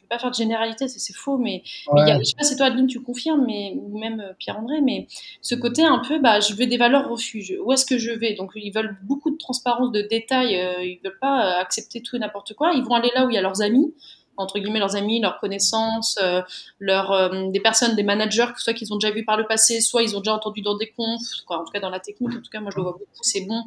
[0.06, 1.64] pas faire de généralité, c'est faux, mais,
[1.94, 4.34] mais y a, je sais pas si toi, Adeline, tu confirmes, mais, ou même euh,
[4.38, 5.07] Pierre-André, mais
[5.41, 7.56] ce côté un peu, bah, je veux des valeurs refuge.
[7.64, 8.34] Où est-ce que je vais?
[8.34, 12.19] Donc, ils veulent beaucoup de transparence, de détails, euh, ils veulent pas accepter tout et
[12.19, 12.72] n'importe quoi.
[12.73, 13.94] Ils vont aller là où il y a leurs amis,
[14.38, 16.41] entre guillemets leurs amis, leurs connaissances, euh,
[16.80, 20.03] leurs, euh, des personnes, des managers, soit qu'ils ont déjà vu par le passé, soit
[20.03, 22.41] ils ont déjà entendu dans des confs, quoi, en tout cas dans la technique, en
[22.41, 23.64] tout cas moi je le vois beaucoup, c'est bon.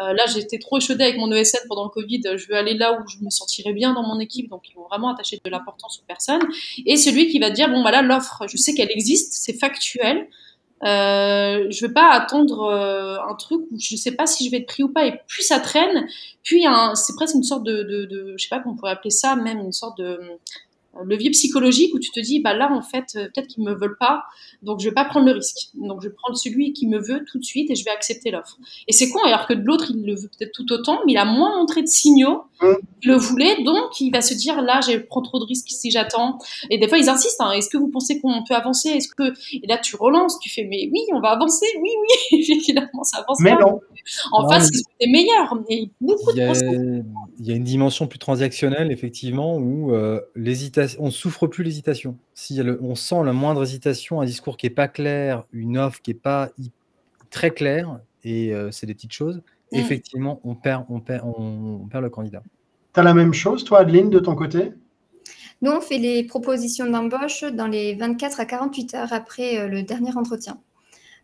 [0.00, 2.98] Euh, là j'étais trop échaudée avec mon ESN pendant le Covid, je veux aller là
[2.98, 6.00] où je me sentirais bien dans mon équipe, donc ils vont vraiment attacher de l'importance
[6.00, 6.42] aux personnes.
[6.86, 10.28] Et celui qui va dire, bon voilà, l'offre, je sais qu'elle existe, c'est factuel,
[10.84, 14.58] euh, je veux pas attendre euh, un truc où je sais pas si je vais
[14.58, 15.06] être pris ou pas.
[15.06, 16.06] Et plus ça traîne,
[16.42, 16.64] puis
[16.94, 19.60] c'est presque une sorte de, de, de je sais pas qu'on pourrait appeler ça, même
[19.60, 20.18] une sorte de
[21.04, 23.96] levier psychologique où tu te dis bah là en fait euh, peut-être qu'ils me veulent
[23.98, 24.24] pas
[24.62, 27.24] donc je vais pas prendre le risque donc je vais prendre celui qui me veut
[27.30, 29.90] tout de suite et je vais accepter l'offre et c'est con alors que de l'autre
[29.90, 32.42] il le veut peut-être tout autant mais il a moins montré de signaux.
[33.02, 35.90] Il le voulait donc il va se dire là je prends trop de risques si
[35.90, 36.38] j'attends.
[36.70, 38.90] Et des fois ils insistent hein, est-ce que vous pensez qu'on peut avancer?
[38.90, 42.44] Est-ce que et là tu relances tu fais mais oui on va avancer oui oui.
[42.52, 43.80] Et finalement ça avance mais non.
[44.32, 48.18] En face c'est meilleur et beaucoup il y, a, il y a une dimension plus
[48.18, 52.16] transactionnelle effectivement où euh, l'hésitation on souffre plus l'hésitation.
[52.34, 56.12] Si on sent la moindre hésitation, un discours qui est pas clair, une offre qui
[56.12, 56.50] est pas
[57.30, 59.80] très claire, et euh, c'est des petites choses, mm.
[59.80, 62.42] effectivement, on perd, on, perd, on, perd le candidat.
[62.94, 64.72] Tu as la même chose, toi, Adeline, de ton côté?
[65.60, 69.82] Nous, on fait les propositions d'embauche dans les 24 à 48 heures après euh, le
[69.82, 70.58] dernier entretien.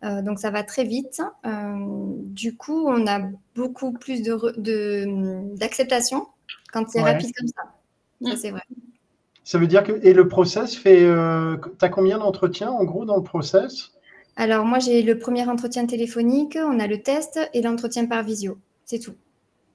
[0.05, 1.21] Euh, donc ça va très vite.
[1.45, 3.21] du coup, on a
[3.57, 6.25] beaucoup plus d'acceptation de,
[6.73, 7.63] quand c'est rapide comme ça.
[8.23, 8.63] Ça, c'est vrai.
[9.49, 9.99] Ça veut dire que.
[10.03, 11.05] Et le process fait.
[11.05, 13.93] Euh, tu as combien d'entretiens en gros dans le process?
[14.39, 18.57] Alors, moi, j'ai le premier entretien téléphonique, on a le test et l'entretien par visio.
[18.85, 19.17] C'est tout.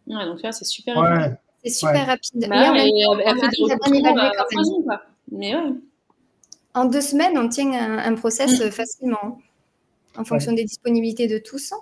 [0.07, 1.38] Ouais, donc là, c'est super rapide.
[1.65, 2.48] C'est super rapide.
[2.49, 2.88] Bah mais
[3.26, 3.76] elle, fait des
[5.31, 5.73] Mais ouais.
[6.73, 8.72] En deux semaines, on tient un, process mm.
[8.72, 9.38] facilement, hein,
[10.18, 11.73] en fonction des disponibilités de tous.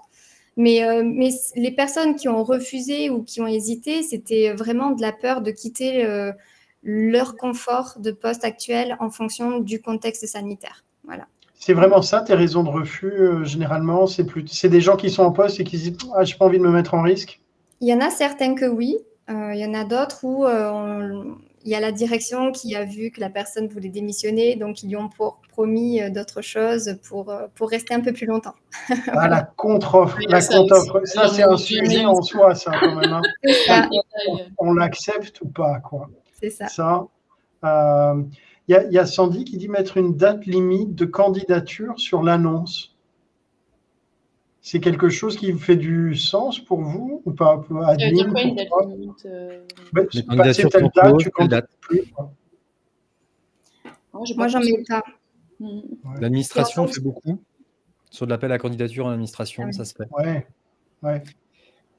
[0.58, 5.02] Mais, euh, mais les personnes qui ont refusé ou qui ont hésité, c'était vraiment de
[5.02, 6.34] la peur de quitter le,
[6.82, 10.84] leur confort de poste actuel en fonction du contexte sanitaire.
[11.04, 11.28] Voilà.
[11.64, 14.08] C'est vraiment ça, tes raisons de refus, euh, généralement?
[14.08, 14.44] C'est plus...
[14.44, 16.72] des gens qui sont en poste et qui disent ah, j'ai pas envie de me
[16.72, 17.40] mettre en risque
[17.82, 18.98] Il y en a certains que oui.
[19.30, 21.24] Euh, il y en a d'autres où euh,
[21.64, 24.90] il y a la direction qui a vu que la personne voulait démissionner, donc ils
[24.90, 25.10] lui ont
[25.52, 28.56] promis d'autres choses pour, pour rester un peu plus longtemps.
[29.10, 33.14] ah, la contre-offre, la contre-offre, ça c'est un sujet en soi, ça quand même.
[33.14, 33.88] Hein.
[34.28, 36.10] On, on l'accepte ou pas, quoi.
[36.42, 37.06] C'est ça.
[37.64, 38.16] Euh,
[38.72, 42.96] y, a Sandy qui dit mettre une date limite de candidature sur l'annonce.
[44.62, 47.58] C'est quelque chose qui fait du sens pour vous ou pas
[47.98, 49.66] dire quoi une date limite euh...
[50.38, 52.14] Passer telle date, tu candidates plus.
[54.14, 55.04] Moi, j'en mets pas.
[56.20, 57.40] L'administration fait beaucoup.
[58.10, 60.08] Sur de l'appel à candidature en administration, ah ça se fait.
[60.12, 60.46] Ouais.
[61.02, 61.24] ouais.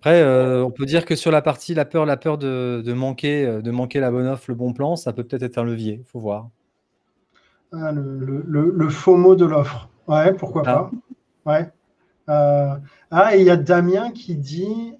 [0.02, 3.46] Après, euh, on peut dire que sur la partie, la peur, la peur de, manquer,
[3.46, 6.00] euh, de manquer la bonne offre, le bon plan, ça peut peut-être être un levier.
[6.00, 6.50] Il faut voir.
[7.72, 9.88] Ah, le, faux mot de l'offre.
[10.06, 10.74] Ouais, pourquoi ah.
[10.74, 10.90] pas.
[11.50, 11.70] Ouais.
[12.28, 12.74] Euh,
[13.10, 14.94] ah, et il y a Damien qui dit,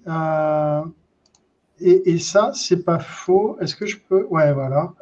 [1.79, 3.57] et, ça, c'est pas faux.
[3.59, 4.25] Est-ce que je peux.
[4.29, 4.93] Ouais, voilà.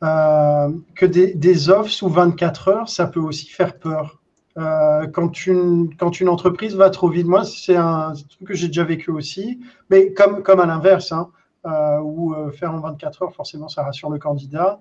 [0.00, 4.18] que des, des offres sous 24 heures, ça peut aussi faire peur.
[4.58, 8.66] Euh, quand, une, quand une entreprise va trop vite, moi, c'est un truc que j'ai
[8.66, 11.30] déjà vécu aussi, mais comme, comme à l'inverse, hein,
[11.64, 14.80] euh, où euh, faire en 24 heures, forcément, ça rassure le candidat.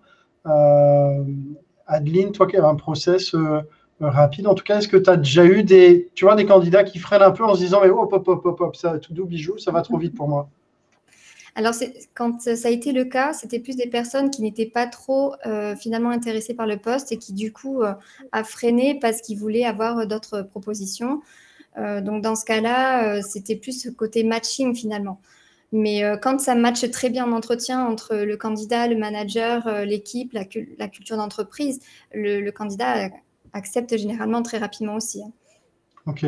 [1.88, 3.36] Adeline, toi qui as un process
[4.00, 6.84] rapide, en tout cas, est-ce que tu as déjà eu des, tu vois, des candidats
[6.84, 9.14] qui freinent un peu en se disant mais hop, hop, hop, hop, hop ça, tout
[9.14, 10.50] doux bijou, ça va trop vite pour moi?
[11.56, 11.74] Alors,
[12.14, 15.34] quand ça a été le cas, c'était plus des personnes qui n'étaient pas trop
[15.80, 17.82] finalement intéressées par le poste et qui, du coup,
[18.32, 21.22] a freiné parce qu'ils voulaient avoir d'autres propositions.
[21.76, 25.20] donc, dans ce cas-là, c'était plus ce côté matching finalement.
[25.72, 30.45] Mais quand ça matche très bien en entretien entre le candidat, le manager, l'équipe, la,
[30.45, 31.80] culture d'entreprise,
[32.14, 33.10] le, candidat
[33.52, 35.23] accepte généralement très rapidement aussi.
[35.23, 35.31] Hein.
[36.06, 36.26] Ok.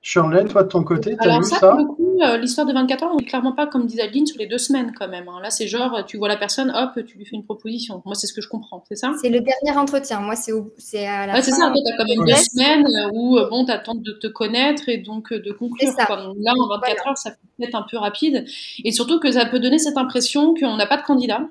[0.00, 1.70] Shirley, toi de ton côté, tu as vu ça, ça?
[1.70, 4.26] pour le coup, euh, l'histoire de 24 heures, on n'est clairement pas, comme disait Adeline,
[4.26, 5.28] sur les deux semaines quand même.
[5.28, 5.40] Hein.
[5.42, 8.02] Là, c'est genre, tu vois la personne, hop, tu lui fais une proposition.
[8.04, 9.12] Moi, c'est ce que je comprends, c'est ça?
[9.20, 10.20] C'est le dernier entretien.
[10.20, 13.48] Moi, c'est à la ouais, C'est ça, tu as quand même deux semaines où euh,
[13.48, 15.92] bon, tu attends de te connaître et donc euh, de conclure.
[15.98, 18.44] Là, en 24 heures, ça peut être un peu rapide.
[18.84, 21.48] Et surtout que ça peut donner cette impression qu'on n'a pas de candidat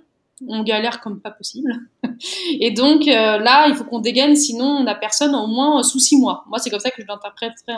[0.47, 1.72] on galère comme pas possible.
[2.59, 5.99] Et donc euh, là, il faut qu'on dégaine, sinon on n'a personne au moins sous
[5.99, 6.43] six mois.
[6.49, 7.76] Moi, c'est comme ça que je l'interpréterais.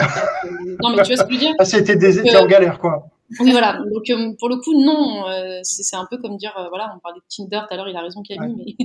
[0.81, 1.53] non, mais tu vois ce que je veux dire?
[1.59, 3.07] Ah, C'était des étés en galère, quoi.
[3.39, 3.73] Oui, voilà.
[3.73, 5.27] Donc, euh, pour le coup, non.
[5.27, 7.89] Euh, c'est un peu comme dire, euh, voilà, on parlait de Tinder tout à l'heure,
[7.89, 8.75] il a raison, Camille,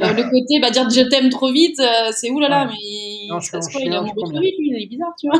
[0.00, 1.80] mais le côté, bah, dire je t'aime trop vite,
[2.12, 5.14] c'est oulala, mais non, ça se il est amoureux trop vite, lui, il est bizarre,
[5.18, 5.38] tu vois.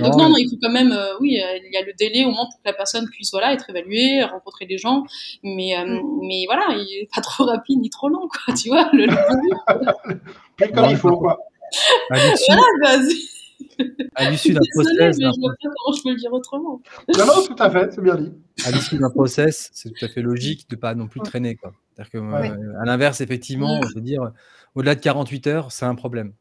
[0.00, 2.46] Donc, non, non, il faut quand même, oui, il y a le délai au moins
[2.46, 5.04] pour que la personne puisse, voilà, être évaluée, rencontrer des gens,
[5.42, 6.00] mais, mm.
[6.22, 8.88] mais voilà, il est pas trop rapide ni trop lent, quoi, tu vois.
[8.92, 10.66] Le, le...
[10.74, 11.38] comme il faut, quoi.
[12.10, 13.34] Voilà, vas-y
[14.14, 15.16] à l'issue d'un process.
[15.18, 16.82] je vois pas comment je peux le dire autrement.
[17.16, 18.32] Non, non, tout à fait, c'est bien dit.
[18.64, 21.56] À l'issue d'un process, c'est tout à fait logique de ne pas non plus traîner.
[21.56, 21.72] Quoi.
[22.10, 24.32] Que, euh, à l'inverse, effectivement, je veux dire,
[24.74, 26.32] au-delà de 48 heures, c'est un problème.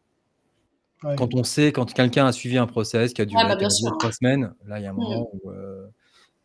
[1.17, 4.53] Quand on sait, quand quelqu'un a suivi un process qui a duré bah, trois semaines,
[4.65, 5.85] là, il y a un moment où euh,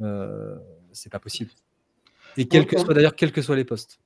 [0.01, 0.56] euh,
[0.93, 1.51] c'est pas possible.
[2.36, 4.01] Et quel que soit d'ailleurs, quels que soient les postes.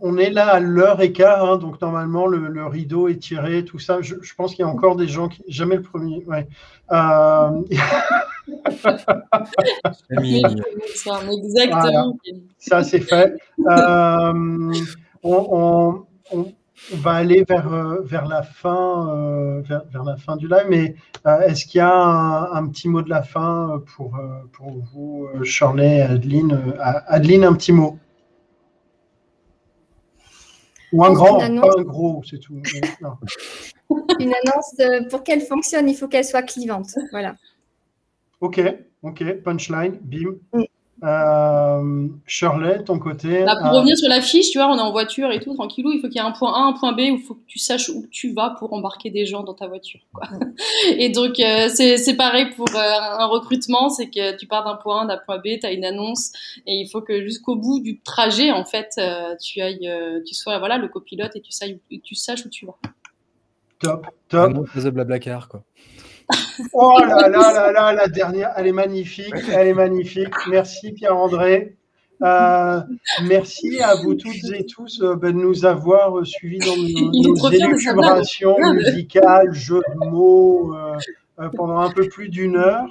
[0.00, 3.78] On, est là à l'heure et quart, hein, donc normalement le, rideau est tiré, tout
[3.78, 3.98] ça.
[4.00, 5.40] Je, pense qu'il y a encore des gens qui.
[5.46, 6.24] Jamais le premier.
[6.24, 6.48] Ouais.
[6.90, 7.62] Euh...
[11.30, 12.18] Exactement.
[12.58, 13.34] Ça, c'est fait.
[13.70, 14.72] Euh,
[15.22, 16.04] on,
[16.94, 20.96] va aller vers, euh, vers, la fin, vers, la fin du live, mais
[21.46, 24.18] est-ce qu'il y a un, petit mot de la fin pour,
[24.52, 27.96] pour vous, Shirley et Adeline Adeline, un petit mot?
[30.92, 32.54] Ou un grand, pas un gros, c'est tout.
[34.18, 36.94] une annonce, pour qu'elle fonctionne, il faut qu'elle soit clivante.
[37.10, 37.36] Voilà.
[38.40, 38.60] Ok,
[39.02, 40.36] ok, punchline, bim.
[40.52, 40.64] Mm.
[41.02, 43.44] Euh, Shirley, ton côté.
[43.44, 45.52] Bah, pour euh, revenir sur la fiche, tu vois, on est en voiture et tout,
[45.54, 45.90] tranquillou.
[45.90, 47.44] Il faut qu'il y ait un point A, un point B où il faut que
[47.48, 50.00] tu saches où tu vas pour embarquer des gens dans ta voiture.
[50.96, 55.06] et donc, euh, c'est pareil pour un recrutement c'est que tu pars d'un point A,
[55.06, 56.32] d'un point B, tu as une annonce
[56.66, 59.00] et il faut que jusqu'au bout du trajet, en fait,
[59.40, 59.90] tu ailles,
[60.24, 61.72] tu sois voilà, le copilote et tu, saches,
[62.04, 62.76] tu saches où tu vas.
[63.80, 64.52] Top, top.
[64.76, 65.64] Un blablacar, quoi.
[66.72, 70.34] Oh là là là là, la dernière, elle est magnifique, elle est magnifique.
[70.48, 71.76] Merci Pierre-André.
[72.22, 72.80] Euh,
[73.24, 78.56] merci à vous toutes et tous euh, ben, de nous avoir suivis dans nos, élucubrations
[78.74, 82.88] musicales, jeux de mots euh, pendant un peu plus d'une heure.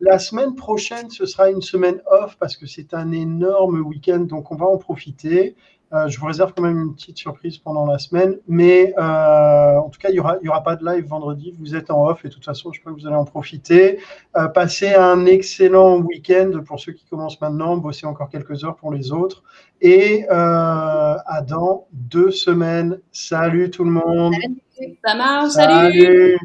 [0.00, 4.52] la semaine prochaine, ce sera une semaine off parce que c'est un énorme week-end, donc
[4.52, 5.56] on va en profiter.
[5.92, 9.90] Euh, je vous réserve quand même une petite surprise pendant la semaine, mais euh, en
[9.90, 11.54] tout cas, il n'y aura, y aura pas de live vendredi.
[11.58, 13.98] Vous êtes en off et de toute façon, je crois que vous allez en profiter.
[14.36, 18.92] Euh, passez un excellent week-end pour ceux qui commencent maintenant, bossez encore quelques heures pour
[18.92, 19.42] les autres.
[19.82, 23.00] Et à dans deux semaines.
[23.10, 24.34] Salut tout le monde.
[24.70, 24.98] Salut.
[25.04, 26.00] Ça marche, salut.
[26.00, 26.38] salut.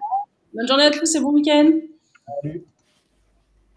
[0.53, 1.69] Bonne journée à tous et bon week-end.
[2.41, 2.66] Salut.